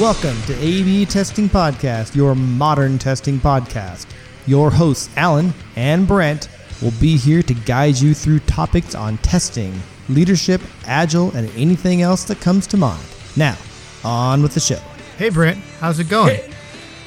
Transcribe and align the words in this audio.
Welcome 0.00 0.40
to 0.44 0.58
AB 0.58 1.04
Testing 1.04 1.50
Podcast, 1.50 2.16
your 2.16 2.34
modern 2.34 2.98
testing 2.98 3.38
podcast. 3.38 4.06
Your 4.46 4.70
hosts, 4.70 5.10
Alan 5.18 5.52
and 5.76 6.08
Brent, 6.08 6.48
will 6.80 6.94
be 6.98 7.18
here 7.18 7.42
to 7.42 7.52
guide 7.52 7.98
you 7.98 8.14
through 8.14 8.38
topics 8.40 8.94
on 8.94 9.18
testing, 9.18 9.78
leadership, 10.08 10.62
agile, 10.86 11.30
and 11.36 11.50
anything 11.56 12.00
else 12.00 12.24
that 12.24 12.40
comes 12.40 12.66
to 12.68 12.78
mind. 12.78 13.04
Now, 13.36 13.58
on 14.02 14.40
with 14.40 14.54
the 14.54 14.60
show. 14.60 14.80
Hey 15.18 15.28
Brent, 15.28 15.58
how's 15.78 15.98
it 16.00 16.08
going? 16.08 16.36
Hey, 16.36 16.50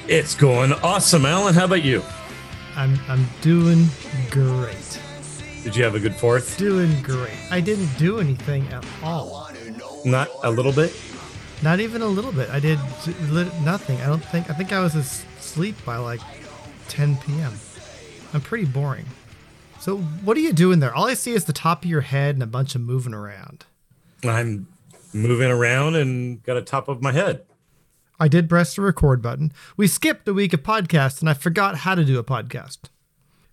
it's 0.07 0.35
going 0.35 0.71
awesome, 0.71 1.25
Alan. 1.25 1.55
How 1.55 1.65
about 1.65 1.83
you? 1.83 2.03
I'm 2.75 2.99
I'm 3.07 3.25
doing 3.41 3.87
great. 4.29 5.01
Did 5.63 5.75
you 5.75 5.83
have 5.83 5.95
a 5.95 5.99
good 5.99 6.15
fourth? 6.15 6.55
Doing 6.59 7.01
great. 7.01 7.33
I 7.49 7.61
didn't 7.61 7.97
do 7.97 8.19
anything 8.19 8.67
at 8.67 8.85
all. 9.01 9.49
Not 10.05 10.29
a 10.43 10.51
little 10.51 10.71
bit. 10.71 10.95
Not 11.65 11.79
even 11.79 12.03
a 12.03 12.07
little 12.07 12.31
bit. 12.31 12.47
I 12.51 12.59
did 12.59 12.77
nothing. 13.63 13.99
I 13.99 14.05
don't 14.05 14.23
think. 14.23 14.51
I 14.51 14.53
think 14.53 14.71
I 14.71 14.81
was 14.81 14.93
asleep 14.93 15.75
by 15.83 15.97
like 15.97 16.21
10 16.89 17.17
p.m. 17.17 17.53
I'm 18.35 18.41
pretty 18.41 18.65
boring. 18.65 19.07
So 19.79 19.97
what 19.97 20.37
are 20.37 20.41
you 20.41 20.53
doing 20.53 20.79
there? 20.79 20.93
All 20.93 21.07
I 21.07 21.15
see 21.15 21.33
is 21.33 21.45
the 21.45 21.53
top 21.53 21.83
of 21.83 21.89
your 21.89 22.01
head 22.01 22.35
and 22.35 22.43
a 22.43 22.45
bunch 22.45 22.75
of 22.75 22.81
moving 22.81 23.15
around. 23.15 23.65
I'm 24.23 24.67
moving 25.11 25.49
around 25.49 25.95
and 25.95 26.43
got 26.43 26.55
a 26.55 26.61
top 26.61 26.87
of 26.87 27.01
my 27.01 27.11
head. 27.11 27.45
I 28.19 28.27
did 28.27 28.47
press 28.47 28.75
the 28.75 28.83
record 28.83 29.23
button. 29.23 29.51
We 29.75 29.87
skipped 29.87 30.27
a 30.27 30.35
week 30.35 30.53
of 30.53 30.61
podcasts 30.61 31.19
and 31.19 31.27
I 31.27 31.33
forgot 31.33 31.77
how 31.77 31.95
to 31.95 32.05
do 32.05 32.19
a 32.19 32.23
podcast. 32.23 32.77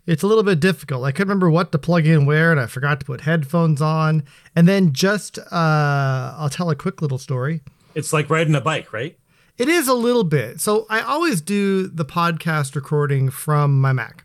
It's 0.04 0.22
a 0.22 0.26
little 0.26 0.44
bit 0.44 0.60
difficult. 0.60 1.06
I 1.06 1.12
couldn't 1.12 1.28
remember 1.28 1.48
what 1.48 1.72
to 1.72 1.78
plug 1.78 2.06
in 2.06 2.26
where 2.26 2.50
and 2.50 2.60
I 2.60 2.66
forgot 2.66 3.00
to 3.00 3.06
put 3.06 3.22
headphones 3.22 3.80
on. 3.80 4.24
And 4.54 4.68
then 4.68 4.92
just, 4.92 5.38
uh, 5.38 6.34
I'll 6.36 6.50
tell 6.50 6.68
a 6.68 6.76
quick 6.76 7.00
little 7.00 7.16
story. 7.16 7.62
It's 7.94 8.12
like 8.12 8.30
riding 8.30 8.54
a 8.54 8.60
bike, 8.60 8.92
right? 8.92 9.18
It 9.58 9.68
is 9.68 9.86
a 9.86 9.94
little 9.94 10.24
bit. 10.24 10.60
So 10.60 10.86
I 10.88 11.00
always 11.00 11.40
do 11.40 11.86
the 11.86 12.04
podcast 12.04 12.74
recording 12.74 13.30
from 13.30 13.80
my 13.80 13.92
Mac, 13.92 14.24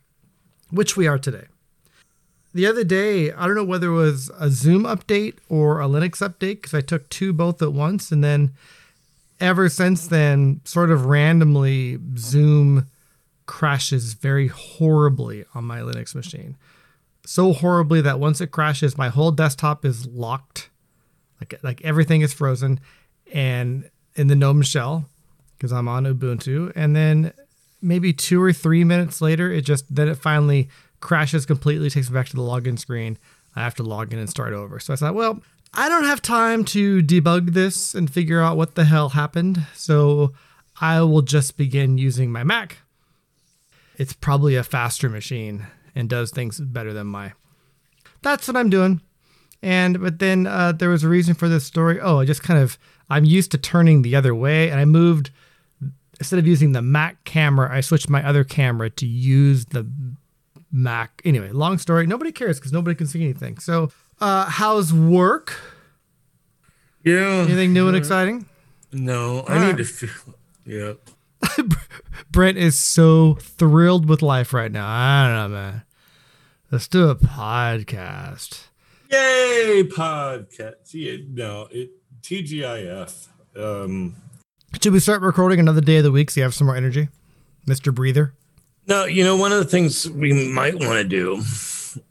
which 0.72 0.96
we 0.96 1.08
are 1.08 1.20
today. 1.20 1.46
The 2.54 2.66
other 2.66 2.84
day, 2.84 3.32
I 3.34 3.46
don't 3.46 3.56
know 3.56 3.64
whether 3.64 3.88
it 3.88 3.94
was 3.94 4.32
a 4.40 4.50
Zoom 4.50 4.84
update 4.84 5.36
or 5.50 5.82
a 5.82 5.86
Linux 5.86 6.28
update 6.28 6.56
because 6.56 6.74
I 6.74 6.82
took 6.82 7.08
two 7.10 7.34
both 7.34 7.62
at 7.62 7.74
once. 7.74 8.12
And 8.12 8.24
then 8.24 8.54
ever 9.40 9.70
since 9.70 10.08
then, 10.08 10.62
sort 10.64 10.90
of 10.90 11.06
randomly, 11.06 12.00
Zoom 12.18 12.88
crashes 13.46 14.14
very 14.14 14.48
horribly 14.48 15.46
on 15.54 15.66
my 15.66 15.82
Linux 15.82 16.16
machine. 16.16 16.58
So 17.26 17.54
horribly 17.54 18.02
that 18.02 18.20
once 18.20 18.40
it 18.40 18.52
crashes, 18.52 18.98
my 18.98 19.10
whole 19.10 19.32
desktop 19.32 19.84
is 19.84 20.08
locked. 20.08 20.70
Like, 21.42 21.60
like 21.62 21.82
everything 21.84 22.22
is 22.22 22.34
frozen 22.34 22.80
and 23.34 23.90
in 24.16 24.28
the 24.28 24.36
GNOME 24.36 24.62
shell 24.64 25.06
because 25.58 25.72
I'm 25.72 25.88
on 25.88 26.06
Ubuntu. 26.06 26.72
And 26.76 26.96
then 26.96 27.34
maybe 27.82 28.14
two 28.14 28.42
or 28.42 28.54
three 28.54 28.84
minutes 28.84 29.22
later, 29.22 29.52
it 29.52 29.62
just 29.62 29.94
then 29.94 30.08
it 30.08 30.16
finally 30.16 30.70
crashes 31.00 31.46
completely, 31.46 31.90
takes 31.90 32.10
me 32.10 32.14
back 32.14 32.28
to 32.30 32.36
the 32.36 32.42
login 32.42 32.78
screen. 32.78 33.18
I 33.56 33.62
have 33.62 33.76
to 33.76 33.84
log 33.84 34.14
in 34.14 34.20
and 34.20 34.30
start 34.30 34.54
over. 34.54 34.80
So 34.80 34.94
I 34.94 34.98
thought, 34.98 35.16
well, 35.16 35.42
I 35.74 35.90
don't 35.90 36.06
have 36.06 36.22
time 36.22 36.64
to 36.66 37.02
debug 37.02 37.54
this 37.54 37.94
and 37.96 38.12
figure 38.12 38.42
out 38.42 38.58
what 38.58 38.76
the 38.76 38.86
hell 38.86 39.10
happened. 39.10 39.66
So 39.74 40.34
I 40.80 41.02
will 41.02 41.22
just 41.22 41.58
begin 41.58 41.98
using 41.98 42.32
my 42.32 42.44
Mac. 42.44 42.80
It's 43.98 44.14
probably 44.14 44.56
a 44.56 44.64
faster 44.64 45.10
machine 45.10 45.66
and 45.96 46.08
does 46.08 46.30
things 46.32 46.60
better 46.60 46.94
than 46.94 47.08
my. 47.08 47.34
That's 48.22 48.48
what 48.48 48.58
I'm 48.58 48.70
doing. 48.70 49.02
And 49.64 50.00
but 50.00 50.20
then 50.20 50.46
uh, 50.46 50.72
there 50.72 50.90
was 50.90 51.04
a 51.04 51.10
reason 51.10 51.34
for 51.34 51.50
this 51.50 51.66
story. 51.66 52.00
Oh, 52.00 52.20
I 52.20 52.26
just 52.26 52.44
kind 52.44 52.60
of 52.60 52.78
I'm 53.10 53.26
used 53.26 53.52
to 53.52 53.58
turning 53.58 54.02
the 54.02 54.16
other 54.16 54.36
way, 54.36 54.70
and 54.70 54.80
I 54.80 54.86
moved 54.86 55.32
instead 56.20 56.40
of 56.40 56.48
using 56.48 56.72
the 56.72 56.82
Mac 56.82 57.24
camera, 57.26 57.70
I 57.72 57.82
switched 57.82 58.10
my 58.10 58.28
other 58.28 58.44
camera 58.44 58.90
to 58.92 59.06
use 59.06 59.66
the 59.66 59.90
Mac. 60.72 61.22
Anyway, 61.24 61.52
long 61.52 61.78
story. 61.78 62.08
Nobody 62.08 62.32
cares 62.32 62.60
because 62.60 62.74
nobody 62.74 62.96
can 62.96 63.08
see 63.08 63.24
anything. 63.24 63.58
So, 63.60 63.92
uh, 64.20 64.46
how's 64.46 64.94
work? 64.94 65.60
Yeah. 67.04 67.46
Anything 67.48 67.74
new 67.74 67.88
and 67.88 67.96
exciting? 67.96 68.46
No, 68.92 69.42
I 69.48 69.60
All 69.60 69.68
need 69.68 69.78
to 69.78 69.86
feel. 69.86 70.36
Yeah. 70.66 70.94
Brent 72.32 72.58
is 72.58 72.78
so 72.78 73.36
thrilled 73.36 74.10
with 74.10 74.22
life 74.22 74.54
right 74.54 74.72
now. 74.72 74.88
I 74.88 75.28
don't 75.28 75.52
know, 75.52 75.56
man. 75.56 75.84
Let's 76.72 76.88
do 76.88 77.10
a 77.10 77.16
podcast. 77.16 78.68
Yay, 79.10 79.84
podcast. 79.84 80.94
Yeah, 80.94 81.18
no, 81.30 81.68
it 81.72 81.92
TGIF. 82.22 83.28
Um, 83.56 84.16
Should 84.82 84.94
we 84.94 85.00
start 85.00 85.22
recording 85.22 85.60
another 85.60 85.82
day 85.82 85.98
of 85.98 86.04
the 86.04 86.12
week 86.12 86.30
so 86.32 86.40
you 86.40 86.44
have 86.44 86.54
some 86.54 86.68
more 86.68 86.76
energy, 86.76 87.10
Mister 87.66 87.92
Breather? 87.92 88.34
no, 88.88 89.06
you 89.06 89.24
know, 89.24 89.36
one 89.36 89.52
of 89.52 89.60
the 89.60 89.66
things 89.66 90.10
we 90.10 90.32
might 90.50 90.76
want 90.76 90.94
to 90.94 91.04
do 91.04 91.42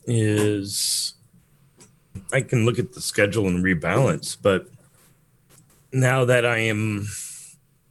is 0.06 1.15
I 2.33 2.43
can 2.43 2.67
look 2.67 2.78
at 2.78 2.93
the 2.93 3.00
schedule 3.00 3.47
and 3.47 3.65
rebalance, 3.65 4.37
but 4.41 4.69
now 5.93 6.25
that 6.27 6.44
I 6.44 6.59
am 6.59 7.09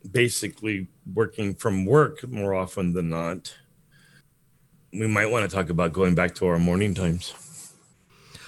basically 0.09 0.87
working 1.13 1.55
from 1.55 1.85
work 1.85 2.27
more 2.29 2.53
often 2.53 2.93
than 2.93 3.09
not, 3.09 3.55
we 4.93 5.07
might 5.07 5.31
want 5.31 5.49
to 5.49 5.55
talk 5.55 5.69
about 5.69 5.91
going 5.91 6.13
back 6.13 6.35
to 6.35 6.45
our 6.45 6.59
morning 6.59 6.93
times. 6.93 7.33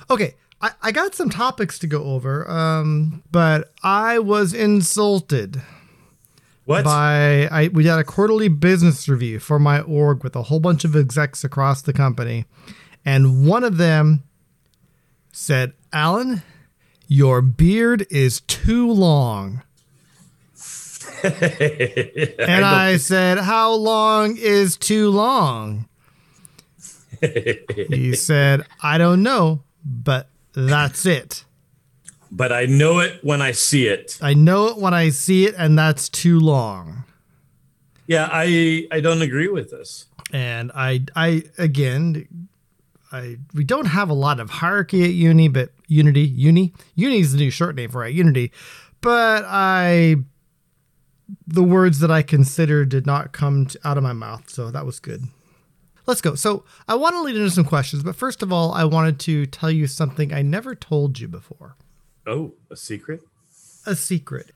Okay, 0.10 0.36
I, 0.62 0.72
I 0.82 0.92
got 0.92 1.14
some 1.14 1.30
topics 1.30 1.78
to 1.80 1.88
go 1.88 2.04
over, 2.04 2.50
um, 2.50 3.24
but 3.32 3.72
I 3.84 4.20
was 4.20 4.54
insulted 4.54 5.62
What? 6.66 6.84
by 6.84 7.48
I 7.52 7.70
we 7.72 7.84
got 7.84 8.00
a 8.00 8.04
quarterly 8.04 8.48
business 8.48 9.08
review 9.08 9.40
for 9.40 9.60
my 9.60 9.82
org 9.82 10.24
with 10.24 10.36
a 10.36 10.44
whole 10.44 10.60
bunch 10.60 10.84
of 10.84 10.96
execs 10.96 11.44
across 11.44 11.82
the 11.82 11.94
company, 11.94 12.46
and 13.06 13.46
one 13.48 13.64
of 13.64 13.78
them 13.78 14.24
said, 15.32 15.74
"Alan, 15.94 16.42
your 17.08 17.42
beard 17.42 18.08
is 18.10 18.42
too 18.42 18.92
long." 18.92 19.62
And 21.24 22.64
I, 22.64 22.98
said, 22.98 23.40
How 23.40 23.74
long 23.74 24.38
is 24.38 24.78
too 24.78 25.10
long? 25.10 25.90
he 27.20 28.16
said, 28.16 28.66
I 28.84 29.00
don't 29.00 29.24
know, 29.24 29.64
but 29.84 30.30
that's 30.66 31.06
it. 31.06 31.46
but 32.32 32.52
I 32.52 32.66
know 32.66 33.00
it 33.00 33.20
when 33.24 33.42
I 33.42 33.52
see 33.52 33.88
it. 33.88 34.18
I 34.22 34.34
know 34.34 34.68
it 34.68 34.78
when 34.78 34.94
I 34.94 35.10
see 35.10 35.46
it, 35.46 35.56
and 35.58 35.78
that's 35.78 36.10
too 36.10 36.40
long. 36.40 37.04
Yeah, 38.08 38.28
I 38.32 38.88
I 38.92 39.00
don't 39.02 39.22
agree 39.22 39.48
with 39.50 39.70
this. 39.72 40.06
And 40.34 40.72
I, 40.76 41.06
I 41.16 41.44
again, 41.58 42.28
I 43.12 43.38
we 43.54 43.64
don't 43.64 43.86
have 43.88 44.10
a 44.10 44.14
lot 44.14 44.40
of 44.40 44.50
hierarchy 44.50 45.04
at 45.06 45.12
uni, 45.12 45.48
but 45.48 45.70
Unity, 45.88 46.22
Uni, 46.22 46.74
Uni 46.96 47.20
is 47.20 47.32
the 47.32 47.38
new 47.38 47.50
short 47.50 47.76
name 47.76 47.90
for 47.90 48.06
it, 48.06 48.14
Unity. 48.14 48.52
But 49.00 49.46
I, 49.48 50.18
the 51.48 51.64
words 51.64 52.00
that 52.00 52.12
I 52.12 52.24
considered 52.24 52.90
did 52.90 53.06
not 53.06 53.32
come 53.32 53.68
t- 53.68 53.80
out 53.86 53.96
of 53.98 54.04
my 54.04 54.12
mouth, 54.12 54.50
so 54.50 54.70
that 54.72 54.86
was 54.86 55.00
good. 55.00 55.24
Let's 56.08 56.22
go. 56.22 56.36
So 56.36 56.64
I 56.88 56.96
want 56.96 57.16
to 57.16 57.22
lead 57.22 57.36
into 57.36 57.52
some 57.52 57.66
questions, 57.66 58.02
but 58.02 58.16
first 58.16 58.42
of 58.42 58.52
all, 58.52 58.72
I 58.72 58.86
wanted 58.86 59.20
to 59.22 59.46
tell 59.46 59.70
you 59.70 59.86
something 59.88 60.34
I 60.34 60.42
never 60.42 60.74
told 60.74 61.20
you 61.20 61.28
before. 61.28 61.76
Oh, 62.26 62.54
a 62.72 62.76
secret? 62.76 63.22
a 63.86 63.96
secret. 63.96 64.52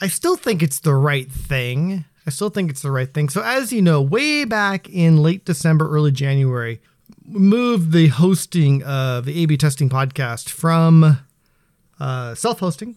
I 0.00 0.06
still 0.08 0.36
think 0.36 0.62
it's 0.62 0.80
the 0.80 0.94
right 0.94 1.30
thing. 1.30 2.04
I 2.26 2.30
still 2.30 2.50
think 2.50 2.70
it's 2.70 2.82
the 2.82 2.90
right 2.90 3.12
thing. 3.12 3.30
So, 3.30 3.42
as 3.42 3.72
you 3.72 3.80
know, 3.82 4.02
way 4.02 4.44
back 4.44 4.88
in 4.88 5.22
late 5.22 5.44
December, 5.44 5.88
early 5.88 6.12
January, 6.12 6.80
we 7.26 7.40
moved 7.40 7.92
the 7.92 8.08
hosting 8.08 8.82
of 8.84 9.24
the 9.24 9.42
A/B 9.42 9.56
testing 9.56 9.88
podcast 9.88 10.50
from 10.50 11.18
uh, 11.98 12.34
self-hosting 12.34 12.96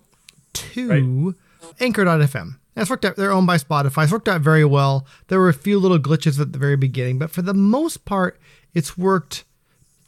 to 0.53 1.33
Anchor.fm. 1.79 2.57
It's 2.75 2.89
worked 2.89 3.03
out. 3.05 3.15
They're 3.15 3.31
owned 3.31 3.47
by 3.47 3.57
Spotify. 3.57 4.03
It's 4.03 4.11
worked 4.11 4.29
out 4.29 4.41
very 4.41 4.63
well. 4.63 5.05
There 5.27 5.39
were 5.39 5.49
a 5.49 5.53
few 5.53 5.77
little 5.77 5.99
glitches 5.99 6.39
at 6.39 6.53
the 6.53 6.59
very 6.59 6.77
beginning, 6.77 7.19
but 7.19 7.29
for 7.29 7.41
the 7.41 7.53
most 7.53 8.05
part, 8.05 8.39
it's 8.73 8.97
worked. 8.97 9.43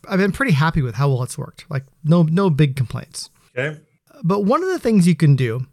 I've 0.08 0.20
been 0.20 0.32
pretty 0.32 0.54
happy 0.54 0.82
with 0.82 0.96
how 0.96 1.10
well 1.10 1.24
it's 1.24 1.38
worked. 1.38 1.66
Like 1.70 1.84
no 2.04 2.24
no 2.24 2.50
big 2.50 2.76
complaints. 2.76 3.30
Okay. 3.58 3.80
But 4.24 4.46
one 4.46 4.64
of 4.64 4.70
the 4.70 4.80
things 4.80 5.08
you 5.08 5.16
can 5.16 5.36
do 5.36 5.66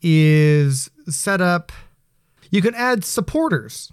is 0.00 0.90
set 1.08 1.40
up 1.40 1.72
you 2.50 2.62
can 2.62 2.74
add 2.74 3.04
supporters, 3.04 3.90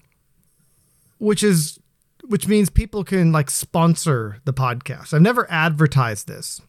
which 1.17 1.41
is 1.41 1.79
which 2.27 2.47
means 2.47 2.69
people 2.69 3.03
can 3.03 3.31
like 3.31 3.49
sponsor 3.49 4.37
the 4.45 4.53
podcast. 4.53 5.13
I've 5.13 5.21
never 5.21 5.49
advertised 5.49 6.27
this. 6.27 6.61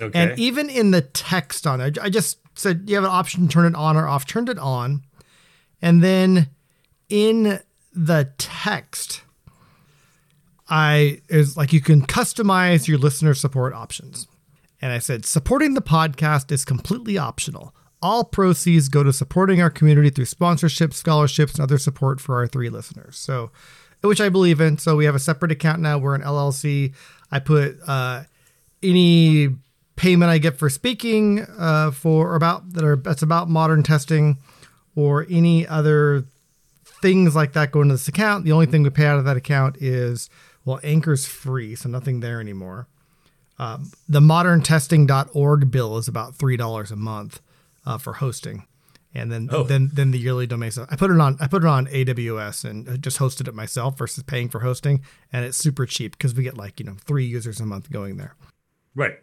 Okay. 0.00 0.18
And 0.18 0.38
even 0.38 0.68
in 0.68 0.90
the 0.90 1.02
text 1.02 1.66
on 1.66 1.80
it, 1.80 1.98
I 2.00 2.10
just 2.10 2.38
said 2.56 2.84
you 2.86 2.94
have 2.96 3.04
an 3.04 3.10
option 3.10 3.46
to 3.46 3.52
turn 3.52 3.66
it 3.66 3.74
on 3.74 3.96
or 3.96 4.08
off, 4.08 4.26
turned 4.26 4.48
it 4.48 4.58
on. 4.58 5.02
And 5.80 6.02
then 6.02 6.48
in 7.08 7.60
the 7.92 8.32
text, 8.38 9.22
I 10.68 11.20
is 11.28 11.56
like 11.56 11.72
you 11.72 11.80
can 11.80 12.02
customize 12.02 12.88
your 12.88 12.98
listener 12.98 13.34
support 13.34 13.72
options. 13.72 14.26
And 14.82 14.92
I 14.92 14.98
said, 14.98 15.24
supporting 15.24 15.74
the 15.74 15.82
podcast 15.82 16.52
is 16.52 16.64
completely 16.64 17.16
optional. 17.16 17.74
All 18.02 18.24
proceeds 18.24 18.88
go 18.88 19.02
to 19.02 19.12
supporting 19.12 19.62
our 19.62 19.70
community 19.70 20.10
through 20.10 20.26
sponsorships, 20.26 20.94
scholarships, 20.94 21.54
and 21.54 21.62
other 21.62 21.78
support 21.78 22.20
for 22.20 22.36
our 22.36 22.46
three 22.46 22.68
listeners. 22.68 23.16
So, 23.16 23.50
which 24.02 24.20
I 24.20 24.28
believe 24.28 24.60
in. 24.60 24.78
So 24.78 24.96
we 24.96 25.06
have 25.06 25.14
a 25.14 25.20
separate 25.20 25.50
account 25.50 25.80
now. 25.80 25.98
We're 25.98 26.14
an 26.14 26.22
LLC. 26.22 26.94
I 27.30 27.38
put 27.38 27.78
uh, 27.86 28.24
any 28.82 29.56
payment 29.96 30.30
I 30.30 30.38
get 30.38 30.58
for 30.58 30.68
speaking 30.70 31.40
uh, 31.58 31.90
for 31.90 32.34
about 32.36 32.72
that 32.74 32.84
are 32.84 32.96
that's 32.96 33.22
about 33.22 33.48
modern 33.48 33.82
testing 33.82 34.38
or 34.94 35.26
any 35.28 35.66
other 35.66 36.24
things 37.02 37.34
like 37.36 37.52
that 37.54 37.72
go 37.72 37.82
into 37.82 37.94
this 37.94 38.08
account. 38.08 38.44
The 38.44 38.52
only 38.52 38.66
thing 38.66 38.82
we 38.82 38.90
pay 38.90 39.06
out 39.06 39.18
of 39.18 39.24
that 39.24 39.36
account 39.36 39.76
is 39.80 40.30
well, 40.64 40.80
Anchor's 40.82 41.26
free, 41.26 41.74
so 41.76 41.88
nothing 41.88 42.20
there 42.20 42.40
anymore. 42.40 42.88
Um, 43.58 43.90
the 44.08 44.20
moderntesting.org 44.20 45.70
bill 45.70 45.96
is 45.98 46.08
about 46.08 46.34
three 46.34 46.56
dollars 46.56 46.90
a 46.90 46.96
month 46.96 47.40
uh, 47.84 47.98
for 47.98 48.14
hosting, 48.14 48.66
and 49.14 49.30
then 49.32 49.48
Oh. 49.50 49.62
then 49.62 49.90
then 49.92 50.10
the 50.10 50.18
yearly 50.18 50.46
domain. 50.46 50.70
So 50.70 50.86
I 50.90 50.96
put 50.96 51.10
it 51.10 51.18
on 51.20 51.36
I 51.40 51.46
put 51.46 51.62
it 51.62 51.68
on 51.68 51.86
AWS 51.86 52.64
and 52.68 53.00
just 53.02 53.18
hosted 53.18 53.48
it 53.48 53.54
myself 53.54 53.96
versus 53.96 54.22
paying 54.24 54.48
for 54.48 54.60
hosting, 54.60 55.02
and 55.32 55.44
it's 55.44 55.56
super 55.56 55.86
cheap 55.86 56.12
because 56.12 56.34
we 56.34 56.42
get 56.42 56.56
like 56.56 56.78
you 56.80 56.86
know 56.86 56.96
three 57.06 57.24
users 57.24 57.60
a 57.60 57.66
month 57.66 57.90
going 57.90 58.16
there. 58.16 58.34
Right. 58.94 59.18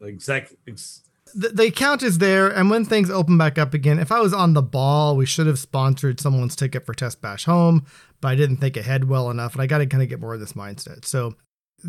Exactly. 0.00 0.56
Ex- 0.68 1.02
the, 1.34 1.48
the 1.48 1.66
account 1.66 2.02
is 2.02 2.18
there, 2.18 2.48
and 2.48 2.70
when 2.70 2.84
things 2.84 3.10
open 3.10 3.38
back 3.38 3.58
up 3.58 3.74
again, 3.74 3.98
if 3.98 4.12
I 4.12 4.20
was 4.20 4.32
on 4.32 4.54
the 4.54 4.62
ball, 4.62 5.16
we 5.16 5.26
should 5.26 5.46
have 5.46 5.58
sponsored 5.58 6.20
someone's 6.20 6.54
ticket 6.54 6.84
for 6.84 6.94
TestBash 6.94 7.46
Home, 7.46 7.86
but 8.20 8.28
I 8.28 8.34
didn't 8.36 8.58
think 8.58 8.76
ahead 8.76 9.08
well 9.08 9.30
enough, 9.30 9.54
and 9.54 9.62
I 9.62 9.66
got 9.66 9.78
to 9.78 9.86
kind 9.86 10.02
of 10.02 10.08
get 10.08 10.20
more 10.20 10.34
of 10.34 10.40
this 10.40 10.52
mindset. 10.52 11.04
So, 11.04 11.34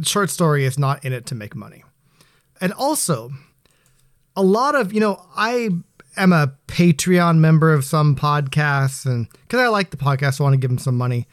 short 0.03 0.29
story 0.29 0.65
is 0.65 0.79
not 0.79 1.03
in 1.05 1.13
it 1.13 1.25
to 1.27 1.35
make 1.35 1.55
money. 1.55 1.83
And 2.61 2.73
also, 2.73 3.31
a 4.35 4.41
lot 4.41 4.75
of, 4.75 4.93
you 4.93 4.99
know, 4.99 5.23
I 5.35 5.69
am 6.17 6.33
a 6.33 6.53
Patreon 6.67 7.38
member 7.38 7.73
of 7.73 7.85
some 7.85 8.15
podcasts, 8.15 9.05
and 9.05 9.27
because 9.41 9.59
I 9.59 9.67
like 9.67 9.91
the 9.91 9.97
podcast, 9.97 10.39
I 10.39 10.43
want 10.43 10.53
to 10.53 10.59
give 10.59 10.71
them 10.71 10.79
some 10.79 10.97
money, 10.97 11.27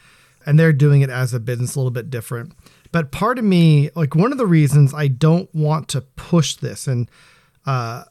and 0.44 0.58
they're 0.58 0.72
doing 0.72 1.00
it 1.00 1.10
as 1.10 1.32
a 1.32 1.40
business 1.40 1.76
a 1.76 1.78
little 1.78 1.90
bit 1.90 2.10
different. 2.10 2.52
But 2.92 3.10
part 3.10 3.38
of 3.38 3.44
me, 3.44 3.90
like 3.96 4.14
one 4.14 4.32
of 4.32 4.38
the 4.38 4.46
reasons 4.46 4.92
I 4.94 5.08
don't 5.08 5.52
want 5.54 5.88
to 5.88 6.02
push 6.02 6.56
this, 6.56 6.86
and 6.86 7.10
uh, 7.66 8.04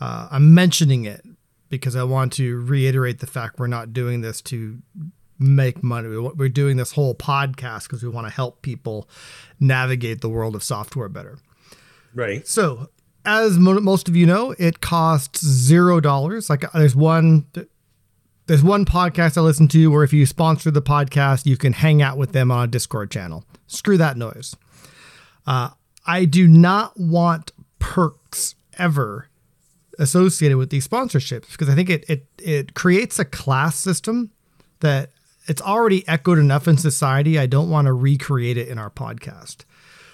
uh, 0.00 0.28
I'm 0.30 0.54
mentioning 0.54 1.04
it 1.06 1.22
because 1.70 1.96
I 1.96 2.02
want 2.02 2.32
to 2.34 2.60
reiterate 2.60 3.20
the 3.20 3.26
fact 3.26 3.58
we're 3.58 3.66
not 3.68 3.92
doing 3.92 4.20
this 4.20 4.40
to 4.42 4.78
make 5.38 5.82
money. 5.82 6.08
We- 6.08 6.18
We're 6.18 6.48
doing 6.48 6.76
this 6.76 6.92
whole 6.92 7.14
podcast 7.14 7.84
because 7.84 8.02
we 8.02 8.08
want 8.10 8.26
to 8.26 8.32
help 8.32 8.60
people 8.62 9.08
navigate 9.58 10.20
the 10.20 10.28
world 10.28 10.54
of 10.54 10.62
software 10.62 11.08
better. 11.08 11.38
right. 12.14 12.46
So, 12.46 12.90
as 13.24 13.58
mo- 13.58 13.80
most 13.80 14.08
of 14.08 14.16
you 14.16 14.26
know, 14.26 14.54
it 14.58 14.80
costs 14.80 15.44
zero 15.46 16.00
dollars. 16.00 16.50
Like 16.50 16.64
there's 16.72 16.96
one, 16.96 17.46
there's 18.46 18.62
one 18.62 18.84
podcast 18.84 19.38
I 19.38 19.42
listen 19.42 19.68
to 19.68 19.90
where 19.90 20.02
if 20.04 20.12
you 20.12 20.26
sponsor 20.26 20.70
the 20.70 20.82
podcast, 20.82 21.46
you 21.46 21.56
can 21.56 21.72
hang 21.74 22.02
out 22.02 22.16
with 22.18 22.32
them 22.32 22.50
on 22.50 22.64
a 22.64 22.66
Discord 22.66 23.10
channel. 23.10 23.44
Screw 23.70 23.96
that 23.98 24.16
noise. 24.16 24.56
Uh, 25.46 25.70
I 26.06 26.24
do 26.24 26.46
not 26.48 26.98
want 26.98 27.52
perks 27.78 28.54
ever 28.78 29.28
associated 29.98 30.56
with 30.56 30.70
these 30.70 30.88
sponsorships 30.88 31.52
because 31.52 31.68
I 31.68 31.74
think 31.74 31.90
it 31.90 32.04
it 32.08 32.26
it 32.38 32.74
creates 32.74 33.18
a 33.18 33.24
class 33.24 33.76
system 33.76 34.30
that 34.80 35.10
it's 35.46 35.60
already 35.62 36.06
echoed 36.08 36.38
enough 36.38 36.66
in 36.68 36.76
society. 36.76 37.38
I 37.38 37.46
don't 37.46 37.70
want 37.70 37.86
to 37.86 37.92
recreate 37.92 38.56
it 38.56 38.68
in 38.68 38.78
our 38.78 38.90
podcast. 38.90 39.64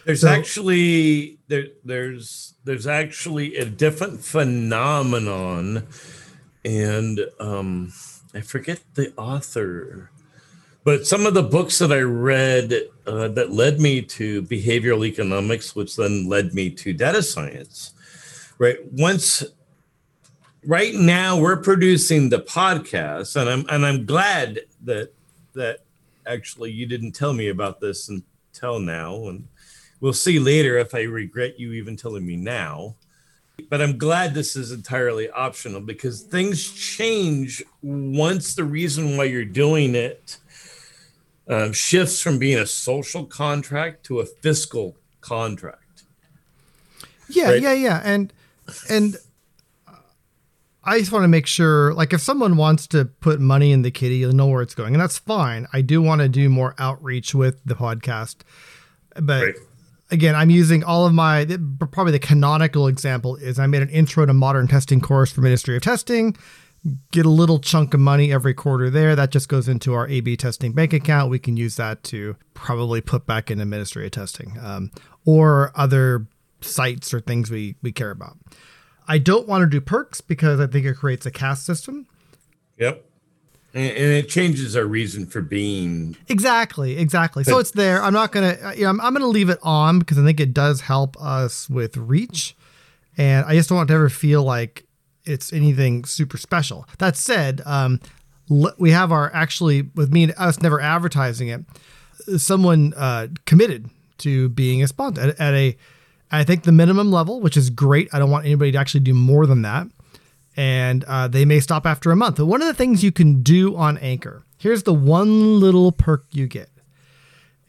There's 0.04 0.20
So- 0.20 0.28
actually 0.28 1.38
there 1.48 1.66
there's 1.84 2.54
there's 2.64 2.86
actually 2.86 3.56
a 3.56 3.64
different 3.64 4.22
phenomenon, 4.24 5.86
and 6.64 7.20
um, 7.40 7.92
I 8.34 8.40
forget 8.40 8.80
the 8.94 9.12
author, 9.16 10.10
but 10.86 11.04
some 11.04 11.26
of 11.26 11.34
the 11.34 11.42
books 11.42 11.80
that 11.80 11.90
I 11.90 11.98
read 11.98 12.72
uh, 13.08 13.26
that 13.30 13.50
led 13.50 13.80
me 13.80 14.02
to 14.02 14.42
behavioral 14.42 15.04
economics, 15.04 15.74
which 15.74 15.96
then 15.96 16.28
led 16.28 16.54
me 16.54 16.70
to 16.70 16.92
data 16.92 17.24
science. 17.24 17.92
Right 18.58 18.76
once, 18.92 19.42
right 20.64 20.94
now 20.94 21.40
we're 21.40 21.56
producing 21.56 22.28
the 22.28 22.38
podcast, 22.38 23.34
and 23.34 23.50
I'm 23.50 23.66
and 23.68 23.84
I'm 23.84 24.06
glad 24.06 24.60
that 24.84 25.12
that 25.54 25.80
actually 26.24 26.70
you 26.70 26.86
didn't 26.86 27.12
tell 27.16 27.32
me 27.32 27.48
about 27.48 27.80
this 27.80 28.08
until 28.08 28.78
now, 28.78 29.26
and 29.26 29.48
we'll 30.00 30.12
see 30.12 30.38
later 30.38 30.78
if 30.78 30.94
I 30.94 31.02
regret 31.02 31.58
you 31.58 31.72
even 31.72 31.96
telling 31.96 32.24
me 32.24 32.36
now. 32.36 32.94
But 33.70 33.82
I'm 33.82 33.98
glad 33.98 34.34
this 34.34 34.54
is 34.54 34.70
entirely 34.70 35.30
optional 35.30 35.80
because 35.80 36.22
things 36.22 36.70
change 36.70 37.64
once 37.82 38.54
the 38.54 38.62
reason 38.62 39.16
why 39.16 39.24
you're 39.24 39.44
doing 39.44 39.96
it 39.96 40.38
um, 41.48 41.72
shifts 41.72 42.20
from 42.20 42.38
being 42.38 42.58
a 42.58 42.66
social 42.66 43.24
contract 43.24 44.04
to 44.06 44.20
a 44.20 44.26
fiscal 44.26 44.96
contract. 45.20 46.04
Yeah, 47.28 47.50
Right. 47.50 47.62
yeah, 47.62 47.72
yeah, 47.72 48.00
and 48.04 48.32
and 48.88 49.16
I 50.84 51.00
just 51.00 51.10
want 51.10 51.24
to 51.24 51.28
make 51.28 51.48
sure, 51.48 51.92
like, 51.94 52.12
if 52.12 52.20
someone 52.20 52.56
wants 52.56 52.86
to 52.88 53.06
put 53.06 53.40
money 53.40 53.72
in 53.72 53.82
the 53.82 53.90
kitty, 53.90 54.16
you'll 54.18 54.32
know 54.32 54.46
where 54.46 54.62
it's 54.62 54.74
going, 54.74 54.94
and 54.94 55.00
that's 55.02 55.18
fine. 55.18 55.66
I 55.72 55.80
do 55.80 56.00
want 56.00 56.20
to 56.20 56.28
do 56.28 56.48
more 56.48 56.74
outreach 56.78 57.34
with 57.34 57.60
the 57.64 57.74
podcast, 57.74 58.36
but 59.20 59.42
Right. 59.42 59.54
again, 60.12 60.36
I'm 60.36 60.50
using 60.50 60.84
all 60.84 61.04
of 61.04 61.12
my 61.12 61.44
probably 61.90 62.12
the 62.12 62.20
canonical 62.20 62.86
example 62.86 63.34
is 63.34 63.58
I 63.58 63.66
made 63.66 63.82
an 63.82 63.88
intro 63.88 64.26
to 64.26 64.32
modern 64.34 64.68
testing 64.68 65.00
course 65.00 65.32
for 65.32 65.40
Ministry 65.40 65.74
of 65.76 65.82
Testing. 65.82 66.36
Get 67.10 67.26
a 67.26 67.30
little 67.30 67.58
chunk 67.58 67.94
of 67.94 68.00
money 68.00 68.32
every 68.32 68.54
quarter 68.54 68.90
there. 68.90 69.16
That 69.16 69.30
just 69.30 69.48
goes 69.48 69.66
into 69.66 69.92
our 69.94 70.06
A/B 70.08 70.36
testing 70.36 70.72
bank 70.72 70.92
account. 70.92 71.30
We 71.30 71.38
can 71.38 71.56
use 71.56 71.76
that 71.76 72.04
to 72.04 72.36
probably 72.54 73.00
put 73.00 73.26
back 73.26 73.50
in 73.50 73.58
Ministry 73.68 74.04
of 74.04 74.12
Testing 74.12 74.56
um, 74.62 74.92
or 75.24 75.72
other 75.74 76.26
sites 76.60 77.12
or 77.12 77.20
things 77.20 77.50
we 77.50 77.76
we 77.82 77.90
care 77.90 78.10
about. 78.10 78.36
I 79.08 79.18
don't 79.18 79.48
want 79.48 79.62
to 79.62 79.68
do 79.68 79.80
perks 79.80 80.20
because 80.20 80.60
I 80.60 80.66
think 80.66 80.86
it 80.86 80.94
creates 80.94 81.26
a 81.26 81.30
caste 81.30 81.64
system. 81.64 82.06
Yep. 82.78 83.04
And, 83.74 83.90
and 83.90 84.12
it 84.12 84.28
changes 84.28 84.76
our 84.76 84.86
reason 84.86 85.26
for 85.26 85.42
being. 85.42 86.16
Exactly, 86.28 86.98
exactly. 86.98 87.44
So 87.44 87.58
it's 87.58 87.72
there. 87.72 88.02
I'm 88.02 88.14
not 88.14 88.32
gonna, 88.32 88.74
you 88.74 88.84
know, 88.84 88.90
I'm, 88.90 89.00
I'm 89.00 89.12
gonna 89.12 89.26
leave 89.26 89.50
it 89.50 89.58
on 89.62 89.98
because 89.98 90.18
I 90.18 90.24
think 90.24 90.40
it 90.40 90.54
does 90.54 90.82
help 90.82 91.20
us 91.20 91.68
with 91.68 91.96
reach, 91.96 92.56
and 93.18 93.44
I 93.44 93.54
just 93.54 93.68
don't 93.68 93.76
want 93.76 93.88
to 93.88 93.94
ever 93.94 94.08
feel 94.08 94.42
like 94.42 94.85
it's 95.26 95.52
anything 95.52 96.04
super 96.04 96.36
special. 96.36 96.86
That 96.98 97.16
said, 97.16 97.62
um, 97.66 98.00
we 98.78 98.90
have 98.92 99.12
our 99.12 99.34
actually 99.34 99.82
with 99.94 100.12
me 100.12 100.24
and 100.24 100.34
us 100.36 100.60
never 100.60 100.80
advertising 100.80 101.48
it. 101.48 101.64
Someone 102.40 102.94
uh, 102.96 103.28
committed 103.44 103.90
to 104.18 104.48
being 104.50 104.82
a 104.82 104.88
sponsor 104.88 105.20
at, 105.20 105.40
at 105.40 105.54
a, 105.54 105.76
I 106.30 106.44
think 106.44 106.64
the 106.64 106.72
minimum 106.72 107.10
level, 107.10 107.40
which 107.40 107.56
is 107.56 107.70
great. 107.70 108.08
I 108.12 108.18
don't 108.18 108.30
want 108.30 108.46
anybody 108.46 108.72
to 108.72 108.78
actually 108.78 109.00
do 109.00 109.14
more 109.14 109.46
than 109.46 109.62
that 109.62 109.88
and 110.56 111.04
uh, 111.04 111.28
they 111.28 111.44
may 111.44 111.60
stop 111.60 111.86
after 111.86 112.10
a 112.10 112.16
month. 112.16 112.36
But 112.36 112.46
one 112.46 112.62
of 112.62 112.68
the 112.68 112.74
things 112.74 113.04
you 113.04 113.12
can 113.12 113.42
do 113.42 113.76
on 113.76 113.98
Anchor, 113.98 114.44
here's 114.58 114.84
the 114.84 114.94
one 114.94 115.60
little 115.60 115.92
perk 115.92 116.24
you 116.30 116.46
get. 116.46 116.70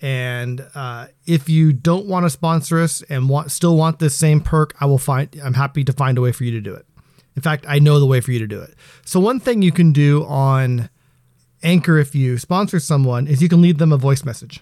And 0.02 0.66
uh, 0.76 1.08
if 1.26 1.50
you 1.50 1.74
don't 1.74 2.06
want 2.06 2.26
to 2.26 2.30
sponsor 2.30 2.80
us 2.80 3.02
and 3.10 3.28
want 3.28 3.52
still 3.52 3.76
want 3.76 4.00
this 4.00 4.16
same 4.16 4.42
perk, 4.42 4.76
I 4.80 4.86
will 4.86 5.00
find. 5.00 5.30
I'm 5.44 5.56
happy 5.56 5.84
to 5.84 5.92
find 5.92 6.18
a 6.18 6.22
way 6.22 6.32
for 6.32 6.44
you 6.44 6.52
to 6.52 6.62
do 6.62 6.74
it. 6.74 6.86
In 7.38 7.42
fact, 7.42 7.64
I 7.70 7.78
know 7.80 8.00
the 8.00 8.06
way 8.06 8.20
for 8.20 8.32
you 8.34 8.40
to 8.40 8.48
do 8.48 8.60
it. 8.60 8.74
So 9.06 9.20
one 9.22 9.40
thing 9.40 9.62
you 9.62 9.72
can 9.72 9.94
do 9.94 10.26
on 10.26 10.90
Anchor 11.64 11.98
if 12.00 12.14
you 12.16 12.38
sponsor 12.40 12.80
someone 12.80 13.28
is 13.28 13.42
you 13.42 13.48
can 13.48 13.62
leave 13.62 13.78
them 13.78 13.94
a 13.94 13.98
voice 13.98 14.26
message. 14.26 14.60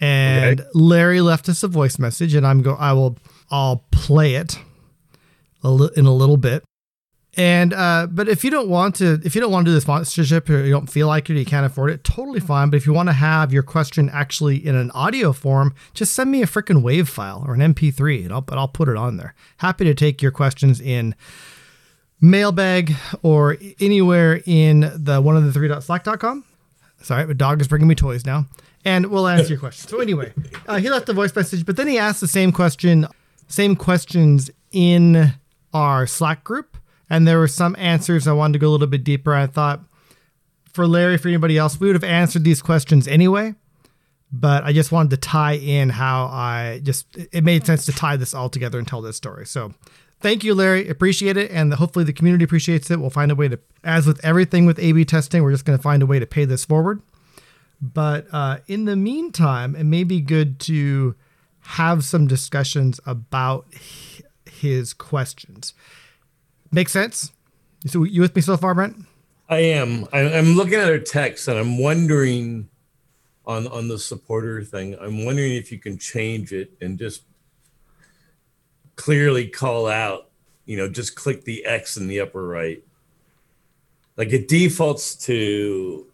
And 0.00 0.60
Okay. 0.60 0.68
Larry 0.74 1.20
left 1.20 1.48
us 1.48 1.62
a 1.62 1.68
voice 1.68 1.98
message, 1.98 2.34
and 2.34 2.46
I'm 2.46 2.60
go. 2.62 2.74
I 2.74 2.92
will. 2.92 3.16
I'll 3.50 3.84
play 3.90 4.34
it 4.34 4.58
a 5.62 5.70
li- 5.70 5.90
in 5.96 6.06
a 6.06 6.14
little 6.14 6.36
bit. 6.36 6.62
And 7.34 7.72
uh, 7.72 8.08
but 8.10 8.28
if 8.28 8.44
you 8.44 8.50
don't 8.50 8.68
want 8.68 8.96
to, 8.96 9.18
if 9.24 9.34
you 9.34 9.40
don't 9.40 9.50
want 9.50 9.64
to 9.64 9.70
do 9.70 9.74
the 9.74 9.80
sponsorship 9.80 10.50
or 10.50 10.62
you 10.62 10.70
don't 10.70 10.90
feel 10.90 11.06
like 11.06 11.30
it, 11.30 11.32
or 11.32 11.38
you 11.38 11.46
can't 11.46 11.64
afford 11.64 11.90
it, 11.90 12.04
totally 12.04 12.40
fine. 12.40 12.68
But 12.68 12.76
if 12.76 12.86
you 12.86 12.92
want 12.92 13.08
to 13.08 13.14
have 13.14 13.54
your 13.54 13.62
question 13.62 14.10
actually 14.10 14.56
in 14.56 14.74
an 14.74 14.90
audio 14.90 15.32
form, 15.32 15.74
just 15.94 16.12
send 16.12 16.30
me 16.30 16.42
a 16.42 16.46
freaking 16.46 16.82
wave 16.82 17.08
file 17.08 17.42
or 17.46 17.54
an 17.54 17.60
MP3, 17.60 18.24
and 18.24 18.32
I'll 18.34 18.42
but 18.42 18.58
I'll 18.58 18.68
put 18.68 18.88
it 18.88 18.98
on 18.98 19.16
there. 19.16 19.34
Happy 19.58 19.84
to 19.84 19.94
take 19.94 20.20
your 20.20 20.30
questions 20.30 20.78
in 20.78 21.14
mailbag 22.20 22.94
or 23.22 23.56
anywhere 23.80 24.42
in 24.44 24.92
the 24.94 25.22
one 25.22 25.36
of 25.36 25.44
the 25.44 25.52
three 25.52 25.68
dot 25.68 25.82
slack.com. 25.82 26.44
Sorry, 27.00 27.26
my 27.26 27.32
dog 27.32 27.62
is 27.62 27.68
bringing 27.68 27.88
me 27.88 27.94
toys 27.94 28.26
now. 28.26 28.46
And 28.84 29.06
we'll 29.06 29.28
answer 29.28 29.48
your 29.48 29.58
question. 29.58 29.88
So 29.88 30.00
anyway, 30.00 30.32
uh, 30.66 30.78
he 30.78 30.90
left 30.90 31.08
a 31.08 31.12
voice 31.12 31.34
message, 31.34 31.64
but 31.64 31.76
then 31.76 31.86
he 31.86 31.98
asked 31.98 32.20
the 32.20 32.28
same 32.28 32.52
question, 32.52 33.06
same 33.46 33.76
questions 33.76 34.50
in 34.72 35.32
our 35.72 36.06
Slack 36.06 36.44
group. 36.44 36.71
And 37.12 37.28
there 37.28 37.38
were 37.38 37.46
some 37.46 37.76
answers 37.78 38.26
I 38.26 38.32
wanted 38.32 38.54
to 38.54 38.58
go 38.58 38.70
a 38.70 38.72
little 38.72 38.86
bit 38.86 39.04
deeper. 39.04 39.34
I 39.34 39.46
thought 39.46 39.84
for 40.72 40.86
Larry, 40.86 41.18
for 41.18 41.28
anybody 41.28 41.58
else, 41.58 41.78
we 41.78 41.86
would 41.86 41.94
have 41.94 42.02
answered 42.22 42.42
these 42.42 42.62
questions 42.62 43.06
anyway. 43.06 43.54
But 44.32 44.64
I 44.64 44.72
just 44.72 44.90
wanted 44.90 45.10
to 45.10 45.18
tie 45.18 45.56
in 45.56 45.90
how 45.90 46.24
I 46.24 46.80
just, 46.82 47.04
it 47.30 47.44
made 47.44 47.66
sense 47.66 47.84
to 47.84 47.92
tie 47.92 48.16
this 48.16 48.32
all 48.32 48.48
together 48.48 48.78
and 48.78 48.88
tell 48.88 49.02
this 49.02 49.18
story. 49.18 49.44
So 49.44 49.74
thank 50.20 50.42
you, 50.42 50.54
Larry. 50.54 50.88
Appreciate 50.88 51.36
it. 51.36 51.50
And 51.50 51.74
hopefully 51.74 52.06
the 52.06 52.14
community 52.14 52.44
appreciates 52.44 52.90
it. 52.90 52.98
We'll 52.98 53.10
find 53.10 53.30
a 53.30 53.34
way 53.34 53.48
to, 53.48 53.58
as 53.84 54.06
with 54.06 54.24
everything 54.24 54.64
with 54.64 54.78
A 54.78 54.92
B 54.92 55.04
testing, 55.04 55.42
we're 55.42 55.52
just 55.52 55.66
going 55.66 55.78
to 55.78 55.82
find 55.82 56.02
a 56.02 56.06
way 56.06 56.18
to 56.18 56.26
pay 56.26 56.46
this 56.46 56.64
forward. 56.64 57.02
But 57.82 58.26
uh, 58.32 58.60
in 58.66 58.86
the 58.86 58.96
meantime, 58.96 59.76
it 59.76 59.84
may 59.84 60.04
be 60.04 60.22
good 60.22 60.58
to 60.60 61.14
have 61.60 62.04
some 62.04 62.26
discussions 62.26 63.00
about 63.04 63.66
his 64.46 64.94
questions. 64.94 65.74
Make 66.72 66.88
sense? 66.88 67.32
So 67.86 68.04
you 68.04 68.20
with 68.22 68.34
me 68.34 68.42
so 68.42 68.56
far, 68.56 68.74
Brent? 68.74 68.96
I 69.48 69.58
am. 69.58 70.06
I'm 70.12 70.54
looking 70.54 70.74
at 70.74 70.88
our 70.88 70.98
text 70.98 71.46
and 71.48 71.58
I'm 71.58 71.78
wondering 71.78 72.68
on 73.44 73.66
on 73.68 73.88
the 73.88 73.98
supporter 73.98 74.64
thing. 74.64 74.96
I'm 75.00 75.24
wondering 75.24 75.52
if 75.52 75.70
you 75.70 75.78
can 75.78 75.98
change 75.98 76.52
it 76.52 76.72
and 76.80 76.98
just 76.98 77.22
clearly 78.96 79.48
call 79.48 79.86
out. 79.86 80.30
You 80.64 80.76
know, 80.78 80.88
just 80.88 81.16
click 81.16 81.44
the 81.44 81.66
X 81.66 81.96
in 81.96 82.08
the 82.08 82.20
upper 82.20 82.46
right. 82.46 82.82
Like 84.16 84.32
it 84.32 84.48
defaults 84.48 85.14
to 85.26 86.06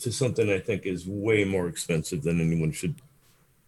to 0.00 0.12
something 0.12 0.50
I 0.50 0.58
think 0.58 0.84
is 0.84 1.06
way 1.06 1.44
more 1.44 1.68
expensive 1.68 2.22
than 2.22 2.40
anyone 2.40 2.72
should 2.72 2.96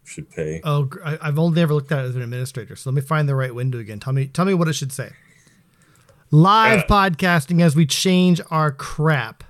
should 0.05 0.31
pay. 0.31 0.61
Oh, 0.65 0.91
I, 1.03 1.19
have 1.23 1.39
only 1.39 1.63
ever 1.63 1.73
looked 1.73 1.93
at 1.93 2.05
it 2.05 2.09
as 2.09 2.17
an 2.17 2.23
administrator. 2.23 2.77
So 2.77 2.91
let 2.91 2.95
me 2.95 3.01
find 3.01 3.29
the 3.29 3.35
right 3.35 3.55
window 3.55 3.79
again. 3.79 4.01
Tell 4.01 4.13
me, 4.13 4.27
tell 4.27 4.45
me 4.45 4.53
what 4.53 4.69
it 4.69 4.75
should 4.75 4.93
say. 4.93 5.13
Live 6.31 6.81
uh, 6.81 6.87
podcasting 6.87 7.63
as 7.63 7.77
we 7.77 7.87
change 7.87 8.41
our 8.51 8.73
crap. 8.73 9.45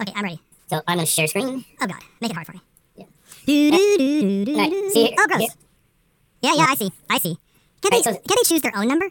Okay, 0.00 0.12
I'm 0.14 0.24
ready. 0.24 0.40
So 0.68 0.80
I'm 0.86 0.98
gonna 0.98 1.06
share 1.06 1.26
screen. 1.26 1.64
Oh 1.80 1.86
god, 1.86 2.00
make 2.20 2.30
it 2.30 2.34
hard 2.34 2.46
for 2.46 2.52
me. 2.52 2.60
Yeah. 2.96 3.04
Do, 3.46 3.70
do, 3.70 3.98
do, 3.98 4.44
do, 4.44 4.56
right, 4.56 4.72
see, 4.92 5.14
oh, 5.18 5.26
gross. 5.26 5.56
Yeah, 6.42 6.54
yeah, 6.54 6.66
I 6.68 6.74
see. 6.74 6.92
I 7.08 7.18
see. 7.18 7.36
Can 7.82 7.90
right, 7.92 8.04
they 8.04 8.12
so, 8.12 8.12
can 8.12 8.36
they 8.36 8.42
choose 8.44 8.62
their 8.62 8.76
own 8.76 8.88
number? 8.88 9.10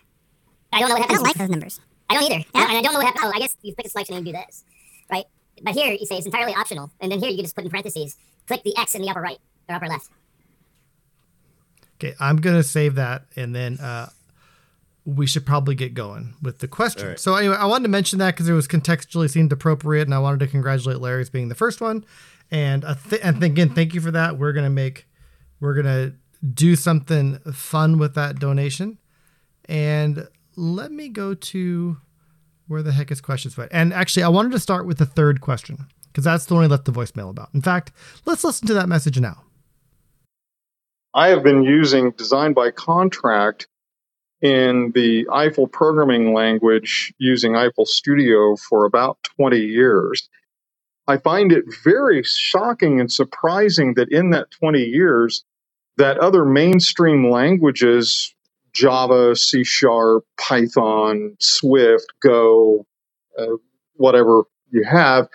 I 0.72 0.80
don't 0.80 0.90
know 0.90 0.96
what 0.96 1.02
happens. 1.02 1.20
I 1.20 1.24
don't 1.24 1.28
like 1.28 1.36
those 1.36 1.50
numbers. 1.50 1.82
I 2.10 2.14
don't 2.14 2.24
either. 2.24 2.46
Yeah. 2.56 2.68
And 2.70 2.78
I 2.78 2.82
don't 2.82 2.94
know 2.94 3.00
what 3.00 3.06
happens. 3.06 3.26
Oh, 3.26 3.32
I 3.36 3.40
guess 3.40 3.56
you 3.62 3.76
pick 3.76 3.86
a 3.86 3.90
selection 3.90 4.16
and 4.16 4.26
you 4.26 4.34
do 4.34 4.40
this, 4.40 4.64
right? 5.12 5.26
But 5.62 5.74
here 5.74 5.92
you 5.92 6.06
say 6.06 6.18
it's 6.18 6.26
entirely 6.26 6.54
optional, 6.54 6.92
and 7.02 7.12
then 7.12 7.20
here 7.20 7.30
you 7.30 7.36
can 7.36 7.46
just 7.46 7.56
put 7.56 7.66
in 7.66 7.70
parentheses, 7.70 8.16
click 8.48 8.64
the 8.64 8.78
X 8.78 8.96
in 8.96 9.02
the 9.02 9.10
upper 9.10 9.22
right 9.22 9.40
or 9.68 9.76
upper 9.76 9.88
left. 9.88 10.10
Okay, 11.96 12.16
I'm 12.20 12.38
gonna 12.38 12.64
save 12.64 12.96
that, 12.96 13.26
and 13.36 13.54
then 13.54 13.78
uh, 13.80 14.10
we 15.16 15.28
should 15.28 15.46
probably 15.46 15.75
get 15.75 15.94
going 15.94 16.36
with 16.42 16.60
the 16.60 16.68
question. 16.68 17.10
Right. 17.10 17.20
So 17.20 17.36
anyway, 17.36 17.56
I 17.56 17.66
wanted 17.66 17.84
to 17.84 17.89
mention 17.89 18.20
that 18.20 18.36
because 18.36 18.48
it 18.48 18.54
was 18.54 18.68
contextually 18.68 19.30
seemed 19.30 19.51
appropriate, 19.51 20.04
and 20.04 20.13
I 20.13 20.20
wanted 20.20 20.39
to 20.42 20.48
congratulate 20.48 21.00
Larry 21.00 21.22
as 21.22 21.30
being 21.30 21.50
the 21.50 21.56
first 21.56 21.82
one. 21.82 22.06
And 22.51 22.84
uh, 22.86 22.96
th- 23.10 23.22
and 23.24 23.44
again, 23.44 23.70
thank 23.70 23.94
you 23.94 24.01
for 24.01 24.12
that. 24.12 24.38
We're 24.38 24.54
gonna 24.54 24.70
make, 24.70 25.08
we're 25.60 25.75
gonna 25.75 26.13
do 26.54 26.75
something 26.75 27.39
fun 27.54 27.98
with 27.98 28.16
that 28.16 28.39
donation. 28.39 28.98
And 29.66 30.28
let 30.56 30.92
me 30.92 31.10
go 31.10 31.34
to 31.34 31.98
where 32.68 32.84
the 32.84 32.92
heck 32.92 33.12
is 33.12 33.22
questions 33.22 33.58
right? 33.58 33.70
And 33.72 33.94
actually, 33.94 34.24
I 34.24 34.30
wanted 34.30 34.51
to 34.54 34.60
start 34.60 34.86
with 34.86 34.98
the 34.98 35.06
third 35.06 35.42
question 35.42 35.88
because 36.08 36.24
that's 36.24 36.46
the 36.46 36.56
one 36.56 36.63
I 36.63 36.68
left 36.68 36.86
the 36.86 36.92
voicemail 36.92 37.30
about. 37.30 37.50
In 37.54 37.62
fact, 37.62 37.92
let's 38.25 38.44
listen 38.44 38.68
to 38.68 38.74
that 38.75 38.88
message 38.88 39.20
now. 39.20 39.44
I 41.13 41.30
have 41.30 41.44
been 41.44 41.63
using 41.63 42.12
design 42.12 42.54
by 42.54 42.72
contract 42.72 43.68
in 44.41 44.91
the 44.96 45.27
Eiffel 45.31 45.67
programming 45.67 46.34
language 46.34 47.13
using 47.17 47.53
EiffelStudio 47.53 48.60
for 48.60 48.86
about 48.86 49.17
20 49.38 49.60
years. 49.60 50.29
I 51.08 51.17
find 51.17 51.51
it 51.51 51.65
very 51.84 52.24
shocking 52.24 53.00
and 53.00 53.12
surprising 53.12 53.96
that 53.96 54.12
in 54.12 54.29
that 54.29 54.51
20 54.51 54.79
years, 54.79 55.43
that 55.98 56.19
other 56.19 56.46
mainstream 56.46 57.29
languages, 57.29 58.34
Java, 58.74 59.36
C 59.36 59.63
Sharp, 59.63 60.24
Python, 60.39 61.36
Swift, 61.39 62.05
Go, 62.22 62.86
uh, 63.38 63.58
whatever 63.96 64.43
you 64.72 64.84
have, 64.84 65.27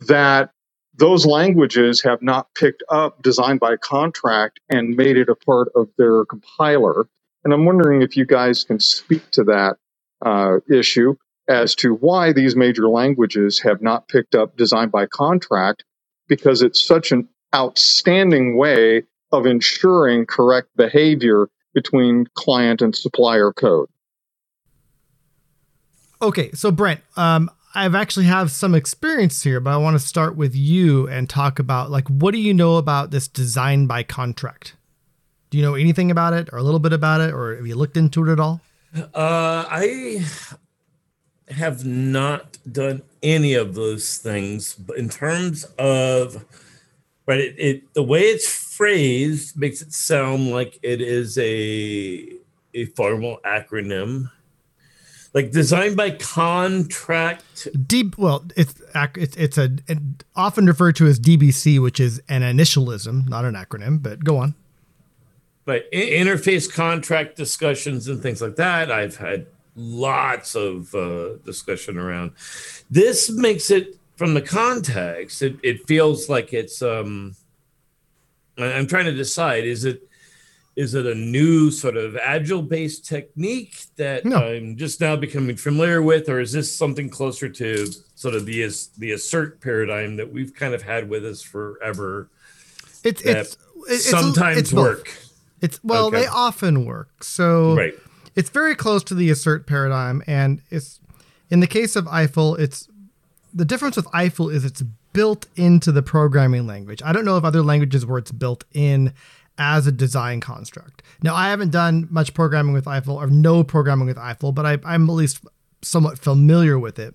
that 0.00 0.50
those 0.96 1.24
languages 1.24 2.02
have 2.02 2.20
not 2.20 2.54
picked 2.54 2.82
up 2.90 3.22
design 3.22 3.56
by 3.56 3.76
contract 3.76 4.60
and 4.68 4.96
made 4.96 5.16
it 5.16 5.30
a 5.30 5.34
part 5.34 5.68
of 5.74 5.88
their 5.96 6.24
compiler. 6.26 7.08
And 7.44 7.52
I'm 7.52 7.64
wondering 7.64 8.02
if 8.02 8.16
you 8.16 8.26
guys 8.26 8.64
can 8.64 8.80
speak 8.80 9.30
to 9.32 9.44
that 9.44 9.76
uh, 10.24 10.58
issue 10.70 11.14
as 11.48 11.74
to 11.76 11.94
why 11.94 12.32
these 12.32 12.54
major 12.54 12.88
languages 12.88 13.60
have 13.60 13.82
not 13.82 14.08
picked 14.08 14.34
up 14.34 14.56
design 14.56 14.88
by 14.88 15.06
contract 15.06 15.84
because 16.28 16.62
it's 16.62 16.82
such 16.82 17.10
an 17.12 17.28
outstanding 17.54 18.56
way 18.56 19.02
of 19.32 19.46
ensuring 19.46 20.26
correct 20.26 20.68
behavior 20.76 21.48
between 21.74 22.26
client 22.34 22.82
and 22.82 22.94
supplier 22.94 23.52
code. 23.52 23.88
Okay, 26.22 26.50
so 26.52 26.70
Brent, 26.70 27.00
um, 27.16 27.50
I've 27.74 27.94
actually 27.94 28.26
have 28.26 28.50
some 28.50 28.74
experience 28.74 29.42
here, 29.42 29.60
but 29.60 29.72
I 29.72 29.76
want 29.76 29.94
to 29.94 30.06
start 30.06 30.36
with 30.36 30.54
you 30.54 31.08
and 31.08 31.28
talk 31.28 31.58
about 31.58 31.90
like 31.90 32.08
what 32.08 32.32
do 32.32 32.40
you 32.40 32.52
know 32.52 32.76
about 32.76 33.10
this 33.10 33.28
design 33.28 33.86
by 33.86 34.02
contract? 34.02 34.74
Do 35.50 35.58
you 35.58 35.64
know 35.64 35.74
anything 35.74 36.10
about 36.10 36.32
it, 36.32 36.48
or 36.52 36.58
a 36.58 36.62
little 36.62 36.80
bit 36.80 36.92
about 36.92 37.20
it, 37.20 37.34
or 37.34 37.56
have 37.56 37.66
you 37.66 37.74
looked 37.74 37.96
into 37.96 38.26
it 38.28 38.32
at 38.32 38.40
all? 38.40 38.60
Uh, 38.96 39.64
I 39.68 40.24
have 41.48 41.84
not 41.84 42.58
done 42.70 43.02
any 43.22 43.54
of 43.54 43.74
those 43.74 44.18
things, 44.18 44.74
but 44.74 44.96
in 44.96 45.08
terms 45.08 45.64
of 45.78 46.44
right, 47.26 47.40
it, 47.40 47.54
it 47.58 47.94
the 47.94 48.02
way 48.02 48.22
it's 48.22 48.48
phrased 48.48 49.58
makes 49.58 49.82
it 49.82 49.92
sound 49.92 50.50
like 50.50 50.78
it 50.82 51.00
is 51.00 51.36
a 51.38 52.28
a 52.72 52.84
formal 52.86 53.40
acronym 53.44 54.30
like 55.34 55.50
designed 55.50 55.96
by 55.96 56.10
contract. 56.10 57.68
Deep. 57.86 58.18
Well, 58.18 58.44
it's 58.56 58.74
it's 58.94 59.36
it's 59.36 59.58
a 59.58 59.70
often 60.34 60.66
referred 60.66 60.96
to 60.96 61.06
as 61.06 61.20
DBC, 61.20 61.80
which 61.80 62.00
is 62.00 62.20
an 62.28 62.42
initialism, 62.42 63.28
not 63.28 63.44
an 63.44 63.54
acronym. 63.54 64.02
But 64.02 64.24
go 64.24 64.38
on. 64.38 64.54
But 65.64 65.90
interface 65.92 66.72
contract 66.72 67.36
discussions 67.36 68.08
and 68.08 68.22
things 68.22 68.40
like 68.40 68.56
that, 68.56 68.90
I've 68.90 69.16
had 69.16 69.46
lots 69.76 70.54
of 70.54 70.94
uh, 70.94 71.36
discussion 71.44 71.98
around. 71.98 72.32
This 72.90 73.30
makes 73.30 73.70
it 73.70 73.96
from 74.16 74.34
the 74.34 74.42
context. 74.42 75.42
It 75.42 75.56
it 75.62 75.86
feels 75.86 76.28
like 76.28 76.52
it's. 76.52 76.82
um 76.82 77.36
I'm 78.58 78.86
trying 78.86 79.06
to 79.06 79.12
decide: 79.12 79.64
is 79.64 79.84
it 79.84 80.02
is 80.76 80.94
it 80.94 81.06
a 81.06 81.14
new 81.14 81.70
sort 81.70 81.96
of 81.96 82.16
agile 82.16 82.62
based 82.62 83.06
technique 83.06 83.82
that 83.96 84.24
no. 84.24 84.36
I'm 84.36 84.76
just 84.76 85.00
now 85.00 85.16
becoming 85.16 85.56
familiar 85.56 86.00
with, 86.00 86.28
or 86.28 86.40
is 86.40 86.52
this 86.52 86.74
something 86.74 87.08
closer 87.08 87.48
to 87.48 87.86
sort 88.14 88.34
of 88.34 88.46
the 88.46 88.70
the 88.98 89.12
assert 89.12 89.60
paradigm 89.60 90.16
that 90.16 90.32
we've 90.32 90.54
kind 90.54 90.74
of 90.74 90.82
had 90.82 91.08
with 91.08 91.24
us 91.24 91.42
forever? 91.42 92.28
It's 93.04 93.22
it's, 93.22 93.56
it's 93.88 94.08
sometimes 94.08 94.58
it's 94.58 94.72
work. 94.72 95.14
It's 95.60 95.82
well, 95.84 96.06
okay. 96.06 96.20
they 96.20 96.26
often 96.26 96.84
work. 96.84 97.22
So 97.22 97.76
right. 97.76 97.94
it's 98.34 98.50
very 98.50 98.74
close 98.74 99.04
to 99.04 99.14
the 99.14 99.30
assert 99.30 99.66
paradigm, 99.66 100.22
and 100.26 100.62
it's 100.70 101.00
in 101.50 101.60
the 101.60 101.66
case 101.66 101.96
of 101.96 102.06
Eiffel, 102.08 102.54
it's 102.56 102.88
the 103.52 103.64
difference 103.64 103.96
with 103.96 104.06
Eiffel 104.14 104.48
is 104.48 104.64
it's 104.64 104.82
built 105.12 105.46
into 105.56 105.90
the 105.90 106.02
programming 106.02 106.66
language. 106.66 107.02
I 107.04 107.12
don't 107.12 107.24
know 107.24 107.36
of 107.36 107.44
other 107.44 107.62
languages 107.62 108.06
where 108.06 108.18
it's 108.18 108.30
built 108.30 108.64
in 108.72 109.12
as 109.58 109.86
a 109.86 109.92
design 109.92 110.40
construct. 110.40 111.02
Now, 111.22 111.34
I 111.34 111.50
haven't 111.50 111.70
done 111.70 112.08
much 112.10 112.32
programming 112.32 112.72
with 112.72 112.86
Eiffel 112.86 113.16
or 113.16 113.26
no 113.26 113.62
programming 113.62 114.06
with 114.06 114.16
Eiffel, 114.16 114.52
but 114.52 114.64
I, 114.64 114.78
I'm 114.84 115.10
at 115.10 115.12
least 115.12 115.44
somewhat 115.82 116.18
familiar 116.18 116.78
with 116.78 116.98
it. 116.98 117.14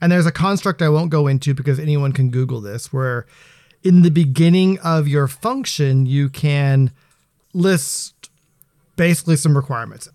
And 0.00 0.12
there's 0.12 0.26
a 0.26 0.32
construct 0.32 0.82
I 0.82 0.88
won't 0.88 1.10
go 1.10 1.26
into 1.26 1.54
because 1.54 1.78
anyone 1.78 2.12
can 2.12 2.30
Google 2.30 2.60
this, 2.60 2.92
where 2.92 3.26
in 3.82 4.02
the 4.02 4.10
beginning 4.10 4.78
of 4.80 5.08
your 5.08 5.28
function, 5.28 6.06
you 6.06 6.28
can 6.28 6.92
list 7.58 8.30
basically 8.96 9.36
some 9.36 9.56
requirements 9.56 10.08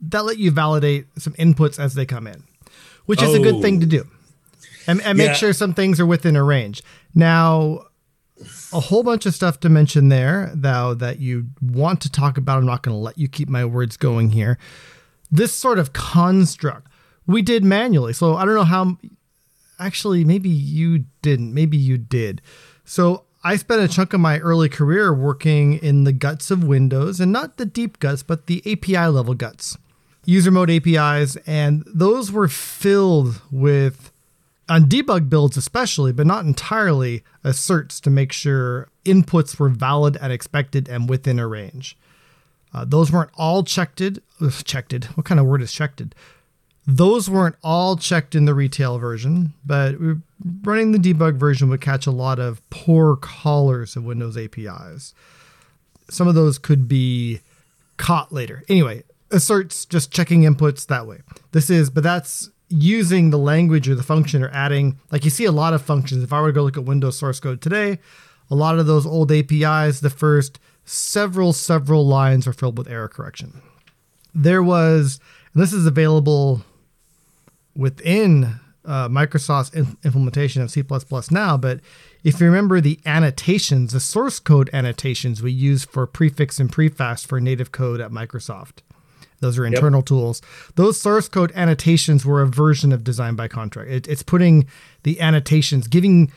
that 0.00 0.24
let 0.24 0.38
you 0.38 0.50
validate 0.50 1.06
some 1.18 1.32
inputs 1.34 1.78
as 1.78 1.94
they 1.94 2.04
come 2.04 2.26
in, 2.26 2.44
which 3.06 3.22
is 3.22 3.30
oh. 3.30 3.36
a 3.36 3.38
good 3.38 3.62
thing 3.62 3.80
to 3.80 3.86
do. 3.86 4.06
And, 4.86 5.00
and 5.02 5.16
make 5.16 5.28
yeah. 5.28 5.34
sure 5.34 5.52
some 5.52 5.72
things 5.72 5.98
are 5.98 6.06
within 6.06 6.36
a 6.36 6.44
range. 6.44 6.82
Now, 7.14 7.86
a 8.72 8.80
whole 8.80 9.02
bunch 9.02 9.24
of 9.24 9.34
stuff 9.34 9.60
to 9.60 9.70
mention 9.70 10.10
there, 10.10 10.52
though, 10.54 10.92
that 10.94 11.20
you 11.20 11.46
want 11.62 12.02
to 12.02 12.10
talk 12.10 12.36
about. 12.36 12.58
I'm 12.58 12.66
not 12.66 12.82
going 12.82 12.94
to 12.94 13.00
let 13.00 13.16
you 13.16 13.28
keep 13.28 13.48
my 13.48 13.64
words 13.64 13.96
going 13.96 14.30
here. 14.30 14.58
This 15.30 15.54
sort 15.54 15.78
of 15.78 15.94
construct 15.94 16.88
we 17.26 17.42
did 17.42 17.64
manually. 17.64 18.12
So 18.12 18.36
I 18.36 18.44
don't 18.44 18.54
know 18.54 18.64
how. 18.64 18.98
Actually, 19.78 20.24
maybe 20.24 20.48
you 20.48 21.04
didn't. 21.22 21.52
Maybe 21.52 21.76
you 21.76 21.98
did. 21.98 22.42
So 22.84 23.24
I 23.44 23.56
spent 23.56 23.82
a 23.82 23.88
chunk 23.88 24.14
of 24.14 24.20
my 24.20 24.38
early 24.38 24.70
career 24.70 25.12
working 25.12 25.74
in 25.74 26.04
the 26.04 26.12
guts 26.12 26.50
of 26.50 26.64
Windows, 26.64 27.20
and 27.20 27.30
not 27.30 27.58
the 27.58 27.66
deep 27.66 27.98
guts, 27.98 28.22
but 28.22 28.46
the 28.46 28.62
API 28.70 29.08
level 29.08 29.34
guts, 29.34 29.76
user 30.24 30.50
mode 30.50 30.70
APIs, 30.70 31.36
and 31.46 31.84
those 31.86 32.32
were 32.32 32.48
filled 32.48 33.42
with 33.50 34.10
on 34.66 34.84
debug 34.84 35.28
builds 35.28 35.58
especially, 35.58 36.10
but 36.10 36.26
not 36.26 36.46
entirely, 36.46 37.22
asserts 37.42 38.00
to 38.00 38.08
make 38.08 38.32
sure 38.32 38.88
inputs 39.04 39.58
were 39.58 39.68
valid 39.68 40.16
and 40.22 40.32
expected 40.32 40.88
and 40.88 41.08
within 41.10 41.38
a 41.38 41.46
range. 41.46 41.98
Uh, 42.72 42.84
those 42.86 43.12
weren't 43.12 43.30
all 43.34 43.62
checked 43.62 44.02
checked. 44.64 45.04
What 45.16 45.26
kind 45.26 45.38
of 45.38 45.46
word 45.46 45.60
is 45.60 45.70
checked? 45.70 46.02
Those 46.86 47.30
weren't 47.30 47.56
all 47.62 47.96
checked 47.96 48.34
in 48.34 48.46
the 48.46 48.54
retail 48.54 48.98
version, 48.98 49.52
but 49.64 49.96
running 50.62 50.92
the 50.92 50.98
debug 50.98 51.36
version 51.36 51.68
would 51.70 51.80
catch 51.80 52.06
a 52.06 52.10
lot 52.10 52.38
of 52.38 52.68
poor 52.70 53.16
callers 53.16 53.96
of 53.96 54.04
Windows 54.04 54.36
APIs. 54.36 55.14
Some 56.10 56.28
of 56.28 56.34
those 56.34 56.58
could 56.58 56.86
be 56.86 57.40
caught 57.96 58.32
later. 58.32 58.62
Anyway, 58.68 59.04
asserts 59.30 59.86
just 59.86 60.12
checking 60.12 60.42
inputs 60.42 60.86
that 60.86 61.06
way. 61.06 61.20
This 61.52 61.70
is, 61.70 61.88
but 61.88 62.02
that's 62.02 62.50
using 62.68 63.30
the 63.30 63.38
language 63.38 63.88
or 63.88 63.94
the 63.94 64.02
function 64.02 64.42
or 64.42 64.50
adding, 64.50 64.98
like 65.10 65.24
you 65.24 65.30
see 65.30 65.44
a 65.44 65.52
lot 65.52 65.72
of 65.72 65.82
functions. 65.82 66.22
If 66.22 66.32
I 66.32 66.40
were 66.40 66.48
to 66.48 66.52
go 66.52 66.62
look 66.62 66.76
at 66.76 66.84
Windows 66.84 67.18
source 67.18 67.40
code 67.40 67.60
today, 67.60 67.98
a 68.50 68.54
lot 68.54 68.78
of 68.78 68.86
those 68.86 69.06
old 69.06 69.32
APIs, 69.32 70.00
the 70.00 70.10
first 70.10 70.58
several, 70.84 71.52
several 71.52 72.06
lines 72.06 72.46
are 72.46 72.52
filled 72.52 72.76
with 72.76 72.88
error 72.88 73.08
correction. 73.08 73.62
There 74.34 74.62
was, 74.62 75.20
this 75.54 75.72
is 75.72 75.86
available 75.86 76.62
within 77.74 78.60
uh, 78.84 79.08
Microsoft's 79.08 79.74
in- 79.74 79.96
implementation 80.04 80.62
of 80.62 80.70
C++ 80.70 80.82
now, 81.30 81.56
but 81.56 81.80
if 82.22 82.40
you 82.40 82.46
remember 82.46 82.80
the 82.80 83.00
annotations, 83.06 83.92
the 83.92 84.00
source 84.00 84.38
code 84.38 84.70
annotations 84.72 85.42
we 85.42 85.52
use 85.52 85.84
for 85.84 86.06
PREfix 86.06 86.60
and 86.60 86.70
PREfast 86.70 87.26
for 87.26 87.40
native 87.40 87.72
code 87.72 88.00
at 88.00 88.10
Microsoft, 88.10 88.82
those 89.40 89.58
are 89.58 89.66
internal 89.66 89.98
yep. 89.98 90.06
tools. 90.06 90.42
Those 90.76 90.98
source 91.00 91.28
code 91.28 91.52
annotations 91.54 92.24
were 92.24 92.40
a 92.40 92.46
version 92.46 92.92
of 92.92 93.04
design 93.04 93.34
by 93.34 93.48
contract. 93.48 93.90
It, 93.90 94.08
it's 94.08 94.22
putting 94.22 94.66
the 95.02 95.20
annotations, 95.20 95.86
giving, 95.86 96.32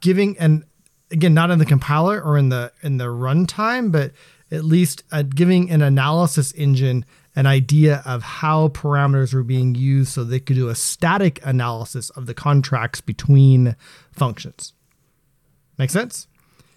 giving, 0.00 0.36
and 0.38 0.64
again, 1.10 1.34
not 1.34 1.50
in 1.50 1.58
the 1.58 1.66
compiler 1.66 2.20
or 2.20 2.36
in 2.36 2.48
the 2.48 2.72
in 2.82 2.96
the 2.96 3.04
runtime, 3.04 3.92
but 3.92 4.12
at 4.50 4.64
least 4.64 5.02
uh, 5.12 5.22
giving 5.22 5.70
an 5.70 5.82
analysis 5.82 6.52
engine 6.52 7.04
an 7.36 7.46
idea 7.46 8.02
of 8.06 8.22
how 8.22 8.68
parameters 8.68 9.34
were 9.34 9.42
being 9.42 9.74
used 9.74 10.12
so 10.12 10.24
they 10.24 10.40
could 10.40 10.56
do 10.56 10.68
a 10.68 10.74
static 10.74 11.38
analysis 11.44 12.10
of 12.10 12.26
the 12.26 12.34
contracts 12.34 13.02
between 13.02 13.76
functions. 14.10 14.72
Make 15.78 15.90
sense? 15.90 16.26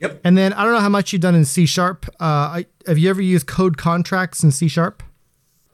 Yep. 0.01 0.21
And 0.23 0.37
then 0.37 0.53
I 0.53 0.63
don't 0.63 0.73
know 0.73 0.79
how 0.81 0.89
much 0.89 1.13
you've 1.13 1.21
done 1.21 1.35
in 1.35 1.45
C 1.45 1.65
sharp. 1.65 2.05
Uh, 2.19 2.63
have 2.85 2.97
you 2.97 3.09
ever 3.09 3.21
used 3.21 3.47
code 3.47 3.77
contracts 3.77 4.43
in 4.43 4.51
C 4.51 4.67
sharp? 4.67 5.01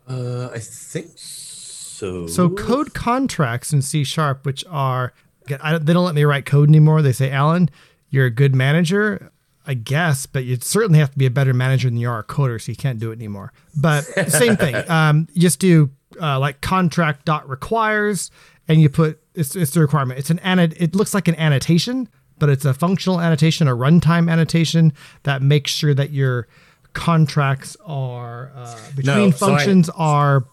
Uh, 0.08 0.50
I 0.54 0.60
think 0.60 1.12
so. 1.16 2.28
So 2.28 2.50
code 2.50 2.94
contracts 2.94 3.74
in 3.74 3.82
C 3.82 4.04
sharp, 4.04 4.46
which 4.46 4.64
are 4.70 5.14
I, 5.62 5.78
they 5.78 5.94
don't 5.94 6.06
let 6.06 6.16
me 6.16 6.24
write 6.24 6.46
code 6.46 6.70
anymore. 6.70 7.02
They 7.02 7.12
say, 7.12 7.32
Alan, 7.32 7.70
you're 8.10 8.26
a 8.26 8.32
good 8.32 8.56
manager. 8.56 9.32
I 9.68 9.74
guess, 9.74 10.26
but 10.26 10.46
you 10.46 10.58
certainly 10.62 11.00
have 11.00 11.12
to 11.12 11.18
be 11.18 11.26
a 11.26 11.32
better 11.32 11.54
manager 11.54 11.90
than 11.90 11.98
you 11.98 12.10
are 12.10 12.20
a 12.20 12.24
coder, 12.24 12.62
so 12.62 12.72
you 12.72 12.76
can't 12.76 13.00
do 13.00 13.12
it 13.12 13.16
anymore. 13.16 13.52
But 13.76 14.02
same 14.30 14.56
thing. 14.58 14.76
Um, 14.90 15.28
just 15.36 15.60
do 15.60 15.90
uh, 16.22 16.40
like 16.40 16.62
contract 16.62 17.26
dot 17.26 17.48
requires, 17.50 18.32
and 18.68 18.82
you 18.82 18.90
put 18.90 19.20
it's, 19.34 19.56
it's 19.56 19.72
the 19.72 19.82
requirement. 19.82 20.20
It's 20.20 20.30
an 20.30 20.40
it 20.60 20.96
looks 20.96 21.14
like 21.14 21.28
an 21.28 21.36
annotation, 21.36 22.08
but 22.40 22.50
it's 22.50 22.66
a 22.66 22.74
functional 22.74 23.20
annotation, 23.20 23.68
a 23.68 23.76
runtime 23.76 24.32
annotation 24.32 24.94
that 25.24 25.42
makes 25.42 25.72
sure 25.72 25.94
that 25.94 26.12
your 26.12 26.48
contracts 26.94 27.76
are 27.86 28.52
uh, 28.56 28.80
between 28.96 29.30
no, 29.30 29.32
functions 29.32 29.90
are 29.96 30.46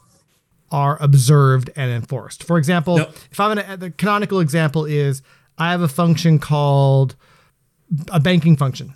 are 0.70 0.96
observed 1.02 1.70
and 1.76 1.90
enforced. 1.90 2.42
For 2.42 2.56
example, 2.56 2.98
no. 2.98 3.10
if 3.30 3.38
I'm 3.38 3.56
gonna 3.56 3.76
the 3.76 3.90
canonical 3.90 4.40
example 4.40 4.84
is 4.84 5.22
I 5.58 5.70
have 5.70 5.82
a 5.82 5.88
function 5.88 6.38
called 6.38 7.14
a 8.10 8.18
banking 8.18 8.56
function 8.56 8.94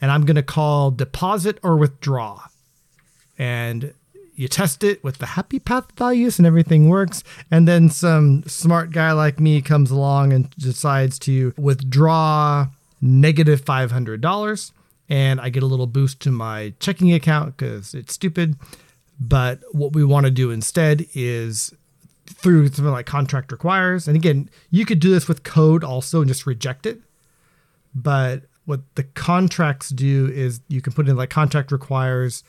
and 0.00 0.10
I'm 0.10 0.24
going 0.24 0.36
to 0.36 0.42
call 0.42 0.90
deposit 0.90 1.58
or 1.62 1.76
withdraw. 1.76 2.42
And 3.38 3.94
you 4.34 4.46
test 4.46 4.84
it 4.84 5.02
with 5.02 5.18
the 5.18 5.26
happy 5.26 5.58
path 5.58 5.90
values 5.96 6.38
and 6.38 6.46
everything 6.46 6.88
works. 6.88 7.24
And 7.50 7.66
then 7.66 7.90
some 7.90 8.44
smart 8.44 8.92
guy 8.92 9.10
like 9.12 9.40
me 9.40 9.60
comes 9.60 9.90
along 9.90 10.32
and 10.32 10.50
decides 10.50 11.18
to 11.20 11.52
withdraw 11.56 12.68
negative 13.00 13.64
$500. 13.64 14.72
And 15.08 15.40
I 15.40 15.48
get 15.48 15.62
a 15.62 15.66
little 15.66 15.86
boost 15.86 16.20
to 16.20 16.30
my 16.30 16.74
checking 16.78 17.12
account 17.12 17.56
because 17.56 17.94
it's 17.94 18.14
stupid. 18.14 18.56
But 19.20 19.60
what 19.72 19.92
we 19.92 20.04
want 20.04 20.26
to 20.26 20.30
do 20.30 20.50
instead 20.50 21.06
is 21.14 21.74
through 22.26 22.68
something 22.68 22.92
like 22.92 23.06
contract 23.06 23.50
requires. 23.50 24.06
And 24.06 24.16
again, 24.16 24.50
you 24.70 24.84
could 24.84 25.00
do 25.00 25.10
this 25.10 25.26
with 25.26 25.42
code 25.42 25.82
also 25.82 26.20
and 26.20 26.28
just 26.28 26.46
reject 26.46 26.86
it. 26.86 27.00
But 27.94 28.42
what 28.68 28.82
the 28.96 29.02
contracts 29.02 29.88
do 29.88 30.26
is 30.26 30.60
you 30.68 30.82
can 30.82 30.92
put 30.92 31.08
in 31.08 31.16
like 31.16 31.30
contract 31.30 31.72
requires 31.72 32.44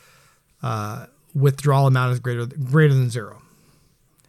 uh, 0.61 1.05
withdrawal 1.33 1.87
amount 1.87 2.11
is 2.11 2.19
greater 2.19 2.45
greater 2.45 2.93
than 2.93 3.09
zero, 3.09 3.41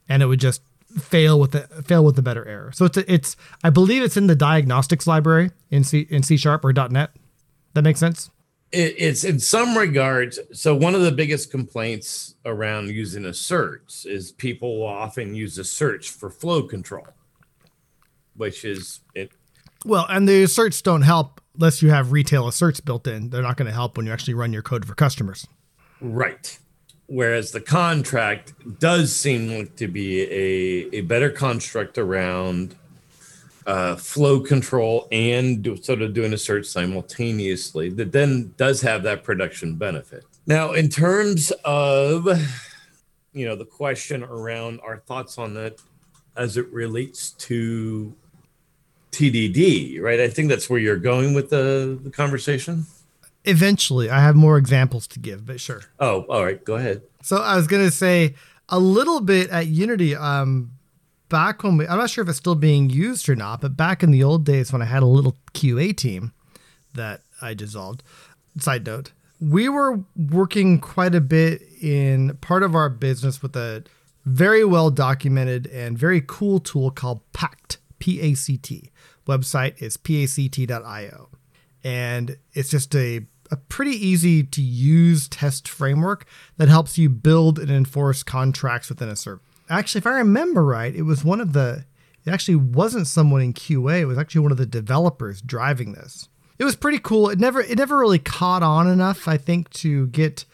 and 0.08 0.22
it 0.22 0.26
would 0.26 0.38
just 0.38 0.62
fail 1.00 1.40
with 1.40 1.50
the 1.50 1.62
fail 1.82 2.04
with 2.04 2.14
the 2.14 2.22
better 2.22 2.46
error. 2.46 2.70
So 2.70 2.84
it's 2.84 2.96
a, 2.96 3.12
it's 3.12 3.36
I 3.64 3.70
believe 3.70 4.04
it's 4.04 4.16
in 4.16 4.28
the 4.28 4.36
diagnostics 4.36 5.08
library 5.08 5.50
in 5.68 5.82
C 5.82 6.06
in 6.08 6.22
C 6.22 6.36
sharp 6.36 6.64
or 6.64 6.72
.NET. 6.72 7.10
That 7.74 7.82
makes 7.82 7.98
sense. 7.98 8.30
It, 8.70 8.94
it's 8.96 9.24
in 9.24 9.40
some 9.40 9.76
regards. 9.76 10.38
So 10.52 10.76
one 10.76 10.94
of 10.94 11.00
the 11.00 11.10
biggest 11.10 11.50
complaints 11.50 12.36
around 12.44 12.90
using 12.90 13.24
asserts 13.24 14.06
is 14.06 14.30
people 14.30 14.78
will 14.78 14.86
often 14.86 15.34
use 15.34 15.58
asserts 15.58 16.06
for 16.06 16.30
flow 16.30 16.62
control, 16.62 17.08
which 18.36 18.64
is 18.64 19.00
it. 19.12 19.32
Well, 19.84 20.06
and 20.08 20.28
the 20.28 20.44
asserts 20.44 20.82
don't 20.82 21.02
help 21.02 21.39
unless 21.54 21.82
you 21.82 21.90
have 21.90 22.12
retail 22.12 22.48
asserts 22.48 22.80
built 22.80 23.06
in, 23.06 23.30
they're 23.30 23.42
not 23.42 23.56
going 23.56 23.66
to 23.66 23.74
help 23.74 23.96
when 23.96 24.06
you 24.06 24.12
actually 24.12 24.34
run 24.34 24.52
your 24.52 24.62
code 24.62 24.84
for 24.84 24.94
customers. 24.94 25.46
Right. 26.00 26.58
Whereas 27.06 27.50
the 27.50 27.60
contract 27.60 28.52
does 28.78 29.14
seem 29.14 29.68
to 29.76 29.88
be 29.88 30.22
a, 30.22 30.98
a 30.98 31.00
better 31.02 31.28
construct 31.28 31.98
around 31.98 32.76
uh, 33.66 33.96
flow 33.96 34.40
control 34.40 35.08
and 35.12 35.62
do, 35.62 35.76
sort 35.76 36.02
of 36.02 36.14
doing 36.14 36.32
a 36.32 36.38
search 36.38 36.66
simultaneously 36.66 37.90
that 37.90 38.12
then 38.12 38.54
does 38.56 38.80
have 38.80 39.02
that 39.02 39.22
production 39.22 39.74
benefit. 39.74 40.24
Now, 40.46 40.72
in 40.72 40.88
terms 40.88 41.52
of 41.64 42.26
you 43.32 43.46
know 43.46 43.56
the 43.56 43.64
question 43.64 44.24
around 44.24 44.80
our 44.80 44.98
thoughts 44.98 45.38
on 45.38 45.54
that 45.54 45.80
as 46.36 46.56
it 46.56 46.66
relates 46.72 47.32
to 47.32 48.14
TDD, 49.10 50.00
right? 50.00 50.20
I 50.20 50.28
think 50.28 50.48
that's 50.48 50.70
where 50.70 50.78
you're 50.78 50.96
going 50.96 51.34
with 51.34 51.50
the, 51.50 51.98
the 52.02 52.10
conversation. 52.10 52.86
Eventually, 53.44 54.10
I 54.10 54.20
have 54.20 54.36
more 54.36 54.58
examples 54.58 55.06
to 55.08 55.18
give, 55.18 55.46
but 55.46 55.60
sure. 55.60 55.82
Oh, 55.98 56.22
all 56.28 56.44
right, 56.44 56.62
go 56.64 56.76
ahead. 56.76 57.02
So 57.22 57.38
I 57.38 57.56
was 57.56 57.66
gonna 57.66 57.90
say 57.90 58.34
a 58.68 58.78
little 58.78 59.20
bit 59.20 59.50
at 59.50 59.66
Unity. 59.66 60.14
Um, 60.14 60.72
back 61.28 61.62
when 61.62 61.78
we, 61.78 61.86
I'm 61.86 61.98
not 61.98 62.10
sure 62.10 62.22
if 62.22 62.28
it's 62.28 62.38
still 62.38 62.54
being 62.54 62.90
used 62.90 63.28
or 63.28 63.36
not, 63.36 63.60
but 63.60 63.76
back 63.76 64.02
in 64.02 64.10
the 64.10 64.22
old 64.22 64.44
days 64.44 64.72
when 64.72 64.82
I 64.82 64.86
had 64.86 65.02
a 65.02 65.06
little 65.06 65.36
QA 65.54 65.96
team 65.96 66.32
that 66.94 67.22
I 67.40 67.54
dissolved. 67.54 68.02
Side 68.58 68.84
note: 68.86 69.12
we 69.40 69.68
were 69.68 70.00
working 70.16 70.78
quite 70.78 71.14
a 71.14 71.20
bit 71.20 71.62
in 71.80 72.36
part 72.42 72.62
of 72.62 72.74
our 72.74 72.90
business 72.90 73.42
with 73.42 73.56
a 73.56 73.84
very 74.26 74.64
well 74.64 74.90
documented 74.90 75.66
and 75.68 75.96
very 75.96 76.22
cool 76.26 76.60
tool 76.60 76.90
called 76.90 77.20
PACT. 77.32 77.78
P 78.00 78.18
A 78.22 78.34
C 78.34 78.56
T 78.56 78.89
website 79.38 79.80
is 79.80 79.96
pact.io. 79.96 81.28
And 81.82 82.36
it's 82.52 82.70
just 82.70 82.94
a, 82.94 83.26
a 83.50 83.56
pretty 83.56 83.92
easy 83.92 84.42
to 84.42 84.62
use 84.62 85.28
test 85.28 85.68
framework 85.68 86.26
that 86.56 86.68
helps 86.68 86.98
you 86.98 87.08
build 87.08 87.58
and 87.58 87.70
enforce 87.70 88.22
contracts 88.22 88.88
within 88.88 89.08
a 89.08 89.16
server. 89.16 89.40
Actually, 89.68 90.00
if 90.00 90.06
I 90.06 90.18
remember 90.18 90.64
right, 90.64 90.94
it 90.94 91.02
was 91.02 91.24
one 91.24 91.40
of 91.40 91.52
the, 91.52 91.84
it 92.24 92.30
actually 92.30 92.56
wasn't 92.56 93.06
someone 93.06 93.40
in 93.40 93.54
QA, 93.54 94.00
it 94.00 94.06
was 94.06 94.18
actually 94.18 94.42
one 94.42 94.52
of 94.52 94.58
the 94.58 94.66
developers 94.66 95.40
driving 95.40 95.92
this. 95.92 96.28
It 96.58 96.64
was 96.64 96.76
pretty 96.76 96.98
cool. 96.98 97.30
It 97.30 97.38
never 97.38 97.62
it 97.62 97.78
never 97.78 97.98
really 97.98 98.18
caught 98.18 98.62
on 98.62 98.86
enough, 98.86 99.26
I 99.26 99.38
think, 99.38 99.70
to 99.70 100.08
get 100.08 100.44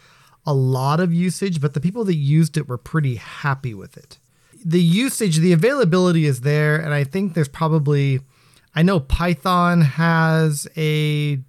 a 0.46 0.54
lot 0.54 1.00
of 1.00 1.12
usage, 1.12 1.60
but 1.60 1.74
the 1.74 1.80
people 1.80 2.04
that 2.04 2.14
used 2.14 2.56
it 2.56 2.68
were 2.68 2.78
pretty 2.78 3.16
happy 3.16 3.74
with 3.74 3.96
it. 3.96 4.20
The 4.64 4.80
usage, 4.80 5.38
the 5.38 5.52
availability 5.52 6.24
is 6.24 6.42
there, 6.42 6.76
and 6.76 6.94
I 6.94 7.02
think 7.02 7.34
there's 7.34 7.48
probably 7.48 8.20
I 8.76 8.82
know 8.82 9.00
Python 9.00 9.80
has 9.80 10.68
a 10.76 11.40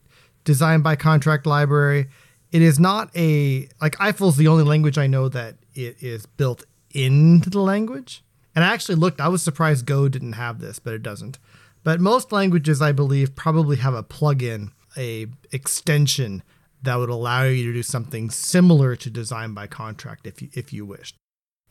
design 0.46 0.82
by 0.82 0.96
contract 0.96 1.46
library. 1.46 2.08
It 2.54 2.62
is 2.62 2.80
not 2.80 3.16
a 3.18 3.68
like 3.82 4.00
Eiffel 4.00 4.30
is 4.30 4.38
the 4.38 4.48
only 4.48 4.64
language 4.64 4.98
I 4.98 5.08
know 5.08 5.28
that 5.28 5.58
it 5.76 6.02
is 6.02 6.26
built 6.26 6.64
into 6.92 7.50
the 7.50 7.60
language. 7.60 8.24
And 8.56 8.64
I 8.64 8.74
actually 8.74 8.96
looked, 8.96 9.20
I 9.22 9.28
was 9.28 9.44
surprised 9.44 9.86
Go 9.86 10.08
didn't 10.08 10.34
have 10.34 10.60
this, 10.60 10.80
but 10.80 10.94
it 10.94 11.04
doesn't. 11.04 11.38
But 11.84 12.00
most 12.00 12.32
languages 12.32 12.82
I 12.82 12.92
believe 12.92 13.36
probably 13.36 13.76
have 13.78 13.94
a 13.94 14.04
plugin, 14.04 14.72
a 14.98 15.28
extension 15.52 16.42
that 16.82 16.96
would 16.96 17.10
allow 17.10 17.44
you 17.44 17.66
to 17.66 17.74
do 17.74 17.84
something 17.84 18.30
similar 18.30 18.96
to 18.96 19.10
design 19.10 19.54
by 19.54 19.68
contract 19.68 20.26
if 20.26 20.42
you 20.42 20.50
if 20.54 20.72
you 20.72 20.86
wished. 20.86 21.18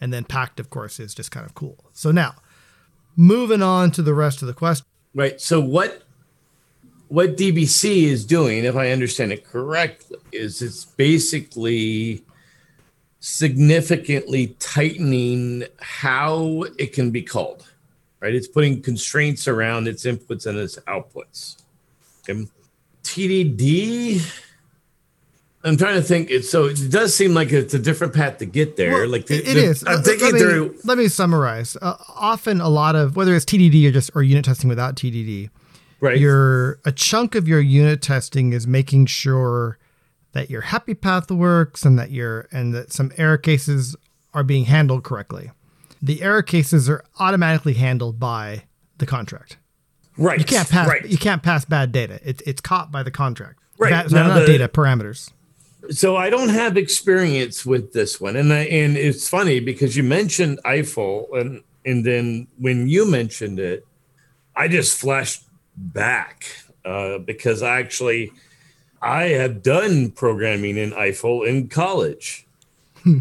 And 0.03 0.13
then 0.13 0.25
Pact 0.25 0.61
of 0.61 0.69
course 0.69 1.01
is 1.01 1.15
just 1.15 1.31
kind 1.31 1.47
of 1.47 1.55
cool. 1.55 1.87
So 1.95 2.11
now, 2.11 2.35
moving 3.17 3.63
on 3.63 3.91
to 3.93 4.03
the 4.03 4.15
rest 4.15 4.43
of 4.43 4.49
the 4.49 4.55
question. 4.55 4.87
Right. 5.17 5.41
So 5.41 5.61
what 5.61 6.03
what 7.09 7.39
DBC 7.39 8.03
is 8.03 8.27
doing, 8.27 8.65
if 8.65 8.77
I 8.77 8.91
understand 8.91 9.33
it 9.33 9.47
correctly, 9.47 10.19
is 10.31 10.61
it's 10.61 10.85
basically 10.85 12.23
significantly 13.21 14.49
tightening 14.59 15.65
how 15.81 16.65
it 16.79 16.93
can 16.93 17.11
be 17.11 17.23
called. 17.23 17.67
Right? 18.21 18.35
It's 18.35 18.47
putting 18.47 18.83
constraints 18.83 19.49
around 19.49 19.89
its 19.89 20.05
inputs 20.05 20.45
and 20.45 20.59
its 20.59 20.77
outputs. 20.81 21.63
Okay. 22.29 22.47
TDD 23.03 24.21
I'm 25.67 25.77
trying 25.77 25.97
to 25.97 26.03
think. 26.03 26.31
It 26.31 26.45
so 26.45 26.67
it 26.67 26.91
does 26.91 27.15
seem 27.15 27.35
like 27.35 27.51
it's 27.51 27.75
a 27.75 27.79
different 27.79 28.15
path 28.15 28.39
to 28.39 28.47
get 28.47 28.77
there. 28.77 28.93
Well, 28.93 29.09
like 29.09 29.27
the, 29.27 29.39
it 29.39 29.55
the, 29.55 29.65
is. 29.65 29.85
I'm 29.85 29.99
uh, 29.99 30.03
thinking 30.03 30.27
let 30.27 30.35
me, 30.35 30.41
through. 30.41 30.79
Let 30.85 30.97
me 30.97 31.09
summarize. 31.09 31.77
Uh, 31.83 31.97
often, 32.15 32.61
a 32.61 32.69
lot 32.69 32.95
of 32.95 33.17
whether 33.17 33.35
it's 33.35 33.45
TDD 33.45 33.89
or 33.89 33.91
just 33.91 34.11
or 34.15 34.23
unit 34.23 34.45
testing 34.45 34.69
without 34.69 34.95
TDD, 34.95 35.51
right? 36.01 36.19
Your 36.19 36.79
a 36.85 36.93
chunk 36.93 37.35
of 37.35 37.49
your 37.49 37.61
unit 37.61 38.01
testing 38.01 38.53
is 38.53 38.67
making 38.67 39.07
sure 39.07 39.79
that 40.33 40.51
your 40.51 40.61
happy 40.61 40.95
path 40.95 41.31
works 41.33 41.85
and 41.85 41.99
that 41.99 42.13
your 42.13 42.47
and 42.53 42.73
that 42.73 42.93
some 42.93 43.11
error 43.17 43.39
cases 43.39 43.97
are 44.35 44.45
being 44.45 44.67
handled 44.67 45.03
correctly. 45.03 45.51
The 46.01 46.23
error 46.23 46.43
cases 46.43 46.89
are 46.89 47.03
automatically 47.19 47.75
handled 47.75 48.21
by 48.21 48.65
the 48.99 49.07
contract. 49.07 49.57
Right. 50.17 50.39
You 50.39 50.45
can't 50.45 50.71
pass. 50.71 50.89
Right. 50.89 51.05
You 51.05 51.19
can't 51.19 51.43
pass 51.43 51.65
bad 51.65 51.91
data. 51.91 52.21
It, 52.23 52.41
it's 52.47 52.61
caught 52.61 52.93
by 52.93 53.03
the 53.03 53.11
contract. 53.11 53.59
Right. 53.79 53.91
Bad, 53.91 54.13
now 54.13 54.29
not 54.29 54.41
the, 54.41 54.47
data 54.47 54.69
parameters 54.69 55.33
so 55.91 56.17
I 56.17 56.31
don't 56.31 56.49
have 56.49 56.77
experience 56.77 57.65
with 57.65 57.93
this 57.93 58.21
one, 58.21 58.37
and 58.37 58.53
I, 58.53 58.65
and 58.65 58.97
it's 58.97 59.29
funny 59.29 59.61
because 59.61 59.97
you 59.97 60.03
mentioned 60.03 60.61
Eiffel, 60.65 61.29
and 61.33 61.63
and 61.85 62.05
then 62.05 62.49
when 62.59 62.89
you 62.89 63.11
mentioned 63.11 63.59
it, 63.59 63.87
I 64.55 64.69
just 64.69 64.99
flashed 64.99 65.45
back 65.77 66.47
uh, 66.85 67.19
because 67.19 67.63
I 67.63 67.79
actually 67.81 68.33
I 69.03 69.25
have 69.25 69.63
done 69.63 70.11
programming 70.11 70.77
in 70.77 70.93
Eiffel 70.95 71.45
in 71.45 71.69
college, 71.69 72.47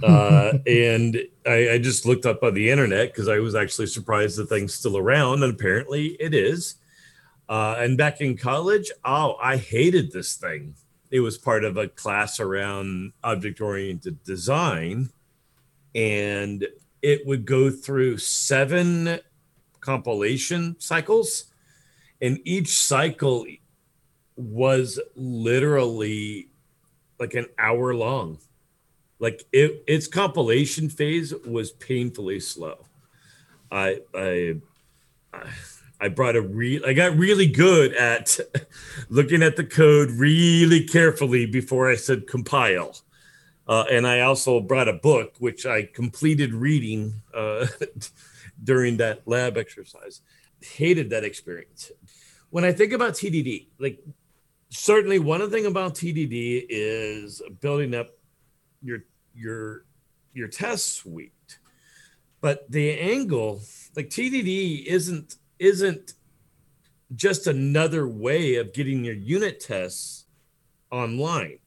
uh, 0.03 0.53
and 0.67 1.17
I, 1.45 1.71
I 1.71 1.77
just 1.77 2.05
looked 2.05 2.25
up 2.25 2.43
on 2.43 2.53
the 2.53 2.69
internet 2.69 3.11
because 3.11 3.27
I 3.27 3.39
was 3.39 3.55
actually 3.55 3.87
surprised 3.87 4.37
the 4.37 4.45
thing's 4.45 4.73
still 4.73 4.97
around, 4.97 5.43
and 5.43 5.53
apparently 5.53 6.17
it 6.19 6.33
is. 6.33 6.75
Uh, 7.47 7.75
and 7.77 7.97
back 7.97 8.21
in 8.21 8.35
college, 8.35 8.91
oh, 9.03 9.35
I 9.39 9.57
hated 9.57 10.11
this 10.11 10.33
thing 10.33 10.73
it 11.15 11.21
was 11.21 11.37
part 11.37 11.63
of 11.63 11.77
a 11.77 11.87
class 11.87 12.41
around 12.41 13.13
object 13.23 13.61
oriented 13.61 14.21
design 14.25 15.09
and 15.95 16.67
it 17.01 17.25
would 17.25 17.45
go 17.45 17.71
through 17.71 18.17
seven 18.17 19.17
compilation 19.79 20.75
cycles 20.77 21.45
and 22.21 22.37
each 22.43 22.67
cycle 22.67 23.45
was 24.35 24.99
literally 25.15 26.49
like 27.17 27.33
an 27.33 27.45
hour 27.57 27.95
long. 27.95 28.37
Like 29.19 29.45
it, 29.53 29.85
its 29.87 30.07
compilation 30.07 30.89
phase 30.89 31.33
was 31.45 31.71
painfully 31.71 32.41
slow. 32.41 32.83
I 33.71 34.01
i, 34.13 34.55
I 35.33 35.47
I 35.99 36.09
brought 36.09 36.35
a 36.35 36.41
real 36.41 36.85
I 36.85 36.93
got 36.93 37.17
really 37.17 37.47
good 37.47 37.93
at 37.93 38.37
looking 39.09 39.41
at 39.41 39.55
the 39.55 39.63
code 39.63 40.11
really 40.11 40.83
carefully 40.83 41.45
before 41.45 41.89
I 41.89 41.95
said 41.95 42.27
compile. 42.27 42.95
Uh, 43.67 43.85
and 43.89 44.05
I 44.05 44.21
also 44.21 44.59
brought 44.59 44.87
a 44.87 44.93
book 44.93 45.35
which 45.39 45.65
I 45.65 45.83
completed 45.83 46.53
reading 46.53 47.21
uh, 47.33 47.67
during 48.63 48.97
that 48.97 49.27
lab 49.27 49.57
exercise. 49.57 50.21
Hated 50.61 51.09
that 51.11 51.23
experience. 51.23 51.91
When 52.49 52.63
I 52.63 52.71
think 52.71 52.93
about 52.93 53.13
TDD, 53.13 53.67
like 53.79 53.99
certainly 54.69 55.19
one 55.19 55.49
thing 55.49 55.65
about 55.65 55.95
TDD 55.95 56.65
is 56.69 57.41
building 57.61 57.95
up 57.95 58.09
your 58.81 58.99
your 59.33 59.85
your 60.33 60.47
test 60.47 60.93
suite. 60.93 61.31
But 62.41 62.69
the 62.69 62.99
angle, 62.99 63.61
like 63.95 64.09
TDD, 64.09 64.85
isn't 64.85 65.37
isn't 65.65 66.13
just 67.15 67.47
another 67.47 68.07
way 68.07 68.55
of 68.55 68.73
getting 68.73 69.03
your 69.03 69.15
unit 69.15 69.59
tests 69.59 70.25
online. 70.91 71.59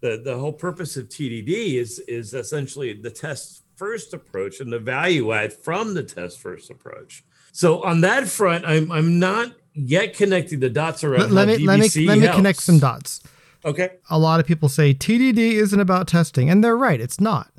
The, 0.00 0.20
the 0.22 0.38
whole 0.38 0.52
purpose 0.52 0.96
of 0.96 1.08
TDD 1.08 1.74
is, 1.74 1.98
is 2.00 2.34
essentially 2.34 2.92
the 2.92 3.10
test 3.10 3.62
first 3.76 4.14
approach 4.14 4.60
and 4.60 4.72
the 4.72 4.78
value 4.78 5.32
add 5.32 5.52
from 5.52 5.94
the 5.94 6.02
test 6.02 6.40
first 6.40 6.70
approach. 6.70 7.24
So 7.52 7.82
on 7.82 8.00
that 8.02 8.28
front, 8.28 8.64
I'm, 8.64 8.90
I'm 8.92 9.18
not 9.18 9.52
yet 9.72 10.14
connecting 10.14 10.60
the 10.60 10.70
dots 10.70 11.04
around. 11.04 11.32
Let, 11.32 11.48
let 11.48 11.58
me, 11.58 11.66
let 11.66 11.80
me, 11.80 12.06
let 12.06 12.18
me 12.18 12.28
connect 12.28 12.62
some 12.62 12.78
dots. 12.78 13.22
Okay. 13.64 13.90
A 14.10 14.18
lot 14.18 14.40
of 14.40 14.46
people 14.46 14.68
say 14.68 14.92
TDD 14.92 15.52
isn't 15.52 15.80
about 15.80 16.06
testing, 16.06 16.50
and 16.50 16.62
they're 16.62 16.76
right. 16.76 17.00
It's 17.00 17.20
not 17.20 17.50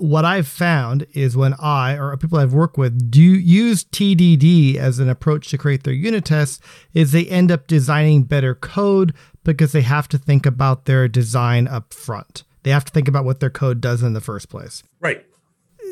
what 0.00 0.24
I've 0.24 0.48
found 0.48 1.06
is 1.12 1.36
when 1.36 1.54
I 1.54 1.94
or 1.94 2.16
people 2.16 2.38
I've 2.38 2.54
worked 2.54 2.78
with 2.78 3.10
do 3.10 3.20
use 3.20 3.84
TDD 3.84 4.76
as 4.76 4.98
an 4.98 5.08
approach 5.08 5.48
to 5.50 5.58
create 5.58 5.84
their 5.84 5.94
unit 5.94 6.24
tests, 6.24 6.58
is 6.94 7.12
they 7.12 7.26
end 7.26 7.52
up 7.52 7.66
designing 7.66 8.24
better 8.24 8.54
code 8.54 9.14
because 9.44 9.72
they 9.72 9.82
have 9.82 10.08
to 10.08 10.18
think 10.18 10.46
about 10.46 10.86
their 10.86 11.06
design 11.06 11.68
up 11.68 11.92
front. 11.92 12.44
They 12.62 12.70
have 12.70 12.84
to 12.86 12.92
think 12.92 13.08
about 13.08 13.24
what 13.24 13.40
their 13.40 13.50
code 13.50 13.80
does 13.80 14.02
in 14.02 14.14
the 14.14 14.20
first 14.20 14.48
place. 14.48 14.82
Right. 15.00 15.24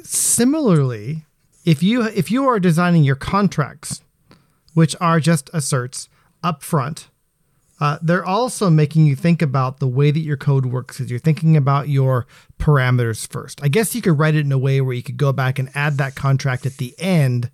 Similarly, 0.03 1.25
if 1.65 1.83
you 1.83 2.03
if 2.03 2.31
you 2.31 2.47
are 2.47 2.59
designing 2.59 3.05
your 3.05 3.17
contracts, 3.17 4.03
which 4.75 4.97
are 5.01 5.21
just 5.21 5.51
asserts 5.53 6.09
up 6.43 6.63
front, 6.63 7.11
uh, 7.81 7.99
they're 8.03 8.25
also 8.25 8.69
making 8.69 9.07
you 9.07 9.15
think 9.15 9.41
about 9.41 9.79
the 9.79 9.87
way 9.87 10.11
that 10.11 10.21
your 10.21 10.37
code 10.37 10.67
works 10.67 11.01
as 11.01 11.11
you're 11.11 11.21
thinking 11.21 11.57
about 11.57 11.89
your 11.89 12.27
parameters 12.59 13.31
first. 13.31 13.63
I 13.63 13.69
guess 13.69 13.95
you 13.95 14.03
could 14.03 14.19
write 14.19 14.35
it 14.35 14.45
in 14.45 14.53
a 14.53 14.59
way 14.59 14.81
where 14.81 14.95
you 14.95 15.03
could 15.03 15.17
go 15.17 15.33
back 15.33 15.59
and 15.59 15.71
add 15.75 15.99
that 15.99 16.17
contract 16.17 16.67
at 16.67 16.79
the 16.79 16.95
end, 16.99 17.51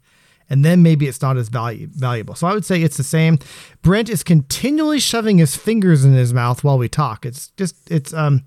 and 0.48 0.64
then 0.64 0.82
maybe 0.82 1.06
it's 1.06 1.20
not 1.20 1.36
as 1.36 1.48
value, 1.48 1.88
valuable. 1.90 2.34
So 2.34 2.46
I 2.46 2.54
would 2.54 2.64
say 2.64 2.82
it's 2.82 2.96
the 2.96 3.02
same. 3.02 3.38
Brent 3.82 4.08
is 4.08 4.22
continually 4.22 4.98
shoving 4.98 5.38
his 5.38 5.56
fingers 5.56 6.04
in 6.04 6.14
his 6.14 6.32
mouth 6.32 6.64
while 6.64 6.78
we 6.78 6.88
talk. 6.88 7.26
It's 7.26 7.48
just, 7.56 7.90
it's, 7.90 8.14
um, 8.14 8.44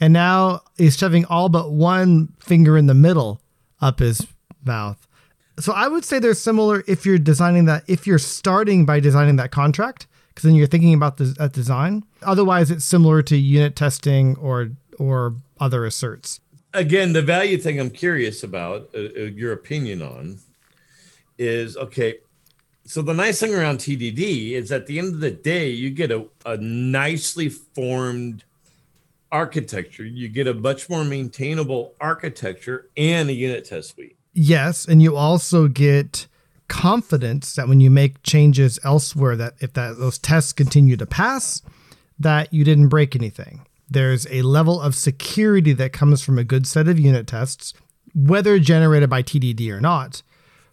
and 0.00 0.12
now 0.12 0.62
he's 0.76 0.98
shoving 0.98 1.24
all 1.26 1.48
but 1.48 1.70
one 1.70 2.34
finger 2.40 2.76
in 2.76 2.86
the 2.86 2.94
middle 2.94 3.40
up 3.80 4.00
his 4.00 4.26
mouth. 4.64 5.06
So 5.60 5.72
I 5.72 5.86
would 5.86 6.04
say 6.04 6.18
they're 6.18 6.34
similar 6.34 6.82
if 6.88 7.06
you're 7.06 7.18
designing 7.18 7.66
that, 7.66 7.84
if 7.86 8.06
you're 8.06 8.18
starting 8.18 8.84
by 8.86 8.98
designing 8.98 9.36
that 9.36 9.52
contract 9.52 10.06
because 10.34 10.44
then 10.44 10.54
you're 10.54 10.66
thinking 10.66 10.94
about 10.94 11.18
the 11.18 11.50
design. 11.52 12.04
Otherwise, 12.22 12.70
it's 12.70 12.84
similar 12.84 13.22
to 13.22 13.36
unit 13.36 13.76
testing 13.76 14.36
or 14.36 14.70
or 14.98 15.36
other 15.60 15.84
asserts. 15.84 16.40
Again, 16.74 17.12
the 17.12 17.22
value 17.22 17.58
thing 17.58 17.78
I'm 17.78 17.90
curious 17.90 18.42
about 18.42 18.88
uh, 18.94 18.98
uh 18.98 19.20
your 19.24 19.52
opinion 19.52 20.02
on 20.02 20.38
is 21.38 21.76
okay. 21.76 22.18
So 22.84 23.00
the 23.00 23.14
nice 23.14 23.38
thing 23.40 23.54
around 23.54 23.78
TDD 23.78 24.52
is 24.52 24.72
at 24.72 24.86
the 24.86 24.98
end 24.98 25.14
of 25.14 25.20
the 25.20 25.30
day, 25.30 25.68
you 25.68 25.90
get 25.90 26.10
a, 26.10 26.26
a 26.44 26.56
nicely 26.56 27.48
formed 27.48 28.42
architecture. 29.30 30.04
You 30.04 30.28
get 30.28 30.48
a 30.48 30.54
much 30.54 30.90
more 30.90 31.04
maintainable 31.04 31.94
architecture 32.00 32.90
and 32.96 33.30
a 33.30 33.32
unit 33.32 33.64
test 33.64 33.94
suite. 33.94 34.16
Yes, 34.34 34.86
and 34.86 35.02
you 35.02 35.16
also 35.16 35.68
get 35.68 36.26
confidence 36.72 37.54
that 37.54 37.68
when 37.68 37.80
you 37.80 37.90
make 37.90 38.22
changes 38.22 38.78
elsewhere 38.82 39.36
that 39.36 39.52
if 39.60 39.74
that 39.74 39.98
those 39.98 40.18
tests 40.18 40.54
continue 40.54 40.96
to 40.96 41.04
pass 41.04 41.60
that 42.18 42.50
you 42.50 42.64
didn't 42.64 42.88
break 42.88 43.14
anything. 43.14 43.66
There's 43.90 44.26
a 44.30 44.40
level 44.40 44.80
of 44.80 44.94
security 44.94 45.74
that 45.74 45.92
comes 45.92 46.22
from 46.22 46.38
a 46.38 46.44
good 46.44 46.66
set 46.66 46.88
of 46.88 46.98
unit 46.98 47.26
tests 47.26 47.74
whether 48.14 48.58
generated 48.58 49.10
by 49.10 49.22
tdd 49.22 49.68
or 49.70 49.82
not 49.82 50.22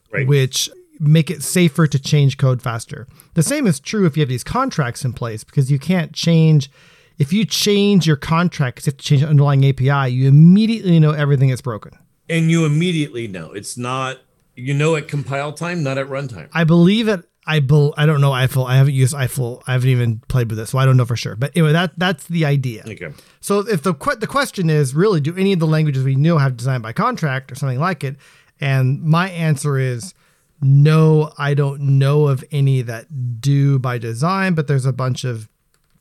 right. 0.09 0.25
which 0.25 0.69
make 1.01 1.29
it 1.29 1.43
safer 1.43 1.85
to 1.85 1.99
change 1.99 2.37
code 2.37 2.61
faster. 2.61 3.05
The 3.33 3.43
same 3.43 3.67
is 3.67 3.81
true 3.81 4.05
if 4.05 4.15
you 4.15 4.21
have 4.21 4.29
these 4.29 4.45
contracts 4.45 5.03
in 5.03 5.11
place 5.11 5.43
because 5.43 5.69
you 5.69 5.79
can't 5.79 6.13
change 6.13 6.71
if 7.17 7.33
you 7.33 7.43
change 7.43 8.07
your 8.07 8.15
contract 8.15 8.77
because 8.77 8.87
you 8.87 8.91
have 8.91 8.97
to 8.99 9.03
change 9.03 9.21
the 9.21 9.27
underlying 9.27 9.65
api 9.65 10.13
you 10.13 10.29
immediately 10.29 10.97
know 10.97 11.11
everything 11.11 11.49
is 11.49 11.61
broken. 11.61 11.91
And 12.29 12.49
you 12.49 12.63
immediately 12.65 13.27
know. 13.27 13.51
It's 13.51 13.77
not 13.77 14.19
you 14.59 14.73
know 14.73 14.95
at 14.95 15.07
compile 15.07 15.53
time, 15.53 15.83
not 15.83 15.97
at 15.97 16.07
runtime. 16.07 16.49
I 16.53 16.63
believe 16.63 17.07
it. 17.07 17.25
I 17.45 17.59
bel 17.61 17.93
I 17.97 18.05
don't 18.05 18.21
know 18.21 18.31
Eiffel. 18.31 18.65
I 18.65 18.75
haven't 18.75 18.93
used 18.93 19.15
Eiffel. 19.15 19.63
I 19.65 19.73
haven't 19.73 19.89
even 19.89 20.19
played 20.27 20.49
with 20.51 20.59
it, 20.59 20.67
so 20.67 20.77
I 20.77 20.85
don't 20.85 20.97
know 20.97 21.05
for 21.05 21.15
sure. 21.15 21.35
But 21.35 21.51
anyway, 21.55 21.71
that 21.71 21.97
that's 21.97 22.27
the 22.27 22.45
idea. 22.45 22.83
Okay. 22.87 23.09
So 23.41 23.59
if 23.59 23.81
the 23.81 23.93
the 24.19 24.27
question 24.27 24.69
is 24.69 24.93
really, 24.93 25.19
do 25.19 25.35
any 25.35 25.53
of 25.53 25.59
the 25.59 25.67
languages 25.67 26.03
we 26.03 26.15
know 26.15 26.37
have 26.37 26.57
designed 26.57 26.83
by 26.83 26.93
contract 26.93 27.51
or 27.51 27.55
something 27.55 27.79
like 27.79 28.03
it? 28.03 28.17
And 28.61 29.01
my 29.01 29.29
answer 29.29 29.77
is 29.79 30.13
no. 30.61 31.33
I 31.37 31.55
don't 31.55 31.97
know 31.97 32.27
of 32.27 32.43
any 32.51 32.83
that 32.83 33.41
do 33.41 33.79
by 33.79 33.97
design, 33.97 34.53
but 34.53 34.67
there's 34.67 34.85
a 34.85 34.93
bunch 34.93 35.23
of 35.23 35.49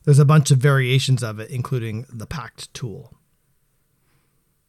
there's 0.05 0.19
a 0.19 0.25
bunch 0.27 0.51
of 0.51 0.59
variations 0.59 1.23
of 1.23 1.39
it, 1.39 1.51
including 1.51 2.05
the 2.13 2.27
Pact 2.27 2.73
tool 2.75 3.18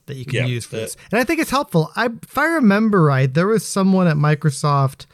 that 0.10 0.18
you 0.18 0.26
can 0.26 0.36
yeah, 0.36 0.46
use 0.46 0.66
for 0.66 0.76
this. 0.76 0.98
And 1.12 1.20
I 1.20 1.24
think 1.24 1.40
it's 1.40 1.50
helpful. 1.50 1.92
I, 1.96 2.10
if 2.22 2.38
I 2.38 2.46
remember 2.46 3.02
right, 3.02 3.34
there 3.34 3.48
was 3.48 3.66
someone 3.66 4.08
at 4.08 4.18
Microsoft, 4.18 5.06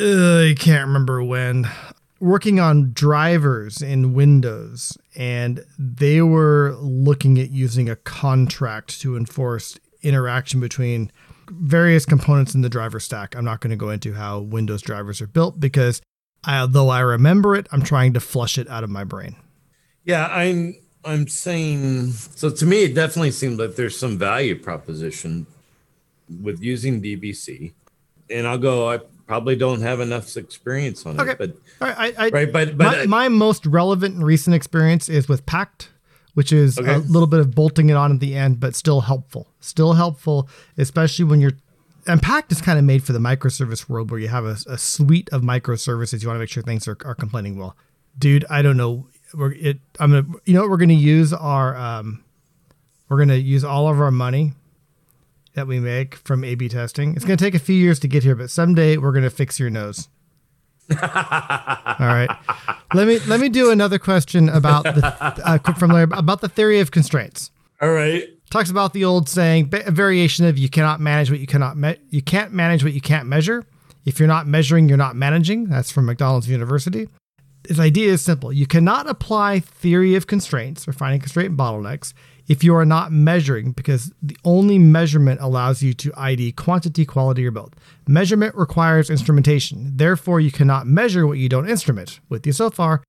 uh, 0.00 0.50
I 0.50 0.54
can't 0.58 0.86
remember 0.86 1.22
when, 1.22 1.68
working 2.20 2.58
on 2.58 2.92
drivers 2.92 3.80
in 3.80 4.14
Windows, 4.14 4.98
and 5.16 5.64
they 5.78 6.20
were 6.20 6.76
looking 6.80 7.38
at 7.38 7.50
using 7.50 7.88
a 7.88 7.96
contract 7.96 9.00
to 9.02 9.16
enforce 9.16 9.78
interaction 10.02 10.60
between 10.60 11.12
various 11.50 12.04
components 12.04 12.54
in 12.54 12.62
the 12.62 12.68
driver 12.68 13.00
stack. 13.00 13.36
I'm 13.36 13.44
not 13.44 13.60
going 13.60 13.70
to 13.70 13.76
go 13.76 13.90
into 13.90 14.14
how 14.14 14.40
Windows 14.40 14.82
drivers 14.82 15.20
are 15.20 15.26
built 15.26 15.60
because 15.60 16.02
I, 16.44 16.66
though 16.66 16.88
I 16.88 17.00
remember 17.00 17.54
it, 17.56 17.66
I'm 17.72 17.82
trying 17.82 18.12
to 18.14 18.20
flush 18.20 18.58
it 18.58 18.68
out 18.68 18.84
of 18.84 18.90
my 18.90 19.04
brain. 19.04 19.36
Yeah, 20.04 20.26
I'm 20.26 20.74
I'm 21.04 21.28
saying 21.28 22.12
so 22.12 22.50
to 22.50 22.66
me 22.66 22.84
it 22.84 22.94
definitely 22.94 23.30
seems 23.30 23.58
like 23.58 23.76
there's 23.76 23.98
some 23.98 24.18
value 24.18 24.58
proposition 24.60 25.46
with 26.42 26.60
using 26.62 27.00
DBC. 27.02 27.72
And 28.30 28.46
I'll 28.46 28.58
go 28.58 28.90
I 28.90 28.98
probably 29.26 29.56
don't 29.56 29.80
have 29.82 30.00
enough 30.00 30.36
experience 30.36 31.06
on 31.06 31.18
Okay. 31.20 31.32
it, 31.32 31.38
but 31.38 31.56
I, 31.80 32.14
I, 32.18 32.28
right, 32.30 32.52
but 32.52 32.76
but 32.76 33.06
my, 33.08 33.26
my 33.26 33.28
most 33.28 33.64
relevant 33.66 34.16
and 34.16 34.24
recent 34.24 34.54
experience 34.54 35.08
is 35.08 35.28
with 35.28 35.46
Pact, 35.46 35.90
which 36.34 36.52
is 36.52 36.78
Okay. 36.78 36.94
a 36.94 36.98
little 36.98 37.26
bit 37.26 37.40
of 37.40 37.54
bolting 37.54 37.88
it 37.90 37.96
on 37.96 38.12
at 38.12 38.20
the 38.20 38.34
end, 38.34 38.58
but 38.58 38.74
still 38.74 39.02
helpful. 39.02 39.48
Still 39.60 39.92
helpful, 39.94 40.48
especially 40.76 41.24
when 41.26 41.40
you're. 41.40 41.52
And 42.06 42.22
Pact 42.22 42.50
is 42.52 42.60
kind 42.62 42.78
of 42.78 42.84
made 42.86 43.02
for 43.04 43.12
the 43.12 43.18
microservice 43.18 43.86
world 43.88 44.10
where 44.10 44.18
you 44.18 44.28
have 44.28 44.44
a, 44.46 44.56
a 44.66 44.78
suite 44.78 45.28
of 45.30 45.42
microservices. 45.42 46.22
You 46.22 46.28
want 46.28 46.36
to 46.36 46.40
make 46.40 46.48
sure 46.48 46.62
things 46.62 46.88
are, 46.88 46.96
are 47.04 47.14
complaining 47.14 47.58
well. 47.58 47.76
Dude, 48.18 48.44
I 48.50 48.62
don't 48.62 48.76
know. 48.78 49.08
We're 49.34 49.52
it. 49.52 49.78
I'm 49.98 50.10
gonna. 50.12 50.26
You 50.44 50.54
know 50.54 50.62
what? 50.62 50.70
We're 50.70 50.76
gonna 50.78 50.94
use 50.94 51.32
our. 51.32 51.76
Um, 51.76 52.24
we're 53.08 53.18
gonna 53.18 53.34
use 53.36 53.64
all 53.64 53.88
of 53.88 54.00
our 54.00 54.10
money 54.10 54.52
that 55.54 55.66
we 55.66 55.80
make 55.80 56.14
from 56.16 56.44
A/B 56.44 56.68
testing. 56.68 57.14
It's 57.14 57.24
gonna 57.24 57.36
take 57.36 57.54
a 57.54 57.58
few 57.58 57.76
years 57.76 57.98
to 58.00 58.08
get 58.08 58.22
here, 58.22 58.34
but 58.34 58.50
someday 58.50 58.96
we're 58.96 59.12
gonna 59.12 59.30
fix 59.30 59.58
your 59.58 59.70
nose. 59.70 60.08
All 60.90 60.96
right. 62.06 62.28
Let 62.94 63.06
me 63.06 63.18
let 63.20 63.40
me 63.40 63.48
do 63.48 63.70
another 63.70 63.98
question 63.98 64.48
about 64.48 64.84
the 64.84 65.40
uh, 65.44 65.58
from 65.74 65.90
Larry 65.90 66.08
about 66.12 66.40
the 66.40 66.48
theory 66.48 66.80
of 66.80 66.90
constraints. 66.90 67.50
all 67.80 67.90
right. 67.90 68.24
Talks 68.50 68.70
about 68.70 68.94
the 68.94 69.04
old 69.04 69.28
saying, 69.28 69.68
a 69.84 69.90
variation 69.90 70.46
of 70.46 70.56
you 70.56 70.70
cannot 70.70 71.00
manage 71.00 71.30
what 71.30 71.38
you 71.38 71.46
cannot 71.46 71.76
me- 71.76 71.98
you 72.08 72.22
can't 72.22 72.50
manage 72.52 72.82
what 72.82 72.94
you 72.94 73.00
can't 73.02 73.26
measure. 73.26 73.66
If 74.06 74.18
you're 74.18 74.28
not 74.28 74.46
measuring, 74.46 74.88
you're 74.88 74.96
not 74.96 75.16
managing. 75.16 75.66
That's 75.66 75.90
from 75.90 76.06
McDonald's 76.06 76.48
University. 76.48 77.08
Its 77.68 77.78
idea 77.78 78.10
is 78.10 78.22
simple. 78.22 78.50
You 78.50 78.66
cannot 78.66 79.08
apply 79.08 79.60
theory 79.60 80.14
of 80.14 80.26
constraints 80.26 80.88
or 80.88 80.92
finding 80.92 81.20
constraint 81.20 81.54
bottlenecks 81.54 82.14
if 82.48 82.64
you 82.64 82.74
are 82.74 82.86
not 82.86 83.12
measuring 83.12 83.72
because 83.72 84.10
the 84.22 84.38
only 84.42 84.78
measurement 84.78 85.38
allows 85.42 85.82
you 85.82 85.92
to 85.92 86.12
ID 86.16 86.52
quantity, 86.52 87.04
quality, 87.04 87.46
or 87.46 87.50
both. 87.50 87.74
Measurement 88.06 88.54
requires 88.54 89.10
instrumentation. 89.10 89.92
Therefore, 89.96 90.40
you 90.40 90.50
cannot 90.50 90.86
measure 90.86 91.26
what 91.26 91.36
you 91.36 91.50
don't 91.50 91.68
instrument. 91.68 92.20
With 92.30 92.46
you 92.46 92.52
so 92.52 92.70
far, 92.70 93.04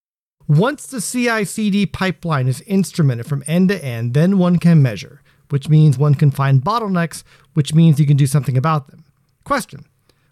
once 0.49 0.87
the 0.87 0.99
CI 0.99 1.45
CD 1.45 1.85
pipeline 1.85 2.49
is 2.49 2.61
instrumented 2.61 3.27
from 3.27 3.45
end 3.47 3.69
to 3.69 3.83
end, 3.83 4.13
then 4.13 4.37
one 4.37 4.59
can 4.59 4.81
measure, 4.81 5.21
which 5.49 5.69
means 5.69 5.97
one 5.97 6.15
can 6.15 6.31
find 6.31 6.61
bottlenecks, 6.61 7.23
which 7.53 7.73
means 7.73 7.97
you 7.97 8.05
can 8.05 8.17
do 8.17 8.27
something 8.27 8.57
about 8.57 8.89
them. 8.89 9.05
Question 9.45 9.85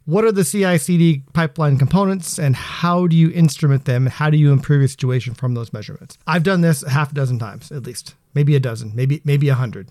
What 0.07 0.23
are 0.23 0.31
the 0.31 0.45
CI 0.45 0.77
CD 0.77 1.23
pipeline 1.33 1.77
components 1.77 2.39
and 2.39 2.55
how 2.55 3.07
do 3.07 3.15
you 3.17 3.29
instrument 3.31 3.83
them? 3.83 4.05
And 4.07 4.13
How 4.13 4.29
do 4.29 4.37
you 4.37 4.53
improve 4.53 4.79
your 4.79 4.87
situation 4.87 5.33
from 5.33 5.53
those 5.53 5.73
measurements? 5.73 6.17
I've 6.25 6.43
done 6.43 6.61
this 6.61 6.81
a 6.81 6.89
half 6.89 7.11
a 7.11 7.15
dozen 7.15 7.39
times 7.39 7.73
at 7.73 7.83
least, 7.85 8.15
maybe 8.33 8.55
a 8.55 8.59
dozen, 8.61 8.93
maybe 8.95 9.21
maybe 9.25 9.49
a 9.49 9.53
hundred. 9.55 9.89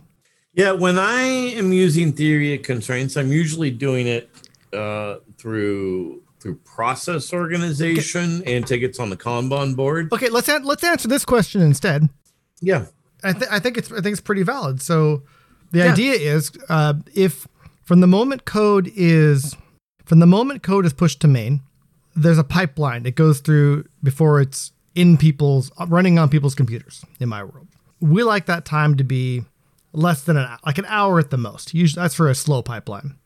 Yeah, 0.55 0.73
when 0.73 0.99
I 0.99 1.21
am 1.23 1.71
using 1.75 2.13
theory 2.15 2.55
of 2.55 2.63
constraints, 2.63 3.15
I'm 3.19 3.31
usually 3.31 3.71
doing 3.71 4.07
it 4.07 4.31
uh, 4.73 5.17
through 5.37 6.23
through 6.41 6.57
process 6.65 7.31
organization 7.35 8.43
and 8.47 8.67
tickets 8.67 8.99
on 8.99 9.11
the 9.11 9.17
Kanban 9.19 9.77
board. 9.77 10.11
Okay, 10.15 10.31
let's 10.31 10.49
an- 10.49 10.65
let's 10.65 10.83
answer 10.83 11.09
this 11.09 11.27
question 11.27 11.61
instead. 11.61 12.09
Yeah. 12.63 12.87
I, 13.23 13.33
th- 13.35 13.51
I 13.51 13.59
think 13.59 13.77
it's 13.77 13.93
I 13.93 13.97
think 13.97 14.13
it's 14.13 14.21
pretty 14.23 14.45
valid. 14.45 14.81
So 14.81 15.25
the 15.73 15.81
Yeah. 15.81 15.93
idea 15.93 16.13
is 16.15 16.53
uh, 16.71 16.95
if 17.15 17.47
from 17.85 18.01
the 18.01 18.07
moment 18.07 18.47
code 18.47 18.91
is 18.97 19.55
from 20.07 20.21
the 20.21 20.27
moment 20.27 20.63
code 20.63 20.87
is 20.87 20.93
pushed 20.93 21.21
to 21.21 21.29
main, 21.29 21.61
there's 22.15 22.39
a 22.39 22.45
pipeline 22.45 23.03
that 23.03 23.17
goes 23.17 23.41
through 23.41 23.85
before 24.03 24.41
it's 24.41 24.73
in 24.95 25.19
people's 25.19 25.71
running 25.89 26.19
on 26.19 26.31
people's 26.31 26.55
computers. 26.55 27.05
In 27.21 27.29
my 27.29 27.45
world, 27.45 27.67
we 28.01 28.23
like 28.23 28.47
that 28.47 28.65
time 28.65 28.97
to 28.97 29.05
be 29.05 29.45
less 29.93 30.23
than 30.23 30.37
an 30.37 30.47
hour, 30.47 30.59
like 30.65 30.79
an 30.79 30.87
hour 30.87 31.19
at 31.19 31.31
the 31.31 31.37
most. 31.37 31.75
Usually 31.75 32.01
that's 32.01 32.15
for 32.15 32.31
a 32.31 32.35
slow 32.35 32.63
pipeline. 32.63 33.19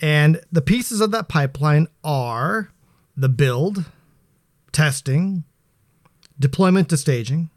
And 0.00 0.40
the 0.52 0.62
pieces 0.62 1.00
of 1.00 1.10
that 1.10 1.28
pipeline 1.28 1.88
are 2.04 2.70
the 3.16 3.28
build, 3.28 3.84
testing, 4.70 5.44
deployment 6.38 6.88
to 6.90 6.96
staging, 6.96 7.50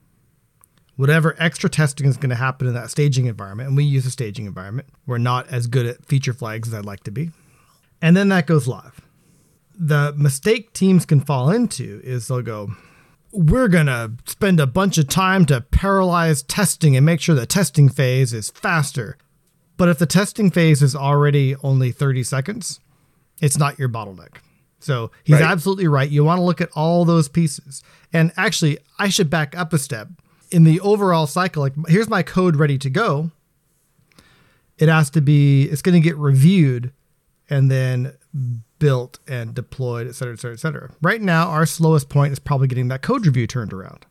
whatever 0.96 1.36
extra 1.38 1.70
testing 1.70 2.08
is 2.08 2.18
going 2.18 2.32
to 2.32 2.36
happen 2.36 2.68
in 2.68 2.74
that 2.74 2.90
staging 2.90 3.28
environment, 3.28 3.68
and 3.68 3.78
we 3.78 3.84
use 3.84 4.06
a 4.08 4.12
staging 4.12 4.48
environment. 4.48 4.88
We're 5.06 5.20
not 5.20 5.48
as 5.50 5.68
good 5.68 5.86
at 5.86 6.06
feature 6.06 6.34
flags 6.34 6.68
as 6.68 6.74
I'd 6.74 6.86
like 6.86 7.04
to 7.04 7.12
be. 7.12 7.32
And 8.02 8.16
then 8.18 8.30
that 8.30 8.48
goes 8.48 8.68
live. 8.68 9.02
The 9.78 10.14
mistake 10.18 10.74
teams 10.74 11.06
can 11.06 11.22
fall 11.22 11.50
into 11.50 12.02
is 12.04 12.28
they'll 12.28 12.42
go, 12.42 12.72
we're 13.32 13.68
going 13.68 13.86
to 13.88 14.12
spend 14.26 14.60
a 14.60 14.68
bunch 14.68 14.98
of 14.98 15.08
time 15.08 15.46
to 15.48 15.62
paralyze 15.62 16.44
testing 16.44 16.96
and 16.96 17.06
make 17.06 17.22
sure 17.22 17.34
the 17.36 17.46
testing 17.46 17.90
phase 17.90 18.34
is 18.34 18.50
faster. 18.52 19.18
But 19.78 19.90
if 19.90 19.98
the 20.00 20.06
testing 20.06 20.52
phase 20.52 20.82
is 20.84 20.96
already 20.96 21.56
only 21.64 21.92
30 21.92 22.24
seconds, 22.24 22.80
it's 23.40 23.58
not 23.58 23.80
your 23.80 23.90
bottleneck. 23.90 24.38
So 24.80 25.12
he's 25.24 25.36
Right. 25.40 25.44
absolutely 25.44 25.88
right. 25.88 26.10
You 26.10 26.24
want 26.24 26.40
to 26.40 26.44
look 26.44 26.60
at 26.62 26.70
all 26.74 27.06
those 27.06 27.28
pieces. 27.28 27.82
And 28.12 28.32
actually, 28.36 28.80
I 29.00 29.10
should 29.10 29.30
back 29.30 29.56
up 29.58 29.74
a 29.74 29.78
step. 29.78 30.10
In 30.52 30.64
the 30.66 30.80
overall 30.82 31.28
cycle, 31.28 31.62
like 31.64 31.74
here's 31.88 32.10
my 32.10 32.24
code 32.24 32.58
ready 32.58 32.78
to 32.80 32.90
go. 32.90 33.32
It 34.78 34.90
has 34.90 35.10
to 35.12 35.22
be, 35.22 35.64
it's 35.64 35.82
going 35.82 35.94
to 35.94 36.02
get 36.02 36.18
reviewed 36.18 36.92
and 37.52 37.70
then 37.70 38.14
built 38.80 39.20
and 39.28 39.54
deployed, 39.54 40.08
et 40.08 40.16
cetera, 40.16 40.34
et 40.34 40.40
cetera, 40.40 40.54
et 40.54 40.60
cetera. 40.60 40.92
Right 41.02 41.22
now, 41.22 41.50
our 41.50 41.68
slowest 41.68 42.10
point 42.10 42.34
is 42.34 42.40
probably 42.40 42.68
getting 42.68 42.88
that 42.88 43.04
code 43.04 43.28
review 43.28 43.46
turned 43.46 43.74
around. 43.74 44.08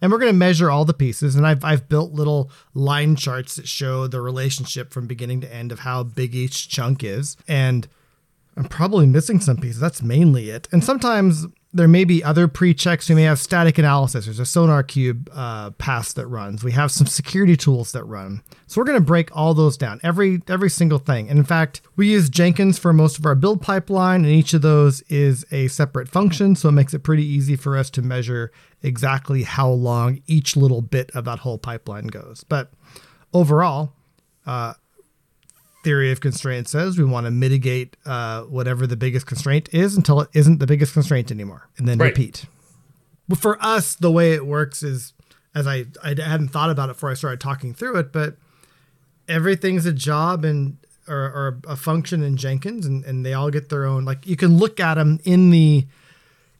And 0.00 0.10
we're 0.10 0.18
going 0.18 0.32
to 0.32 0.38
measure 0.38 0.70
all 0.70 0.86
the 0.86 0.94
pieces. 0.94 1.34
And 1.34 1.46
I've, 1.46 1.62
I've 1.62 1.90
built 1.90 2.12
little 2.12 2.50
line 2.72 3.16
charts 3.16 3.56
that 3.56 3.68
show 3.68 4.06
the 4.06 4.22
relationship 4.22 4.94
from 4.94 5.06
beginning 5.06 5.42
to 5.42 5.54
end 5.54 5.72
of 5.72 5.80
how 5.80 6.04
big 6.04 6.34
each 6.34 6.70
chunk 6.70 7.04
is. 7.04 7.36
And 7.46 7.86
I'm 8.56 8.64
probably 8.64 9.06
missing 9.06 9.40
some 9.40 9.58
pieces. 9.58 9.80
That's 9.80 10.00
mainly 10.00 10.48
it. 10.48 10.68
And 10.72 10.82
sometimes 10.82 11.46
there 11.72 11.88
may 11.88 12.04
be 12.04 12.24
other 12.24 12.48
pre-checks. 12.48 13.08
We 13.08 13.14
may 13.14 13.22
have 13.22 13.38
static 13.38 13.78
analysis. 13.78 14.24
There's 14.24 14.40
a 14.40 14.42
SonarQube 14.42 15.28
uh, 15.32 15.70
pass 15.72 16.12
that 16.14 16.26
runs. 16.26 16.64
We 16.64 16.72
have 16.72 16.90
some 16.90 17.06
security 17.06 17.56
tools 17.56 17.92
that 17.92 18.04
run. 18.04 18.42
So 18.66 18.80
we're 18.80 18.86
going 18.86 18.98
to 18.98 19.04
break 19.04 19.34
all 19.36 19.54
those 19.54 19.76
down, 19.76 20.00
every 20.02 20.42
every 20.48 20.70
single 20.70 20.98
thing. 20.98 21.28
And 21.28 21.38
in 21.38 21.44
fact, 21.44 21.80
we 21.94 22.10
use 22.10 22.28
Jenkins 22.28 22.78
for 22.78 22.92
most 22.92 23.18
of 23.18 23.26
our 23.26 23.36
build 23.36 23.62
pipeline, 23.62 24.24
and 24.24 24.34
each 24.34 24.52
of 24.52 24.62
those 24.62 25.02
is 25.02 25.44
a 25.52 25.68
separate 25.68 26.08
function. 26.08 26.56
So 26.56 26.70
it 26.70 26.72
makes 26.72 26.92
it 26.92 27.04
pretty 27.04 27.24
easy 27.24 27.54
for 27.54 27.76
us 27.76 27.88
to 27.90 28.02
measure 28.02 28.50
exactly 28.82 29.44
how 29.44 29.70
long 29.70 30.22
each 30.26 30.56
little 30.56 30.82
bit 30.82 31.10
of 31.14 31.24
that 31.26 31.40
whole 31.40 31.58
pipeline 31.58 32.08
goes. 32.08 32.44
But 32.48 32.72
overall, 33.32 33.92
theory 35.82 36.10
of 36.12 36.20
constraint 36.20 36.68
says 36.68 36.98
we 36.98 37.04
want 37.04 37.24
to 37.26 37.30
mitigate 37.30 37.96
uh, 38.04 38.42
whatever 38.42 38.86
the 38.86 38.96
biggest 38.96 39.26
constraint 39.26 39.68
is 39.72 39.96
until 39.96 40.20
it 40.20 40.28
isn't 40.34 40.58
the 40.58 40.66
biggest 40.66 40.92
constraint 40.92 41.30
anymore 41.30 41.68
and 41.78 41.88
then 41.88 41.96
Right. 41.98 42.08
repeat 42.08 42.44
but 43.28 43.38
for 43.38 43.56
us 43.64 43.94
the 43.94 44.10
way 44.12 44.32
it 44.34 44.44
works 44.46 44.82
is 44.82 45.14
as 45.54 45.66
I, 45.66 45.86
I 46.04 46.08
hadn't 46.10 46.48
thought 46.48 46.68
about 46.70 46.90
it 46.90 46.94
before 46.94 47.10
i 47.10 47.14
started 47.14 47.40
talking 47.40 47.72
through 47.74 47.96
it 47.96 48.12
but 48.12 48.36
everything's 49.28 49.86
a 49.86 49.92
job 49.92 50.44
and 50.44 50.76
or, 51.08 51.16
or 51.16 51.58
a 51.66 51.76
function 51.76 52.22
in 52.22 52.36
jenkins 52.36 52.84
and, 52.86 53.04
and 53.04 53.24
they 53.24 53.32
all 53.32 53.50
get 53.50 53.68
their 53.68 53.84
own 53.86 54.04
like 54.04 54.26
you 54.26 54.36
can 54.36 54.58
look 54.58 54.78
at 54.80 54.94
them 54.94 55.18
in 55.24 55.50
the 55.50 55.86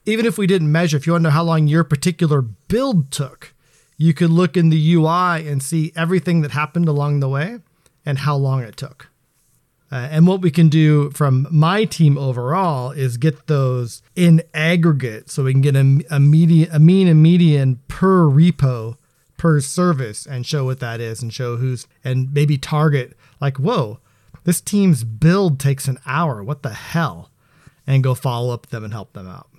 even 0.05 0.25
if 0.25 0.37
we 0.37 0.47
didn't 0.47 0.71
measure 0.71 0.97
if 0.97 1.05
you 1.05 1.13
want 1.13 1.21
to 1.21 1.29
know 1.29 1.33
how 1.33 1.43
long 1.43 1.67
your 1.67 1.83
particular 1.83 2.41
build 2.41 3.11
took 3.11 3.53
you 3.97 4.13
could 4.15 4.31
look 4.31 4.57
in 4.57 4.69
the 4.69 4.93
ui 4.93 5.47
and 5.47 5.61
see 5.61 5.91
everything 5.95 6.41
that 6.41 6.51
happened 6.51 6.87
along 6.87 7.19
the 7.19 7.29
way 7.29 7.59
and 8.03 8.17
how 8.19 8.35
long 8.35 8.63
it 8.63 8.75
took 8.75 9.09
uh, 9.91 10.07
and 10.09 10.25
what 10.25 10.41
we 10.41 10.49
can 10.51 10.69
do 10.69 11.09
from 11.11 11.47
my 11.51 11.83
team 11.85 12.17
overall 12.17 12.91
is 12.91 13.17
get 13.17 13.47
those 13.47 14.01
in 14.15 14.41
aggregate 14.53 15.29
so 15.29 15.43
we 15.43 15.51
can 15.51 15.61
get 15.61 15.75
a, 15.75 16.03
a, 16.09 16.15
a 16.15 16.79
mean 16.79 17.07
and 17.07 17.21
median 17.21 17.79
per 17.87 18.23
repo 18.23 18.95
per 19.37 19.59
service 19.59 20.25
and 20.25 20.45
show 20.45 20.65
what 20.65 20.79
that 20.79 21.01
is 21.01 21.21
and 21.21 21.33
show 21.33 21.57
who's 21.57 21.87
and 22.03 22.31
maybe 22.33 22.57
target 22.57 23.17
like 23.39 23.57
whoa 23.57 23.99
this 24.43 24.61
team's 24.61 25.03
build 25.03 25.59
takes 25.59 25.87
an 25.87 25.99
hour 26.05 26.43
what 26.43 26.63
the 26.63 26.73
hell? 26.73 27.29
And 27.87 28.03
go 28.03 28.13
follow 28.13 28.53
up 28.53 28.67
them 28.67 28.83
and 28.83 28.93
help 28.93 29.13
them 29.13 29.27
out. 29.27 29.49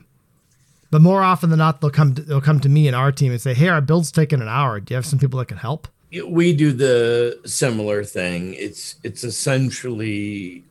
But 0.91 1.03
more 1.03 1.23
often 1.23 1.51
than 1.51 1.59
not 1.59 1.81
they'll 1.81 1.91
come 1.91 2.15
to, 2.15 2.23
they'll 2.23 2.41
come 2.41 2.61
to 2.61 2.69
me 2.69 2.87
and 2.87 2.97
our 2.97 3.13
team 3.13 3.33
and 3.33 3.41
say 3.41 3.55
hey 3.55 3.69
our 3.69 3.81
build's 3.81 4.13
taking 4.13 4.41
an 4.41 4.49
hour. 4.49 4.81
Do 4.81 4.93
you 4.93 4.97
have 4.97 5.07
some 5.07 5.19
people 5.19 5.39
that 5.39 5.49
can 5.49 5.59
help 5.59 5.89
we 6.21 6.53
do 6.53 6.73
the 6.73 7.41
similar 7.45 8.05
thing. 8.05 8.55
It's 8.55 8.97
it's 9.03 9.25
essentially 9.25 10.65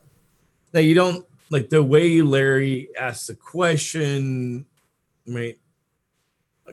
now 0.72 0.80
you 0.80 0.94
don't 0.94 1.26
like 1.50 1.68
the 1.68 1.82
way 1.82 2.22
Larry 2.22 2.88
asked 2.98 3.26
the 3.26 3.34
question. 3.34 4.66
Right, 5.26 5.58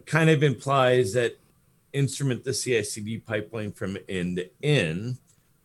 kind 0.05 0.29
of 0.29 0.43
implies 0.43 1.13
that 1.13 1.37
instrument 1.93 2.43
the 2.43 2.53
CI/CD 2.53 3.19
pipeline 3.19 3.71
from 3.71 3.97
end 4.07 4.37
to 4.37 4.49
end, 4.63 5.17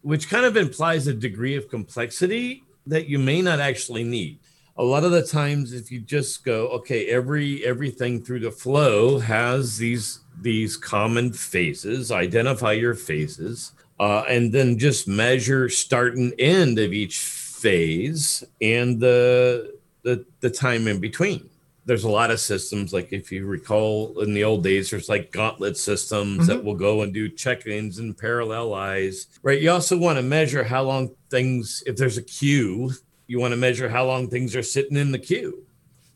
which 0.03 0.29
kind 0.29 0.45
of 0.47 0.57
implies 0.57 1.07
a 1.07 1.15
degree 1.15 1.57
of 1.57 1.69
complexity 1.69 2.65
that 2.87 3.09
you 3.09 3.19
may 3.19 3.41
not 3.41 3.61
actually 3.61 4.05
need. 4.05 4.39
A 4.77 4.83
lot 4.83 5.05
of 5.05 5.13
the 5.13 5.23
times, 5.23 5.73
if 5.73 5.93
you 5.93 6.01
just 6.01 6.45
go, 6.45 6.69
okay, 6.69 7.07
every 7.07 7.65
everything 7.65 8.23
through 8.23 8.41
the 8.41 8.51
flow 8.51 9.19
has 9.19 9.79
these 9.79 10.21
these 10.41 10.77
common 10.77 11.33
phases, 11.33 12.11
identify 12.11 12.73
your 12.73 12.95
phases, 12.95 13.73
uh, 14.01 14.25
and 14.29 14.53
then 14.53 14.79
just 14.79 15.07
measure 15.07 15.69
start 15.69 16.17
and 16.17 16.35
end 16.39 16.79
of 16.79 16.93
each 16.93 17.19
phase 17.19 18.45
and 18.61 19.01
the 19.01 19.75
the 20.03 20.25
the 20.41 20.51
time 20.51 20.87
in 20.87 21.01
between 21.01 21.49
there's 21.87 22.05
a 22.05 22.11
lot 22.11 22.31
of 22.31 22.41
systems 22.41 22.93
like 22.93 23.13
if 23.13 23.31
you 23.31 23.47
recall 23.47 24.19
in 24.21 24.35
the 24.35 24.45
old 24.45 24.63
days 24.63 24.91
there's 24.91 25.09
like 25.09 25.33
gauntlet 25.33 25.77
systems 25.77 26.41
mm-hmm. 26.41 26.47
that 26.47 26.65
will 26.65 26.75
go 26.75 27.03
and 27.03 27.15
do 27.15 27.29
check-ins 27.29 27.99
and 27.99 28.17
parallelize 28.17 29.27
right 29.43 29.61
you 29.63 29.71
also 29.71 29.97
want 29.97 30.19
to 30.19 30.23
measure 30.23 30.65
how 30.65 30.83
long 30.83 31.11
things 31.31 31.83
if 31.87 31.97
there's 31.97 32.19
a 32.19 32.23
queue 32.23 32.91
you 33.27 33.41
want 33.41 33.53
to 33.53 33.57
measure 33.57 33.89
how 33.89 34.05
long 34.05 34.29
things 34.29 34.55
are 34.55 34.63
sitting 34.63 34.97
in 34.97 35.13
the 35.13 35.19
queue 35.19 35.65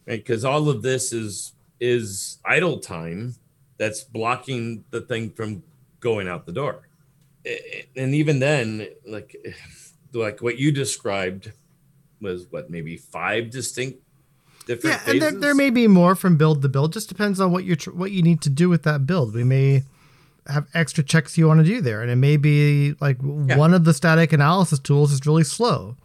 right 0.07 0.25
because 0.25 0.45
all 0.45 0.69
of 0.69 0.83
this 0.83 1.13
is 1.13 1.53
is 1.81 2.39
idle 2.45 2.79
time 2.79 3.35
that's 3.77 4.03
blocking 4.03 4.85
the 4.91 5.01
thing 5.01 5.31
from 5.31 5.63
going 6.01 6.29
out 6.29 6.47
the 6.47 6.53
door 6.53 6.89
and 7.97 8.15
even 8.15 8.39
then 8.41 8.89
like 9.07 9.37
like 10.13 10.41
what 10.41 10.59
you 10.59 10.73
described 10.73 11.53
was 12.21 12.47
what 12.51 12.71
maybe 12.71 12.97
five 12.97 13.51
distinct 13.51 14.01
different 14.67 14.95
yeah, 14.95 14.99
phases? 14.99 15.13
and 15.13 15.23
there, 15.23 15.41
there 15.41 15.55
may 15.55 15.71
be 15.71 15.89
more 15.89 16.15
from 16.15 16.37
build 16.37 16.63
to 16.63 16.69
build. 16.69 16.93
Just 16.93 17.09
depends 17.09 17.41
on 17.41 17.53
what 17.53 17.65
you 17.65 17.77
tr- 17.77 17.91
what 17.91 18.11
you 18.11 18.23
need 18.23 18.41
to 18.43 18.51
do 18.51 18.69
with 18.69 18.83
that 18.85 19.07
build. 19.07 19.35
We 19.35 19.45
may 19.45 19.83
have 20.47 20.67
extra 20.75 21.05
checks 21.05 21.37
you 21.37 21.47
want 21.47 21.61
to 21.61 21.65
do 21.65 21.81
there, 21.81 22.03
and 22.03 22.11
it 22.11 22.17
may 22.17 22.37
be 22.37 22.95
like 23.01 23.19
yeah. 23.23 23.57
one 23.57 23.75
of 23.75 23.85
the 23.85 23.95
static 23.95 24.33
analysis 24.33 24.79
tools 24.79 25.13
is 25.13 25.27
really 25.27 25.45
slow, 25.45 25.97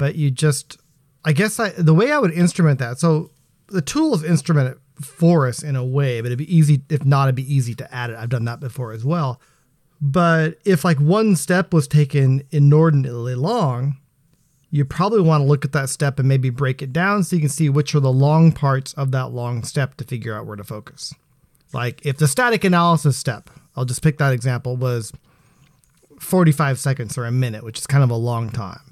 but 0.00 0.14
you 0.14 0.30
just 0.30 0.78
I 1.26 1.32
guess 1.32 1.60
I, 1.60 1.68
the 1.68 1.92
way 1.92 2.10
I 2.10 2.18
would 2.18 2.32
instrument 2.32 2.78
that. 2.78 2.98
So 2.98 3.30
the 3.68 3.82
tools 3.82 4.24
instrument 4.24 4.68
it 4.68 5.04
for 5.04 5.46
us 5.46 5.62
in 5.62 5.76
a 5.76 5.84
way, 5.84 6.22
but 6.22 6.28
it'd 6.28 6.38
be 6.38 6.56
easy. 6.56 6.82
If 6.88 7.04
not, 7.04 7.24
it'd 7.24 7.34
be 7.34 7.54
easy 7.54 7.74
to 7.74 7.94
add 7.94 8.08
it. 8.08 8.16
I've 8.16 8.30
done 8.30 8.46
that 8.46 8.58
before 8.58 8.92
as 8.92 9.04
well. 9.04 9.40
But 10.00 10.58
if 10.64 10.82
like 10.82 10.98
one 10.98 11.36
step 11.36 11.74
was 11.74 11.86
taken 11.86 12.42
inordinately 12.50 13.34
long, 13.34 13.98
you 14.70 14.86
probably 14.86 15.20
want 15.20 15.42
to 15.42 15.46
look 15.46 15.66
at 15.66 15.72
that 15.72 15.90
step 15.90 16.18
and 16.18 16.26
maybe 16.26 16.48
break 16.48 16.80
it 16.80 16.92
down 16.92 17.22
so 17.22 17.36
you 17.36 17.42
can 17.42 17.50
see 17.50 17.68
which 17.68 17.94
are 17.94 18.00
the 18.00 18.10
long 18.10 18.50
parts 18.50 18.94
of 18.94 19.10
that 19.10 19.32
long 19.32 19.62
step 19.62 19.96
to 19.98 20.04
figure 20.04 20.34
out 20.34 20.46
where 20.46 20.56
to 20.56 20.64
focus. 20.64 21.12
Like 21.74 22.04
if 22.06 22.16
the 22.16 22.26
static 22.26 22.64
analysis 22.64 23.18
step, 23.18 23.50
I'll 23.76 23.84
just 23.84 24.02
pick 24.02 24.16
that 24.18 24.32
example, 24.32 24.76
was 24.76 25.12
45 26.18 26.78
seconds 26.78 27.18
or 27.18 27.26
a 27.26 27.32
minute, 27.32 27.62
which 27.62 27.78
is 27.78 27.86
kind 27.86 28.02
of 28.02 28.10
a 28.10 28.16
long 28.16 28.48
time. 28.48 28.89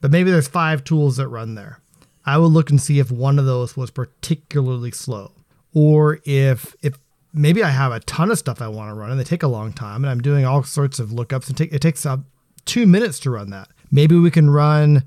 But 0.00 0.10
maybe 0.10 0.30
there's 0.30 0.48
five 0.48 0.84
tools 0.84 1.16
that 1.16 1.28
run 1.28 1.54
there. 1.54 1.80
I 2.26 2.38
would 2.38 2.48
look 2.48 2.70
and 2.70 2.80
see 2.80 2.98
if 2.98 3.10
one 3.10 3.38
of 3.38 3.44
those 3.44 3.76
was 3.76 3.90
particularly 3.90 4.90
slow. 4.90 5.32
Or 5.72 6.20
if 6.24 6.74
if 6.82 6.98
maybe 7.32 7.62
I 7.62 7.70
have 7.70 7.92
a 7.92 8.00
ton 8.00 8.30
of 8.30 8.38
stuff 8.38 8.62
I 8.62 8.68
want 8.68 8.90
to 8.90 8.94
run 8.94 9.10
and 9.10 9.18
they 9.18 9.24
take 9.24 9.42
a 9.42 9.48
long 9.48 9.72
time 9.72 10.04
and 10.04 10.10
I'm 10.10 10.20
doing 10.20 10.44
all 10.44 10.62
sorts 10.62 10.98
of 10.98 11.10
lookups 11.10 11.48
and 11.48 11.56
take, 11.56 11.72
it 11.72 11.80
takes 11.80 12.06
up 12.06 12.20
two 12.64 12.86
minutes 12.86 13.18
to 13.20 13.30
run 13.30 13.50
that 13.50 13.68
maybe 13.90 14.18
we 14.18 14.30
can 14.30 14.50
run 14.50 15.04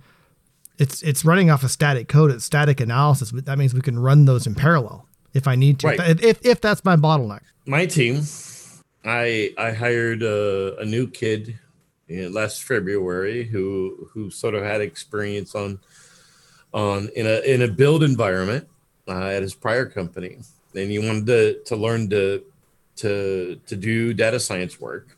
it's 0.78 1.02
it's 1.04 1.26
running 1.26 1.50
off 1.50 1.64
a 1.64 1.66
of 1.66 1.72
static 1.72 2.08
code 2.08 2.32
it's 2.32 2.46
static 2.46 2.80
analysis 2.80 3.32
but 3.32 3.46
that 3.46 3.58
means 3.58 3.74
we 3.74 3.82
can 3.82 4.00
run 4.00 4.26
those 4.26 4.48
in 4.48 4.56
parallel 4.56 5.06
if 5.34 5.48
i 5.48 5.56
need 5.56 5.80
to 5.80 5.88
right. 5.88 6.24
if, 6.24 6.44
if 6.46 6.62
that's 6.62 6.84
my 6.86 6.96
bottleneck 6.96 7.42
my 7.66 7.86
team 7.86 8.22
i 9.04 9.54
i 9.58 9.72
hired 9.72 10.24
a, 10.24 10.78
a 10.80 10.86
new 10.86 11.08
kid 11.08 11.60
last 12.10 12.64
february 12.64 13.44
who 13.44 14.10
who 14.14 14.30
sort 14.30 14.56
of 14.56 14.64
had 14.64 14.82
experience 14.82 15.56
on 15.56 15.80
on 16.74 17.10
in 17.16 17.26
a 17.26 17.40
in 17.42 17.62
a 17.64 17.68
build 17.68 18.04
environment 18.04 18.68
uh, 19.08 19.28
at 19.28 19.42
his 19.42 19.54
prior 19.54 19.86
company 19.86 20.38
and 20.76 20.92
he 20.92 21.00
wanted 21.00 21.26
to 21.26 21.60
to 21.64 21.76
learn 21.76 22.10
to 22.10 22.44
to 22.96 23.60
to 23.66 23.76
do 23.76 24.14
data 24.14 24.40
science 24.40 24.80
work 24.80 25.18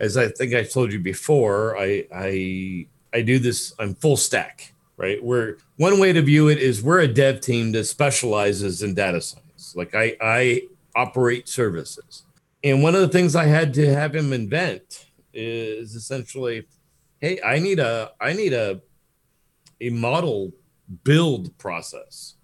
as 0.00 0.16
i 0.16 0.28
think 0.28 0.54
i 0.54 0.62
told 0.62 0.92
you 0.92 0.98
before 0.98 1.76
i 1.78 2.04
i 2.12 2.86
I 3.16 3.22
do 3.22 3.38
this, 3.38 3.72
I'm 3.78 3.94
full 3.94 4.18
stack, 4.18 4.74
right? 4.98 5.22
Where 5.24 5.56
one 5.78 5.98
way 5.98 6.12
to 6.12 6.20
view 6.20 6.48
it 6.48 6.58
is 6.58 6.82
we're 6.82 7.00
a 7.00 7.08
dev 7.08 7.40
team 7.40 7.72
that 7.72 7.84
specializes 7.84 8.82
in 8.82 8.94
data 8.94 9.22
science. 9.22 9.74
Like 9.74 9.94
I, 9.94 10.16
I 10.20 10.62
operate 10.94 11.48
services. 11.48 12.24
And 12.62 12.82
one 12.82 12.94
of 12.94 13.00
the 13.00 13.08
things 13.08 13.34
I 13.34 13.46
had 13.46 13.72
to 13.74 13.94
have 13.94 14.14
him 14.14 14.34
invent 14.34 15.05
is 15.36 15.94
essentially, 15.94 16.66
hey, 17.20 17.38
I 17.44 17.58
need 17.58 17.78
a, 17.78 18.12
I 18.20 18.32
need 18.32 18.52
a, 18.52 18.80
a 19.80 19.90
model 19.90 20.52
build 21.04 21.56
process. 21.58 22.34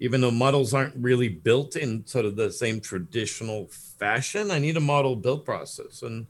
Even 0.00 0.20
though 0.20 0.30
models 0.30 0.72
aren't 0.74 0.94
really 0.96 1.28
built 1.28 1.74
in 1.74 2.06
sort 2.06 2.24
of 2.24 2.36
the 2.36 2.52
same 2.52 2.80
traditional 2.80 3.68
fashion, 3.98 4.50
I 4.50 4.60
need 4.60 4.76
a 4.76 4.80
model 4.80 5.16
build 5.16 5.44
process. 5.44 6.02
And 6.02 6.28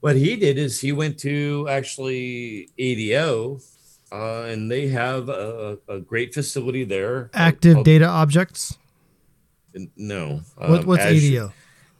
what 0.00 0.16
he 0.16 0.36
did 0.36 0.58
is 0.58 0.80
he 0.80 0.92
went 0.92 1.18
to 1.20 1.66
actually 1.70 2.68
ADO, 2.78 3.60
uh, 4.12 4.42
and 4.42 4.70
they 4.70 4.88
have 4.88 5.28
a, 5.28 5.78
a, 5.88 6.00
great 6.00 6.34
facility 6.34 6.84
there. 6.84 7.30
Active 7.32 7.74
called, 7.74 7.84
data 7.84 8.06
objects. 8.06 8.76
No. 9.96 10.40
What, 10.56 10.80
um, 10.80 10.86
what's 10.86 11.04
Azure, 11.04 11.26
ADO? 11.26 11.52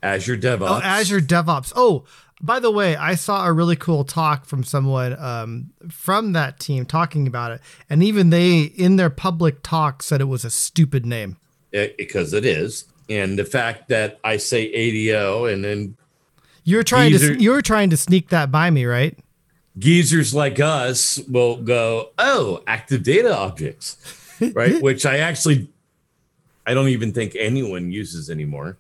Azure 0.03 0.37
DevOps. 0.37 0.69
Oh, 0.69 0.81
Azure 0.83 1.21
DevOps. 1.21 1.73
Oh, 1.77 2.05
by 2.41 2.61
the 2.61 2.71
way, 2.71 2.97
I 2.97 3.15
saw 3.15 3.47
a 3.47 3.53
really 3.53 3.77
cool 3.77 4.05
talk 4.05 4.47
from 4.47 4.65
someone 4.65 5.19
um, 5.19 5.71
from 5.91 6.33
that 6.33 6.59
team 6.59 6.87
talking 6.87 7.27
about 7.27 7.53
it, 7.53 7.61
and 7.89 8.03
even 8.03 8.31
they, 8.31 8.63
in 8.63 8.97
their 8.97 9.11
public 9.11 9.63
talk, 9.63 10.03
said 10.03 10.21
it 10.21 10.25
was 10.25 10.45
a 10.45 10.51
stupid 10.51 11.05
name. 11.05 11.37
It, 11.73 11.97
because 11.97 12.33
it 12.33 12.45
is, 12.45 12.87
and 13.09 13.39
the 13.39 13.45
fact 13.45 13.89
that 13.89 14.19
I 14.25 14.39
say 14.39 14.65
ADO 14.73 15.45
and 15.45 15.65
then 15.65 15.97
you're 16.65 16.83
trying 16.83 17.13
Geezer, 17.13 17.35
to 17.35 17.43
you're 17.43 17.63
trying 17.63 17.91
to 17.91 17.97
sneak 17.97 18.29
that 18.31 18.51
by 18.51 18.71
me, 18.71 18.85
right? 18.85 19.19
Geezers 19.79 20.35
like 20.35 20.61
us 20.61 21.19
will 21.29 21.57
go, 21.57 22.11
oh, 22.19 22.63
active 22.67 23.03
data 23.03 23.37
objects, 23.37 23.97
right? 24.55 24.81
Which 24.83 25.07
I 25.07 25.19
actually, 25.19 25.69
I 26.67 26.75
don't 26.75 26.89
even 26.89 27.13
think 27.13 27.37
anyone 27.39 27.91
uses 27.93 28.31
anymore. 28.31 28.79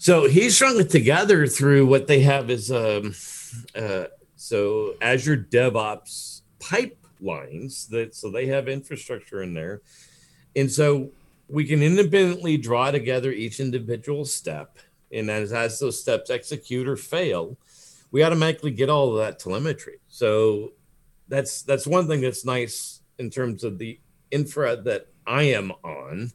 So 0.00 0.26
he's 0.26 0.54
strung 0.54 0.80
it 0.80 0.88
together 0.88 1.46
through 1.46 1.84
what 1.84 2.06
they 2.06 2.20
have 2.20 2.48
is 2.48 2.72
um, 2.72 3.14
uh, 3.76 4.04
so 4.34 4.94
Azure 5.02 5.36
DevOps 5.36 6.40
pipelines 6.58 7.86
that 7.90 8.14
so 8.14 8.30
they 8.30 8.46
have 8.46 8.66
infrastructure 8.66 9.42
in 9.42 9.52
there, 9.52 9.82
and 10.56 10.70
so 10.70 11.10
we 11.50 11.66
can 11.66 11.82
independently 11.82 12.56
draw 12.56 12.90
together 12.90 13.30
each 13.30 13.60
individual 13.60 14.24
step. 14.24 14.78
And 15.12 15.30
as, 15.30 15.52
as 15.52 15.78
those 15.78 16.00
steps 16.00 16.30
execute 16.30 16.88
or 16.88 16.96
fail, 16.96 17.58
we 18.10 18.24
automatically 18.24 18.70
get 18.70 18.88
all 18.88 19.10
of 19.10 19.18
that 19.18 19.38
telemetry. 19.38 19.98
So 20.08 20.72
that's 21.28 21.60
that's 21.60 21.86
one 21.86 22.08
thing 22.08 22.22
that's 22.22 22.46
nice 22.46 23.02
in 23.18 23.28
terms 23.28 23.64
of 23.64 23.76
the 23.76 24.00
infra 24.30 24.76
that 24.76 25.08
I 25.26 25.42
am 25.42 25.72
on, 25.84 26.32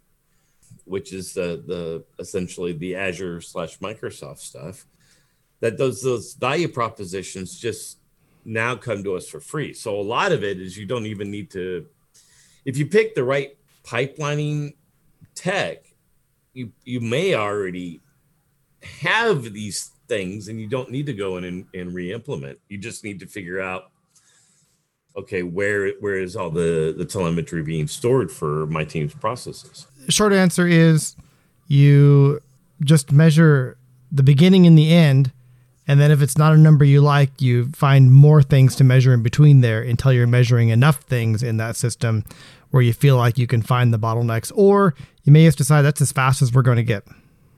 which 0.86 1.14
is 1.14 1.34
the 1.34 1.64
the 1.66 2.04
essentially 2.20 2.74
the 2.74 2.96
Azure 2.96 3.42
slash 3.42 3.80
Microsoft 3.80 4.40
stuff. 4.40 4.86
That 5.60 5.78
those 5.78 6.02
those 6.02 6.34
value 6.34 6.68
propositions 6.68 7.60
just 7.60 8.00
now 8.44 8.76
come 8.76 9.04
to 9.04 9.16
us 9.16 9.28
for 9.28 9.40
free. 9.40 9.74
So 9.74 10.00
a 10.00 10.02
lot 10.02 10.32
of 10.32 10.44
it 10.44 10.60
is 10.60 10.78
you 10.78 10.86
don't 10.86 11.06
even 11.06 11.32
need 11.32 11.52
to 11.52 11.88
if 12.66 12.78
you 12.78 12.88
pick 12.88 13.16
the 13.16 13.24
right 13.24 13.58
pipelining 13.84 14.74
tech, 15.36 15.86
you 16.54 16.72
you 16.84 17.02
may 17.02 17.36
already 17.36 18.02
have 18.82 19.54
these 19.54 19.92
things 20.08 20.48
and 20.48 20.60
you 20.60 20.68
don't 20.68 20.92
need 20.92 21.06
to 21.08 21.14
go 21.14 21.38
in 21.38 21.44
and, 21.44 21.66
and 21.74 21.94
re-implement 21.94 22.60
you 22.70 22.78
just 22.78 23.04
need 23.04 23.20
to 23.20 23.26
figure 23.26 23.60
out 23.60 23.92
okay 25.18 25.44
where 25.44 25.94
where 26.00 26.20
is 26.20 26.36
all 26.36 26.50
the 26.50 26.94
the 26.98 27.06
telemetry 27.06 27.64
being 27.64 27.88
stored 27.88 28.32
for 28.32 28.68
my 28.68 28.84
team's 28.84 29.14
processes 29.14 29.88
short 30.10 30.34
answer 30.34 30.68
is 30.68 31.16
you 31.68 32.42
just 32.82 33.12
measure 33.12 33.78
the 34.12 34.24
beginning 34.24 34.68
and 34.68 34.78
the 34.78 34.94
end 34.94 35.32
and 35.88 36.00
then 36.00 36.12
if 36.12 36.22
it's 36.22 36.38
not 36.38 36.54
a 36.54 36.58
number 36.58 36.84
you 36.84 37.02
like 37.02 37.42
you 37.42 37.68
find 37.72 38.12
more 38.12 38.42
things 38.42 38.76
to 38.76 38.84
measure 38.84 39.14
in 39.14 39.24
between 39.24 39.62
there 39.62 39.82
until 39.82 40.12
you're 40.12 40.28
measuring 40.28 40.70
enough 40.70 41.02
things 41.02 41.44
in 41.44 41.58
that 41.58 41.76
system 41.76 42.24
where 42.72 42.82
you 42.82 42.94
feel 42.94 43.18
like 43.18 43.38
you 43.38 43.48
can 43.48 43.62
find 43.62 43.94
the 43.94 44.00
bottlenecks 44.00 44.52
or 44.56 44.96
you 45.24 45.32
may 45.32 45.46
just 45.46 45.58
decide 45.58 45.82
that's 45.82 46.02
as 46.02 46.12
fast 46.12 46.42
as 46.42 46.54
we're 46.54 46.62
going 46.62 46.78
to 46.78 46.84
get 46.84 47.06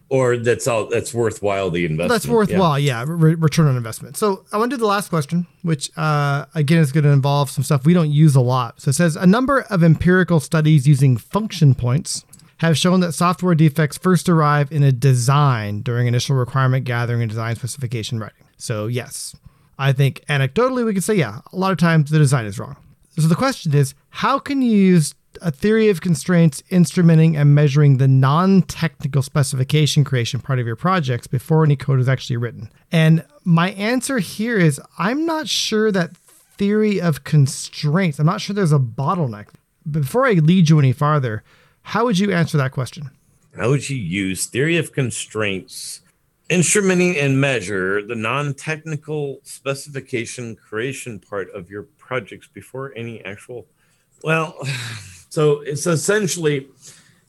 or 0.10 0.38
that's 0.38 0.68
all 0.68 0.88
that's 0.88 1.14
worthwhile 1.14 1.70
the 1.70 1.84
investment. 1.84 2.10
That's 2.10 2.28
worthwhile, 2.28 2.80
yeah. 2.80 3.00
yeah 3.00 3.06
re- 3.08 3.36
return 3.36 3.68
on 3.68 3.76
investment. 3.76 4.16
So 4.16 4.46
I 4.54 4.58
want 4.58 4.72
to 4.72 4.78
do 4.78 4.80
the 4.80 4.88
last 4.88 5.10
question, 5.10 5.48
which 5.64 5.92
uh, 5.98 6.46
again 6.56 6.80
is 6.80 6.92
going 6.92 7.04
to 7.04 7.10
involve 7.10 7.50
some 7.50 7.64
stuff 7.64 7.86
we 7.86 7.94
don't 7.94 8.12
use 8.12 8.36
a 8.36 8.42
lot. 8.42 8.80
So 8.80 8.90
it 8.90 8.94
says 8.94 9.16
a 9.16 9.28
number 9.28 9.62
of 9.70 9.84
empirical 9.84 10.40
studies 10.40 10.88
using 10.88 11.18
function 11.18 11.76
points 11.76 12.26
have 12.58 12.78
shown 12.78 13.00
that 13.02 13.14
software 13.14 13.56
defects 13.56 13.98
first 13.98 14.28
arrive 14.30 14.72
in 14.72 14.84
a 14.84 14.92
design 14.92 15.82
during 15.82 16.08
initial 16.08 16.36
requirement 16.36 16.86
gathering 16.86 17.22
and 17.22 17.30
design 17.30 17.56
specification 17.56 18.20
writing. 18.20 18.46
So, 18.58 18.88
yes, 18.88 19.36
I 19.78 19.94
think 19.94 20.24
anecdotally 20.28 20.86
we 20.86 20.94
can 20.94 21.02
say, 21.02 21.16
yeah, 21.16 21.42
a 21.52 21.56
lot 21.56 21.72
of 21.72 21.78
times 21.78 22.10
the 22.10 22.18
design 22.18 22.46
is 22.46 22.58
wrong. 22.58 22.76
So 23.20 23.28
the 23.28 23.36
question 23.36 23.74
is, 23.74 23.94
how 24.10 24.40
can 24.40 24.62
you 24.62 24.72
use 24.72 25.16
a 25.42 25.52
theory 25.52 25.90
of 25.90 26.02
constraints, 26.02 26.64
instrumenting, 26.72 27.38
and 27.38 27.54
measuring 27.54 27.98
the 27.98 28.08
non 28.08 28.64
technical 28.64 29.22
specification 29.22 30.04
creation 30.04 30.40
part 30.40 30.60
of 30.60 30.66
your 30.66 30.76
projects 30.76 31.28
before 31.28 31.64
any 31.64 31.76
code 31.76 32.00
is 32.00 32.10
actually 32.10 32.38
written? 32.38 32.70
And 32.92 33.26
my 33.44 33.72
answer 33.72 34.20
here 34.20 34.58
is 34.58 34.82
I'm 34.98 35.26
not 35.26 35.48
sure 35.48 35.92
that 35.92 36.16
theory 36.18 37.00
of 37.00 37.24
constraints, 37.24 38.20
I'm 38.20 38.26
not 38.26 38.42
sure 38.42 38.56
there's 38.56 38.72
a 38.72 38.80
bottleneck. 38.80 39.48
Before 39.90 40.26
I 40.26 40.34
lead 40.34 40.70
you 40.70 40.80
any 40.80 40.92
farther, 40.92 41.44
how 41.88 42.04
would 42.04 42.20
you 42.20 42.34
answer 42.34 42.58
that 42.58 42.74
question? 42.74 43.10
How 43.56 43.70
would 43.70 43.90
you 43.90 43.96
use 43.96 44.46
theory 44.46 44.76
of 44.78 44.92
constraints, 44.92 46.02
instrumenting 46.50 47.16
and 47.18 47.40
measure 47.40 48.06
the 48.06 48.14
non 48.14 48.56
technical 48.56 49.40
specification 49.44 50.58
creation 50.58 51.18
part 51.18 51.50
of 51.52 51.70
your 51.70 51.84
projects 51.98 52.46
before 52.46 52.92
any 52.98 53.24
actual? 53.24 53.68
Well, 54.22 54.58
so 55.30 55.62
it's 55.62 55.88
essentially 55.88 56.68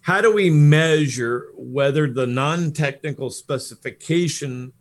how 0.00 0.20
do 0.20 0.34
we 0.34 0.50
measure 0.50 1.50
whether 1.54 2.10
the 2.10 2.26
non 2.26 2.72
technical 2.72 3.30
specification 3.30 4.72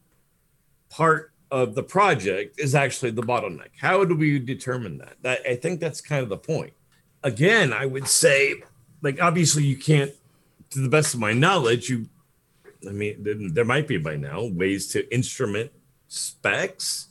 part 0.90 1.34
of 1.52 1.76
the 1.76 1.84
project 1.84 2.60
is 2.60 2.74
actually 2.74 3.12
the 3.12 3.22
bottleneck? 3.22 3.70
How 3.80 4.04
do 4.04 4.16
we 4.16 4.40
determine 4.40 4.98
that? 4.98 5.18
that 5.22 5.42
I 5.48 5.56
think 5.56 5.80
that's 5.80 6.02
kind 6.02 6.24
of 6.24 6.30
the 6.30 6.38
point. 6.38 6.74
Again, 7.24 7.74
I 7.74 7.86
would 7.86 8.08
say, 8.08 8.56
like, 9.02 9.22
obviously, 9.22 9.64
you 9.64 9.78
can't, 9.78 10.12
to 10.72 10.80
the 10.80 10.90
best 10.90 11.14
of 11.14 11.20
my 11.20 11.34
knowledge, 11.34 11.90
you, 11.90 12.08
I 12.88 12.92
mean, 12.92 13.52
there 13.54 13.66
might 13.66 13.88
be 13.88 13.98
by 13.98 14.16
now 14.16 14.46
ways 14.46 14.88
to 14.90 15.14
instrument 15.14 15.72
specs. 16.08 17.08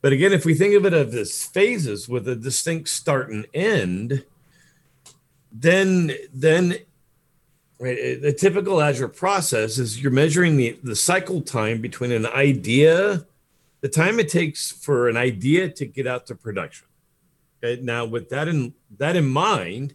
But 0.00 0.12
again, 0.12 0.32
if 0.32 0.44
we 0.44 0.54
think 0.54 0.74
of 0.74 0.86
it 0.86 0.92
as 0.92 1.44
phases 1.44 2.08
with 2.08 2.28
a 2.28 2.36
distinct 2.36 2.88
start 2.88 3.30
and 3.30 3.46
end, 3.52 4.24
then 5.52 6.12
then 6.32 6.76
right 7.78 8.20
the 8.20 8.32
typical 8.32 8.80
azure 8.80 9.08
process 9.08 9.78
is 9.78 10.02
you're 10.02 10.12
measuring 10.12 10.56
the, 10.56 10.78
the 10.82 10.96
cycle 10.96 11.40
time 11.40 11.80
between 11.80 12.12
an 12.12 12.26
idea 12.26 13.24
the 13.80 13.88
time 13.88 14.18
it 14.18 14.28
takes 14.28 14.70
for 14.70 15.08
an 15.08 15.16
idea 15.16 15.68
to 15.68 15.86
get 15.86 16.06
out 16.06 16.26
to 16.26 16.34
production 16.34 16.86
okay 17.62 17.80
now 17.82 18.04
with 18.04 18.28
that 18.28 18.48
in 18.48 18.74
that 18.98 19.16
in 19.16 19.26
mind 19.26 19.94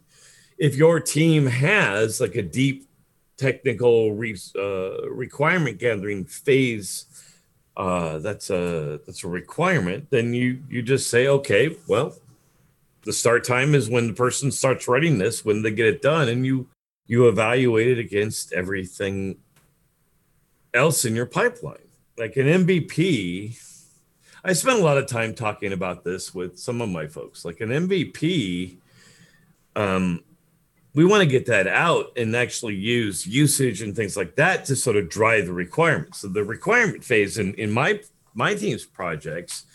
if 0.58 0.76
your 0.76 1.00
team 1.00 1.46
has 1.46 2.22
like 2.22 2.36
a 2.36 2.42
deep 2.42 2.88
technical 3.38 4.14
re, 4.14 4.38
uh, 4.58 5.10
requirement 5.10 5.80
gathering 5.80 6.26
phase 6.26 7.06
uh, 7.76 8.20
that's 8.20 8.50
a 8.50 9.00
that's 9.06 9.24
a 9.24 9.28
requirement 9.28 10.08
then 10.12 10.34
you 10.34 10.62
you 10.70 10.82
just 10.82 11.10
say 11.10 11.28
okay 11.28 11.76
well 11.88 12.16
the 13.04 13.14
start 13.14 13.44
time 13.44 13.76
is 13.76 13.90
when 13.90 14.08
the 14.08 14.14
person 14.14 14.52
starts 14.52 14.88
writing 14.88 15.18
this 15.18 15.44
when 15.44 15.62
they 15.62 15.72
get 15.72 15.88
it 15.88 16.02
done 16.02 16.30
and 16.30 16.46
you 16.46 16.68
you 17.06 17.28
evaluate 17.28 17.88
it 17.88 18.00
against 18.00 18.54
everything 18.54 19.38
else 20.74 21.06
in 21.06 21.16
your 21.16 21.26
pipeline. 21.26 21.78
Like 22.18 22.38
an 22.38 22.46
mvp 22.46 23.60
i 24.46 24.54
spent 24.54 24.80
a 24.80 24.84
lot 24.84 24.98
of 24.98 25.08
time 25.08 25.34
talking 25.34 25.74
about 25.74 26.04
this 26.04 26.34
with 26.36 26.58
some 26.60 26.82
of 26.82 26.90
my 26.90 27.08
folks. 27.08 27.44
Like 27.44 27.60
an 27.62 27.70
mvp 27.70 28.78
um 29.76 30.24
we 30.96 31.06
want 31.06 31.22
to 31.22 31.28
get 31.28 31.48
that 31.48 31.68
out 31.68 32.12
and 32.16 32.36
actually 32.36 32.76
use 32.76 33.26
usage 33.26 33.82
and 33.82 33.96
things 33.96 34.16
like 34.16 34.36
that 34.36 34.66
to 34.66 34.76
sort 34.76 34.96
of 34.96 35.10
drive 35.10 35.46
the 35.48 35.54
requirements 35.54 36.20
so 36.20 36.28
the 36.28 36.44
requirement 36.44 37.04
phase 37.04 37.38
in 37.38 37.54
in 37.56 37.72
my 37.72 38.00
my 38.34 38.54
team's 38.56 38.86
projects 38.86 39.66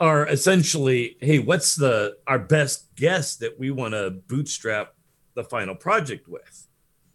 are 0.00 0.26
essentially, 0.28 1.16
hey, 1.20 1.38
what's 1.38 1.76
the 1.76 2.16
our 2.26 2.38
best 2.38 2.94
guess 2.96 3.36
that 3.36 3.58
we 3.58 3.70
want 3.70 3.94
to 3.94 4.10
bootstrap 4.10 4.94
the 5.34 5.44
final 5.44 5.74
project 5.74 6.28
with? 6.28 6.66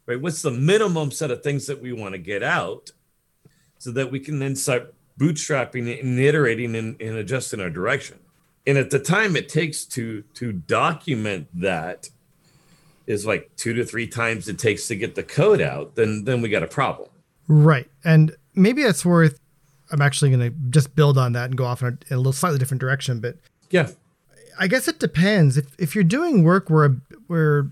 Right? 0.05 0.19
What's 0.19 0.41
the 0.41 0.51
minimum 0.51 1.11
set 1.11 1.29
of 1.29 1.43
things 1.43 1.67
that 1.67 1.81
we 1.81 1.93
want 1.93 2.13
to 2.13 2.19
get 2.19 2.41
out 2.41 2.91
so 3.77 3.91
that 3.91 4.11
we 4.11 4.19
can 4.19 4.39
then 4.39 4.55
start 4.55 4.93
bootstrapping 5.19 5.99
and 5.99 6.17
iterating 6.17 6.75
and, 6.75 6.99
and 7.01 7.17
adjusting 7.17 7.59
our 7.59 7.69
direction. 7.69 8.17
And 8.65 8.77
at 8.77 8.89
the 8.89 8.99
time 8.99 9.35
it 9.35 9.49
takes 9.49 9.85
to 9.85 10.21
to 10.35 10.51
document 10.53 11.47
that 11.55 12.09
is 13.09 13.25
like 13.25 13.51
two 13.57 13.73
to 13.73 13.83
three 13.83 14.07
times 14.07 14.47
it 14.47 14.59
takes 14.59 14.87
to 14.87 14.95
get 14.95 15.15
the 15.15 15.23
code 15.23 15.59
out, 15.59 15.95
then 15.95 16.23
then 16.23 16.41
we 16.41 16.47
got 16.47 16.63
a 16.63 16.67
problem. 16.67 17.09
Right. 17.47 17.89
And 18.05 18.35
maybe 18.53 18.83
it's 18.83 19.03
worth 19.03 19.39
I'm 19.91 20.01
actually 20.01 20.29
going 20.29 20.51
to 20.51 20.55
just 20.69 20.95
build 20.95 21.17
on 21.17 21.33
that 21.33 21.45
and 21.45 21.57
go 21.57 21.65
off 21.65 21.81
in 21.81 21.87
a, 21.87 21.91
in 21.91 22.13
a, 22.13 22.17
little 22.17 22.31
slightly 22.31 22.59
different 22.59 22.79
direction. 22.79 23.19
But 23.19 23.37
yeah, 23.71 23.89
I 24.59 24.67
guess 24.67 24.87
it 24.87 24.99
depends. 24.99 25.57
If 25.57 25.67
if 25.79 25.95
you're 25.95 26.03
doing 26.03 26.43
work 26.43 26.69
where 26.69 26.95
where 27.27 27.71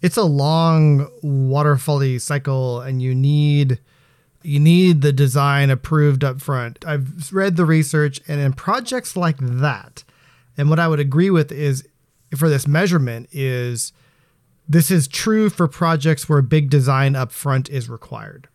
it's 0.00 0.16
a 0.16 0.22
long 0.22 1.08
waterfally 1.22 2.18
cycle 2.18 2.80
and 2.80 3.02
you 3.02 3.14
need 3.14 3.78
you 4.42 4.58
need 4.58 5.02
the 5.02 5.12
design 5.12 5.68
approved 5.68 6.24
up 6.24 6.40
front. 6.40 6.82
I've 6.86 7.30
read 7.32 7.56
the 7.56 7.66
research 7.66 8.22
and 8.26 8.40
in 8.40 8.54
projects 8.54 9.16
like 9.16 9.36
that, 9.38 10.04
and 10.56 10.70
what 10.70 10.78
I 10.78 10.88
would 10.88 11.00
agree 11.00 11.28
with 11.28 11.52
is 11.52 11.86
for 12.34 12.48
this 12.48 12.66
measurement 12.66 13.28
is 13.32 13.92
this 14.68 14.90
is 14.90 15.08
true 15.08 15.48
for 15.48 15.66
projects 15.66 16.28
where 16.28 16.42
big 16.42 16.70
design 16.70 17.16
up 17.16 17.32
front 17.32 17.68
is 17.70 17.88
required 17.88 18.48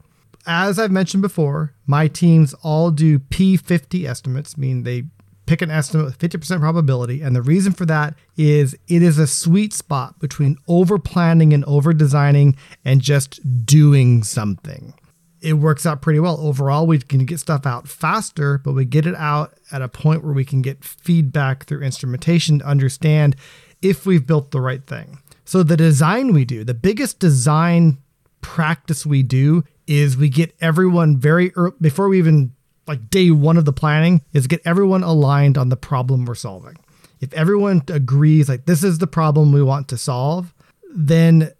as 0.45 0.78
I've 0.80 0.91
mentioned 0.91 1.22
before, 1.22 1.74
my 1.86 2.07
teams 2.07 2.53
all 2.64 2.91
do 2.91 3.20
P50 3.20 4.07
estimates, 4.07 4.57
mean 4.57 4.84
they 4.84 5.05
pick 5.45 5.61
an 5.61 5.72
estimate 5.72 6.05
with 6.05 6.20
50% 6.20 6.59
probability. 6.59 7.22
And 7.22 7.36
the 7.36 7.41
reason 7.41 7.74
for 7.74 7.86
that 7.86 8.16
is 8.38 8.74
it 8.88 9.01
is 9.01 9.18
a 9.18 9.28
sweet 9.28 9.74
spot 9.74 10.20
between 10.20 10.57
over 10.68 10.97
planning 10.97 11.53
and 11.53 11.66
over 11.66 11.93
designing 11.93 12.55
and 12.86 13.01
just 13.01 13.66
doing 13.66 14.24
something. 14.24 14.93
It 15.41 15.53
works 15.53 15.86
out 15.86 16.01
pretty 16.01 16.22
well. 16.22 16.39
Overall, 16.39 16.88
we 16.88 16.99
can 16.99 17.26
get 17.26 17.39
stuff 17.39 17.66
out 17.66 17.89
faster, 17.89 18.59
but 18.59 18.72
we 18.72 18.86
get 18.86 19.05
it 19.05 19.16
out 19.16 19.53
at 19.74 19.82
a 19.82 19.89
point 19.89 20.24
where 20.24 20.34
we 20.34 20.45
can 20.45 20.61
get 20.61 20.86
feedback 20.86 21.66
through 21.66 21.82
instrumentation 21.82 22.59
to 22.59 22.66
understand 22.66 23.36
if 23.82 24.05
we've 24.05 24.26
built 24.26 24.51
the 24.51 24.61
right 24.61 24.88
thing. 24.88 25.20
So, 25.46 25.64
the 25.64 25.78
design 25.78 26.34
we 26.34 26.46
do, 26.46 26.64
the 26.64 26.74
biggest 26.74 27.20
design 27.20 27.98
practice 28.41 29.06
we 29.06 29.24
do 29.24 29.64
is 29.88 30.16
we 30.16 30.30
get 30.30 30.56
everyone 30.62 31.18
very 31.18 31.54
early, 31.56 31.74
before 31.82 32.08
we 32.10 32.18
even 32.18 32.54
like 32.88 33.10
day 33.10 33.32
one 33.32 33.58
of 33.58 33.66
the 33.66 33.74
planning 33.74 34.22
is 34.34 34.48
get 34.48 34.62
everyone 34.66 35.04
aligned 35.04 35.58
on 35.58 35.70
the 35.70 35.78
problem 35.78 36.26
we're 36.26 36.36
solving. 36.36 36.78
If 37.20 37.34
everyone 37.34 37.84
agrees 37.88 38.50
like 38.50 38.66
this 38.66 38.84
is 38.84 38.98
the 38.98 39.08
problem 39.08 39.52
we 39.52 39.64
want 39.64 39.88
to 39.89 39.98
solve, 39.98 40.54
then 40.94 41.52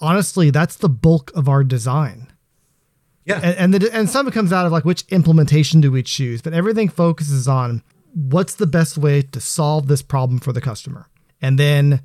honestly, 0.00 0.50
that's 0.50 0.76
the 0.76 0.88
bulk 0.88 1.30
of 1.34 1.48
our 1.48 1.62
design. 1.62 2.32
Yeah. 3.24 3.40
And 3.42 3.74
and, 3.74 3.74
the, 3.74 3.94
and 3.94 4.10
some 4.10 4.30
comes 4.30 4.52
out 4.52 4.66
of 4.66 4.72
like 4.72 4.84
which 4.84 5.04
implementation 5.08 5.80
do 5.80 5.90
we 5.90 6.02
choose, 6.02 6.42
but 6.42 6.52
everything 6.52 6.88
focuses 6.88 7.48
on 7.48 7.82
what's 8.14 8.54
the 8.54 8.66
best 8.66 8.96
way 8.98 9.22
to 9.22 9.40
solve 9.40 9.88
this 9.88 10.02
problem 10.02 10.40
for 10.40 10.52
the 10.52 10.60
customer. 10.60 11.08
And 11.40 11.58
then 11.58 12.00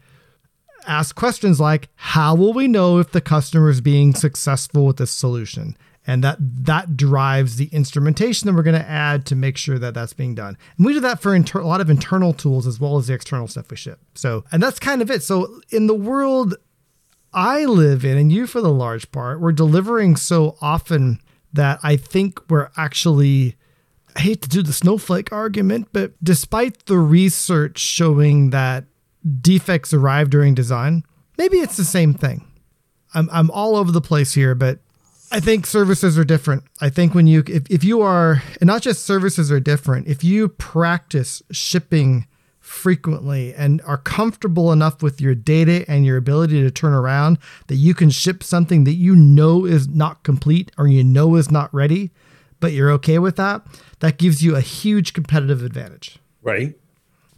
ask 0.88 1.16
questions 1.16 1.60
like 1.60 1.90
how 1.96 2.36
will 2.36 2.54
we 2.54 2.68
know 2.68 3.00
if 3.00 3.12
the 3.12 3.22
customer 3.22 3.70
is 3.70 3.82
being 3.82 4.14
successful 4.14 4.86
with 4.86 4.98
this 4.98 5.12
solution? 5.12 5.78
And 6.08 6.24
that 6.24 6.38
that 6.40 6.98
drives 6.98 7.58
the 7.58 7.68
instrumentation 7.68 8.48
that 8.48 8.54
we're 8.54 8.64
going 8.64 8.80
to 8.80 8.90
add 8.90 9.26
to 9.28 9.36
make 9.36 9.56
sure 9.56 9.78
that 9.78 9.94
that's 9.94 10.14
being 10.14 10.34
done. 10.34 10.58
And 10.78 10.86
we 10.86 10.94
do 10.94 11.00
that 11.02 11.22
for 11.22 11.36
inter- 11.36 11.60
a 11.60 11.68
lot 11.68 11.80
of 11.80 11.92
internal 11.92 12.34
tools 12.34 12.66
as 12.66 12.80
well 12.80 12.98
as 12.98 13.08
the 13.08 13.14
external 13.14 13.48
stuff 13.48 13.70
we 13.70 13.78
ship. 13.78 14.00
So 14.16 14.44
and 14.52 14.64
that's 14.64 14.80
kind 14.80 15.02
of 15.02 15.12
it. 15.12 15.24
So 15.24 15.62
in 15.70 15.88
the 15.88 15.96
world 15.96 16.56
i 17.34 17.64
live 17.64 18.04
in 18.04 18.18
and 18.18 18.30
you 18.30 18.46
for 18.46 18.60
the 18.60 18.74
large 18.74 19.10
part 19.14 19.40
we're 19.40 19.54
delivering 19.54 20.18
so 20.18 20.58
often 20.60 21.18
that 21.54 21.80
i 21.82 21.96
think 21.96 22.38
we're 22.50 22.70
actually 22.76 23.56
I 24.16 24.22
hate 24.22 24.42
to 24.42 24.50
do 24.50 24.62
the 24.62 24.74
snowflake 24.74 25.32
argument, 25.32 25.90
but 25.94 26.14
despite 26.24 26.86
the 26.86 26.98
research 26.98 27.80
showing 27.80 28.50
that 28.50 28.86
defects 29.42 29.94
arrive 29.94 30.30
during 30.30 30.54
design. 30.54 31.04
Maybe 31.38 31.58
it's 31.58 31.78
the 31.78 31.86
same 31.86 32.14
thing. 32.14 32.46
I'm, 33.14 33.30
I'm 33.32 33.52
all 33.52 33.76
over 33.76 33.92
the 33.92 34.02
place 34.02 34.34
here, 34.34 34.56
but 34.56 34.80
I 35.32 35.40
think 35.40 35.66
services 35.66 36.18
are 36.18 36.24
different. 36.24 36.64
I 36.82 36.90
think 36.90 37.14
when 37.14 37.28
you, 37.28 37.44
if, 37.48 37.70
if 37.70 37.84
you 37.84 38.02
are, 38.02 38.44
and 38.60 38.68
not 38.68 38.82
just 38.82 39.06
services 39.06 39.52
are 39.52 39.60
different, 39.60 40.08
if 40.08 40.24
you 40.24 40.50
practice 40.50 41.42
shipping 41.52 42.28
frequently 42.60 43.54
and 43.54 43.82
are 43.86 43.98
comfortable 43.98 44.72
enough 44.72 45.02
with 45.02 45.20
your 45.20 45.36
data 45.36 45.84
and 45.88 46.06
your 46.06 46.18
ability 46.18 46.62
to 46.62 46.72
turn 46.72 46.94
around 46.94 47.38
that 47.68 47.76
you 47.76 47.94
can 47.94 48.10
ship 48.10 48.44
something 48.44 48.84
that 48.84 48.94
you 48.94 49.16
know 49.16 49.66
is 49.66 49.88
not 49.88 50.24
complete 50.24 50.72
or 50.78 50.88
you 50.88 51.04
know 51.04 51.36
is 51.36 51.50
not 51.50 51.74
ready, 51.74 52.12
but 52.60 52.72
you're 52.72 52.92
okay 52.92 53.20
with 53.20 53.36
that, 53.36 53.62
that 54.00 54.18
gives 54.18 54.44
you 54.44 54.56
a 54.56 54.62
huge 54.62 55.14
competitive 55.14 55.64
advantage. 55.64 56.20
Right. 56.42 56.76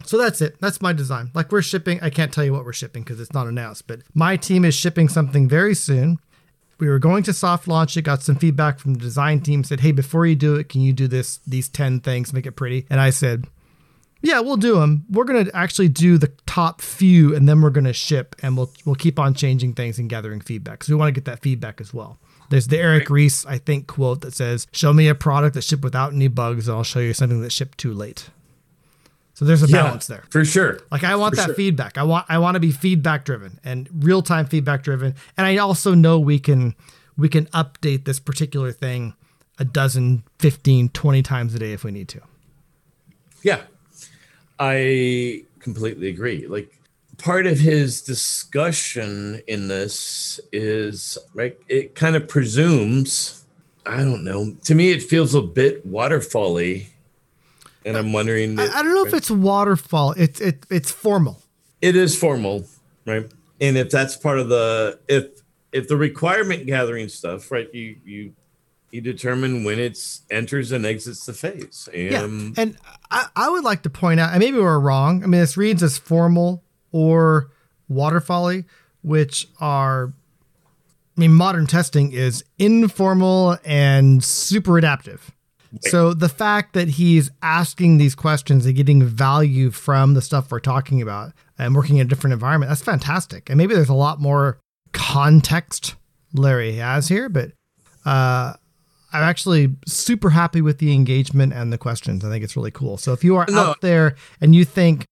So 0.06 0.18
that's 0.18 0.40
it. 0.40 0.60
That's 0.60 0.80
my 0.80 0.92
design. 0.92 1.30
Like 1.34 1.50
we're 1.50 1.62
shipping, 1.62 1.98
I 2.02 2.10
can't 2.10 2.32
tell 2.32 2.44
you 2.44 2.52
what 2.52 2.64
we're 2.64 2.72
shipping 2.72 3.02
because 3.02 3.20
it's 3.20 3.32
not 3.32 3.46
announced, 3.46 3.86
but 3.86 4.00
my 4.14 4.36
team 4.36 4.64
is 4.64 4.74
shipping 4.74 5.08
something 5.08 5.48
very 5.48 5.74
soon. 5.74 6.18
we 6.78 6.88
were 6.88 6.98
going 6.98 7.22
to 7.24 7.32
soft 7.32 7.68
launch 7.68 7.96
it, 7.96 8.02
got 8.02 8.22
some 8.22 8.36
feedback 8.36 8.78
from 8.78 8.94
the 8.94 9.00
design 9.00 9.40
team, 9.40 9.64
said, 9.64 9.80
Hey, 9.80 9.92
before 9.92 10.26
you 10.26 10.34
do 10.34 10.56
it, 10.56 10.68
can 10.68 10.80
you 10.80 10.92
do 10.92 11.08
this, 11.08 11.38
these 11.46 11.68
10 11.68 12.00
things, 12.00 12.32
make 12.32 12.46
it 12.46 12.52
pretty? 12.52 12.86
And 12.90 13.00
I 13.00 13.10
said, 13.10 13.46
Yeah, 14.20 14.40
we'll 14.40 14.56
do 14.56 14.74
them. 14.80 15.04
We're 15.08 15.24
going 15.24 15.44
to 15.46 15.56
actually 15.56 15.88
do 15.88 16.18
the 16.18 16.32
top 16.46 16.80
few 16.80 17.34
and 17.34 17.48
then 17.48 17.62
we're 17.62 17.70
going 17.70 17.84
to 17.84 17.92
ship 17.92 18.36
and 18.42 18.56
we'll, 18.56 18.72
we'll 18.84 18.96
keep 18.96 19.18
on 19.18 19.34
changing 19.34 19.74
things 19.74 19.98
and 19.98 20.10
gathering 20.10 20.40
feedback. 20.40 20.80
because 20.80 20.90
we 20.90 20.96
want 20.96 21.08
to 21.08 21.20
get 21.20 21.24
that 21.26 21.42
feedback 21.42 21.80
as 21.80 21.94
well. 21.94 22.18
There's 22.50 22.68
the 22.68 22.78
Eric 22.78 23.08
Ries, 23.08 23.46
I 23.46 23.58
think, 23.58 23.86
quote 23.86 24.20
that 24.20 24.34
says, 24.34 24.66
Show 24.72 24.92
me 24.92 25.08
a 25.08 25.14
product 25.14 25.54
that 25.54 25.62
shipped 25.64 25.82
without 25.82 26.12
any 26.12 26.28
bugs, 26.28 26.68
and 26.68 26.76
I'll 26.76 26.84
show 26.84 27.00
you 27.00 27.14
something 27.14 27.40
that 27.40 27.52
shipped 27.52 27.78
too 27.78 27.94
late. 27.94 28.28
So 29.34 29.44
there's 29.44 29.62
a 29.62 29.66
Yeah, 29.66 29.82
balance 29.82 30.06
there. 30.06 30.22
for 30.30 30.44
sure. 30.44 30.78
Like 30.92 31.02
I 31.04 31.16
want 31.16 31.32
For 31.34 31.36
that 31.42 31.46
sure. 31.46 31.54
feedback. 31.54 31.98
I 31.98 32.04
want 32.04 32.26
I 32.28 32.38
want 32.38 32.54
to 32.54 32.60
be 32.60 32.70
feedback 32.70 33.24
driven 33.24 33.58
and 33.64 33.88
real 33.92 34.22
time 34.22 34.46
feedback 34.46 34.82
driven. 34.84 35.14
And 35.36 35.46
I 35.46 35.56
also 35.56 35.94
know 35.94 36.18
we 36.20 36.38
can 36.38 36.74
we 37.16 37.28
can 37.28 37.46
update 37.46 38.04
this 38.04 38.18
particular 38.20 38.70
thing 38.72 39.14
a 39.58 39.64
dozen, 39.64 40.24
15, 40.40 40.88
20 40.88 41.22
times 41.22 41.54
a 41.54 41.58
day 41.60 41.72
if 41.72 41.84
we 41.84 41.90
need 41.92 42.08
to. 42.08 42.20
Yeah, 43.42 43.60
I 44.58 45.44
completely 45.60 46.08
agree. 46.08 46.46
Like 46.46 46.70
part 47.18 47.46
of 47.46 47.58
his 47.58 48.02
discussion 48.02 49.42
in 49.46 49.68
this 49.68 50.40
is 50.52 51.18
right. 51.34 51.56
It 51.68 51.94
kind 51.94 52.16
of 52.16 52.28
presumes. 52.28 53.44
I 53.86 53.98
don't 53.98 54.24
know. 54.24 54.54
To 54.64 54.74
me, 54.74 54.92
it 54.92 55.02
feels 55.02 55.34
a 55.34 55.42
bit 55.42 55.86
waterfally, 55.90 56.86
and 57.84 57.96
I'm 57.96 58.12
wondering. 58.12 58.58
I, 58.58 58.64
I 58.64 58.82
don't 58.82 58.94
know 58.94 59.04
if 59.04 59.14
it's 59.14 59.30
waterfall. 59.30 60.12
It's 60.16 60.40
it 60.40 60.66
it's 60.70 60.90
formal. 60.90 61.42
it 61.80 61.96
is 61.96 62.18
formal, 62.18 62.66
right? 63.06 63.30
And 63.60 63.76
if 63.76 63.90
that's 63.90 64.16
part 64.16 64.38
of 64.38 64.48
the 64.48 64.98
if 65.08 65.26
if 65.72 65.88
the 65.88 65.96
requirement 65.96 66.66
gathering 66.66 67.08
stuff, 67.08 67.50
right? 67.50 67.68
You 67.74 67.96
you 68.04 68.32
you 68.90 69.00
determine 69.00 69.64
when 69.64 69.80
it's 69.80 70.22
enters 70.30 70.70
and 70.70 70.86
exits 70.86 71.26
the 71.26 71.32
phase. 71.32 71.88
Yeah. 71.92 72.22
And 72.22 72.56
And 72.56 72.76
I, 73.10 73.26
I 73.34 73.48
would 73.48 73.64
like 73.64 73.82
to 73.82 73.90
point 73.90 74.20
out, 74.20 74.30
and 74.30 74.38
maybe 74.38 74.58
we're 74.58 74.78
wrong. 74.78 75.24
I 75.24 75.26
mean, 75.26 75.40
this 75.40 75.56
reads 75.56 75.82
as 75.82 75.98
formal 75.98 76.62
or 76.92 77.50
waterfally, 77.90 78.66
which 79.02 79.48
are, 79.58 80.12
I 81.16 81.20
mean, 81.20 81.34
modern 81.34 81.66
testing 81.66 82.12
is 82.12 82.44
informal 82.56 83.58
and 83.64 84.22
super 84.22 84.78
adaptive. 84.78 85.32
So 85.80 86.14
the 86.14 86.28
fact 86.28 86.74
that 86.74 86.88
he's 86.88 87.30
asking 87.42 87.98
these 87.98 88.14
questions 88.14 88.66
and 88.66 88.74
getting 88.76 89.02
value 89.04 89.70
from 89.70 90.14
the 90.14 90.22
stuff 90.22 90.50
we're 90.50 90.60
talking 90.60 91.00
about 91.02 91.32
and 91.58 91.74
working 91.74 91.96
in 91.96 92.06
a 92.06 92.08
different 92.08 92.32
environment, 92.34 92.70
that's 92.70 92.82
fantastic. 92.82 93.48
And 93.50 93.58
maybe 93.58 93.74
there's 93.74 93.88
a 93.88 93.94
lot 93.94 94.20
more 94.20 94.58
context 94.92 95.94
Larry 96.32 96.72
has 96.76 97.08
here, 97.08 97.28
but 97.28 97.52
uh, 98.04 98.54
I'm 99.12 99.22
actually 99.22 99.74
super 99.86 100.30
happy 100.30 100.60
with 100.60 100.78
the 100.78 100.92
engagement 100.92 101.52
and 101.52 101.72
the 101.72 101.78
questions. 101.78 102.24
I 102.24 102.28
think 102.30 102.42
it's 102.44 102.56
really 102.56 102.70
cool. 102.70 102.96
So 102.96 103.12
if 103.12 103.22
you 103.24 103.36
are 103.36 103.46
No. 103.48 103.58
out 103.70 103.80
there 103.80 104.16
and 104.40 104.54
you 104.54 104.64
think, 104.64 105.06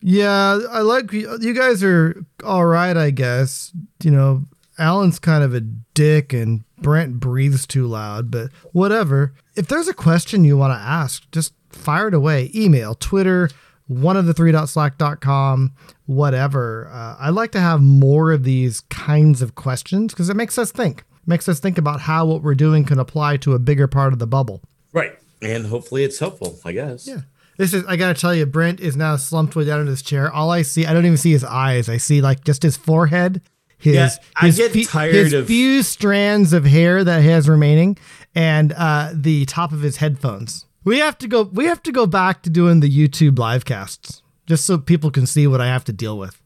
yeah, 0.00 0.58
I 0.70 0.80
like 0.80 1.12
you 1.12 1.54
guys 1.54 1.82
are 1.84 2.24
all 2.42 2.64
right, 2.64 2.96
I 2.96 3.10
guess. 3.10 3.70
You 4.02 4.10
know, 4.10 4.44
Alan's 4.78 5.18
kind 5.18 5.44
of 5.44 5.54
a 5.54 5.60
dick 5.60 6.32
and 6.32 6.64
Brent 6.82 7.20
breathes 7.20 7.66
too 7.66 7.86
loud, 7.86 8.30
but 8.30 8.50
whatever. 8.72 9.32
If 9.56 9.68
there's 9.68 9.88
a 9.88 9.94
question 9.94 10.44
you 10.44 10.56
want 10.56 10.72
to 10.72 10.82
ask, 10.84 11.30
just 11.30 11.54
fire 11.70 12.08
it 12.08 12.14
away. 12.14 12.50
Email, 12.54 12.94
Twitter, 12.94 13.48
one 13.86 14.16
of 14.16 14.26
the 14.26 14.34
three 14.34 14.52
dot 14.52 14.68
slack.com, 14.68 15.74
whatever. 16.06 16.88
Uh, 16.92 17.16
I'd 17.20 17.30
like 17.30 17.52
to 17.52 17.60
have 17.60 17.80
more 17.80 18.32
of 18.32 18.44
these 18.44 18.80
kinds 18.82 19.42
of 19.42 19.54
questions 19.54 20.12
because 20.12 20.28
it 20.30 20.36
makes 20.36 20.58
us 20.58 20.70
think. 20.72 21.04
Makes 21.26 21.48
us 21.48 21.60
think 21.60 21.78
about 21.78 22.00
how 22.00 22.26
what 22.26 22.42
we're 22.42 22.54
doing 22.54 22.84
can 22.84 22.98
apply 22.98 23.36
to 23.38 23.54
a 23.54 23.58
bigger 23.58 23.86
part 23.86 24.12
of 24.12 24.18
the 24.18 24.26
bubble. 24.26 24.60
right. 24.92 25.12
And 25.40 25.66
hopefully 25.66 26.04
it's 26.04 26.20
helpful, 26.20 26.60
I 26.64 26.70
guess. 26.70 27.04
Yeah. 27.08 27.22
This 27.58 27.74
is 27.74 27.84
I 27.86 27.96
gotta 27.96 28.18
tell 28.18 28.32
you, 28.32 28.46
Brent 28.46 28.78
is 28.78 28.96
now 28.96 29.16
slumped 29.16 29.56
way 29.56 29.64
down 29.64 29.80
in 29.80 29.88
his 29.88 30.00
chair. 30.00 30.32
All 30.32 30.50
I 30.52 30.62
see, 30.62 30.86
I 30.86 30.92
don't 30.92 31.04
even 31.04 31.18
see 31.18 31.32
his 31.32 31.42
eyes. 31.42 31.88
I 31.88 31.96
see 31.96 32.20
like 32.20 32.44
just 32.44 32.62
his 32.62 32.76
forehead, 32.76 33.42
his 33.82 33.94
Yeah, 33.94 34.10
I 34.36 34.46
his, 34.46 34.56
get 34.56 34.88
tired 34.88 35.14
his 35.14 35.32
of- 35.32 35.46
few 35.46 35.82
strands 35.82 36.52
of 36.52 36.64
hair 36.64 37.02
that 37.04 37.22
he 37.22 37.28
has 37.28 37.48
remaining, 37.48 37.98
and 38.34 38.72
uh, 38.72 39.10
the 39.12 39.44
top 39.46 39.72
of 39.72 39.82
his 39.82 39.96
headphones. 39.98 40.66
We 40.84 40.98
have 40.98 41.18
to 41.18 41.28
go. 41.28 41.42
We 41.42 41.66
have 41.66 41.82
to 41.84 41.92
go 41.92 42.06
back 42.06 42.42
to 42.42 42.50
doing 42.50 42.80
the 42.80 42.90
YouTube 42.90 43.38
live 43.38 43.64
casts 43.64 44.22
just 44.46 44.66
so 44.66 44.78
people 44.78 45.10
can 45.10 45.26
see 45.26 45.46
what 45.46 45.60
I 45.60 45.66
have 45.66 45.84
to 45.84 45.92
deal 45.92 46.18
with. 46.18 46.40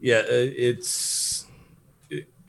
Yeah, 0.00 0.18
uh, 0.18 0.24
it's. 0.30 1.46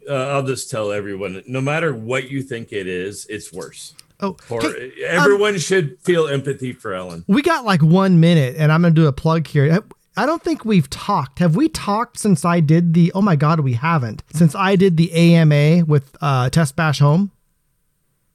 Uh, 0.10 0.14
I'll 0.14 0.44
just 0.44 0.70
tell 0.70 0.92
everyone 0.92 1.44
no 1.48 1.62
matter 1.62 1.94
what 1.94 2.30
you 2.30 2.42
think 2.42 2.74
it 2.74 2.88
is, 2.88 3.26
it's 3.30 3.54
worse. 3.54 3.94
Oh, 4.20 4.36
Or 4.50 4.60
hey, 4.62 4.92
everyone 5.06 5.58
should 5.60 5.98
feel 6.02 6.28
empathy 6.28 6.74
for 6.74 6.94
Ellen. 6.94 7.24
we 7.28 7.42
got 7.42 7.64
like 7.64 7.82
one 7.82 8.20
minute, 8.20 8.56
and 8.58 8.72
I'm 8.72 8.82
gonna 8.82 8.94
do 8.94 9.08
a 9.08 9.14
plug 9.14 9.48
here. 9.48 9.82
I 10.16 10.26
don't 10.26 10.44
think 10.44 10.64
we've 10.64 10.90
talked. 10.90 11.40
Have 11.40 11.56
we 11.56 11.68
talked 11.70 12.20
since 12.20 12.46
I 12.46 12.60
did 12.60 12.94
the? 12.94 13.12
Oh 13.14 13.22
my 13.22 13.36
god, 13.36 13.62
we 13.62 13.74
haven't. 13.74 14.24
Since 14.34 14.54
I 14.56 14.76
did 14.76 14.96
the 14.98 15.12
AMA 15.12 15.86
with 15.86 16.16
uh, 16.22 16.50
TestBash 16.50 17.00
Home. 17.00 17.32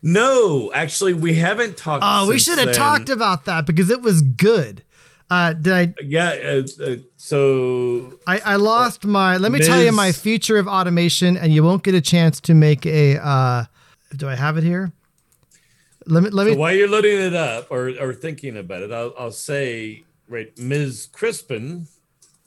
No, 0.03 0.72
actually, 0.72 1.12
we 1.12 1.35
haven't 1.35 1.76
talked. 1.76 2.05
Oh, 2.07 2.29
we 2.29 2.39
should 2.39 2.59
have 2.59 2.72
talked 2.72 3.09
about 3.09 3.45
that 3.47 3.66
because 3.66 3.91
it 3.91 4.01
was 4.03 4.22
good. 4.22 4.83
Uh, 5.31 5.53
did 5.53 5.72
I, 5.72 5.95
Yeah, 6.03 6.29
uh, 6.31 6.83
uh, 6.83 6.97
so 7.16 8.14
I? 8.26 8.39
I 8.39 8.57
lost 8.57 9.05
my. 9.05 9.37
Let 9.37 9.53
me 9.53 9.61
tell 9.61 9.83
you 9.83 9.93
my 9.93 10.12
future 10.12 10.57
of 10.57 10.66
automation, 10.66 11.37
and 11.37 11.53
you 11.53 11.62
won't 11.62 11.83
get 11.83 11.95
a 11.95 12.01
chance 12.01 12.41
to 12.43 12.55
make 12.55 12.87
a. 12.87 13.18
Uh, 13.18 13.64
do 14.16 14.29
I 14.29 14.35
have 14.37 14.57
it 14.57 14.64
here? 14.64 14.93
Let 16.07 16.22
me. 16.22 16.31
Let 16.31 16.47
So 16.47 16.51
me. 16.53 16.57
while 16.57 16.72
you're 16.74 16.89
loading 16.89 17.18
it 17.18 17.35
up 17.35 17.70
or, 17.70 17.89
or 18.01 18.14
thinking 18.14 18.57
about 18.57 18.83
it, 18.83 18.91
I'll, 18.91 19.12
I'll 19.18 19.31
say, 19.33 20.05
right, 20.29 20.57
Ms. 20.59 21.09
Crispin, 21.12 21.87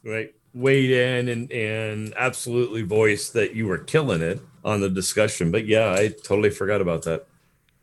right, 0.03 0.33
weighed 0.53 0.91
in 0.91 1.29
and, 1.29 1.51
and 1.51 2.13
absolutely 2.17 2.81
voiced 2.81 3.33
that 3.33 3.55
you 3.55 3.67
were 3.67 3.77
killing 3.77 4.21
it 4.21 4.41
on 4.63 4.81
the 4.81 4.89
discussion. 4.89 5.51
But 5.51 5.65
yeah, 5.65 5.93
I 5.93 6.09
totally 6.23 6.49
forgot 6.49 6.81
about 6.81 7.03
that. 7.03 7.25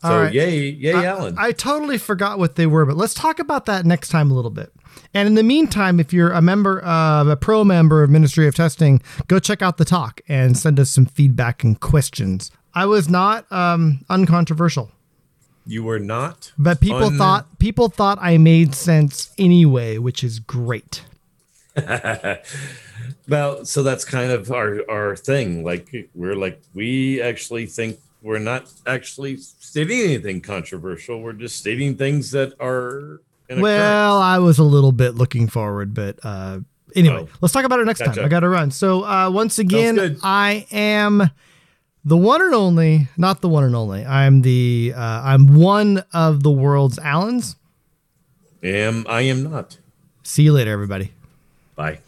So 0.03 0.09
All 0.11 0.23
right. 0.23 0.33
yay, 0.33 0.61
yay, 0.69 0.95
I- 0.95 1.05
Alan. 1.07 1.35
I 1.39 1.53
totally 1.53 1.99
forgot 1.99 2.39
what 2.39 2.55
they 2.55 2.67
were, 2.67 2.87
but 2.87 2.97
let's 2.97 3.15
talk 3.15 3.41
about 3.41 3.67
that 3.67 3.85
next 3.85 4.11
time 4.11 4.31
a 4.31 4.35
little 4.35 4.51
bit. 4.51 4.73
And 5.15 5.27
in 5.27 5.35
the 5.35 5.43
meantime, 5.43 5.99
if 6.01 6.13
you're 6.13 6.31
a 6.31 6.41
member, 6.43 6.85
uh, 6.85 7.25
a 7.25 7.37
pro 7.37 7.65
member 7.65 8.03
of 8.03 8.11
Ministry 8.11 8.47
of 8.47 8.55
Testing, 8.55 9.03
go 9.27 9.39
check 9.39 9.63
out 9.63 9.77
the 9.77 9.85
talk 9.85 10.21
and 10.29 10.57
send 10.57 10.79
us 10.79 10.91
some 10.91 11.07
feedback 11.07 11.65
and 11.65 11.81
questions. 11.81 12.51
I 12.75 12.87
was 12.87 13.09
not 13.09 13.51
um, 13.51 14.05
uncontroversial. 14.09 14.91
You 15.69 15.85
were 15.85 16.01
not. 16.01 16.51
But 16.59 16.81
people 16.81 17.05
Un- 17.05 17.19
thought 17.19 17.59
people 17.61 17.89
thought 17.89 18.19
I 18.21 18.39
made 18.39 18.75
sense 18.75 19.31
anyway, 19.39 19.99
which 19.99 20.25
is 20.25 20.41
great. 20.41 21.05
Well, 23.29 23.65
so 23.67 23.83
that's 23.83 24.05
kind 24.05 24.33
of 24.33 24.51
our, 24.51 24.81
our 24.91 25.15
thing. 25.15 25.63
Like 25.63 26.11
we're 26.15 26.35
like, 26.35 26.61
we 26.75 27.21
actually 27.21 27.67
think 27.67 27.99
we're 28.23 28.39
not 28.39 28.73
actually 28.87 29.37
stating 29.37 30.01
anything 30.01 30.41
controversial. 30.41 31.21
We're 31.21 31.35
just 31.35 31.59
stating 31.59 31.97
things 31.97 32.31
that 32.33 32.55
are 32.61 33.21
Well, 33.51 34.19
I 34.19 34.39
was 34.39 34.59
a 34.59 34.65
little 34.65 34.93
bit 34.93 35.15
looking 35.15 35.47
forward, 35.47 35.93
but 35.95 36.19
uh, 36.23 36.61
anyway, 36.97 37.27
Oh. 37.31 37.37
let's 37.43 37.53
talk 37.53 37.65
about 37.65 37.81
it 37.81 37.85
next 37.87 38.01
time. 38.01 38.19
I 38.19 38.29
got 38.29 38.41
to 38.41 38.49
run. 38.49 38.71
So 38.71 39.05
uh, 39.05 39.31
once 39.31 39.59
again. 39.59 40.19
I 40.23 40.67
am 40.71 41.31
the 42.05 42.17
one 42.17 42.41
and 42.43 42.55
only, 42.55 43.09
not 43.17 43.41
the 43.41 43.49
one 43.49 43.65
and 43.65 43.75
only. 43.77 44.05
I'm 44.05 44.43
the 44.43 44.93
uh, 44.97 45.01
I'm 45.01 45.55
one 45.57 46.05
of 46.13 46.43
the 46.43 46.51
world's 46.51 46.99
Allens. 46.99 47.57
Am 48.63 49.07
I 49.09 49.23
am 49.23 49.43
not. 49.45 49.79
See 50.23 50.43
you 50.43 50.53
later, 50.53 50.73
everybody. 50.73 51.13
Bye. 51.77 52.01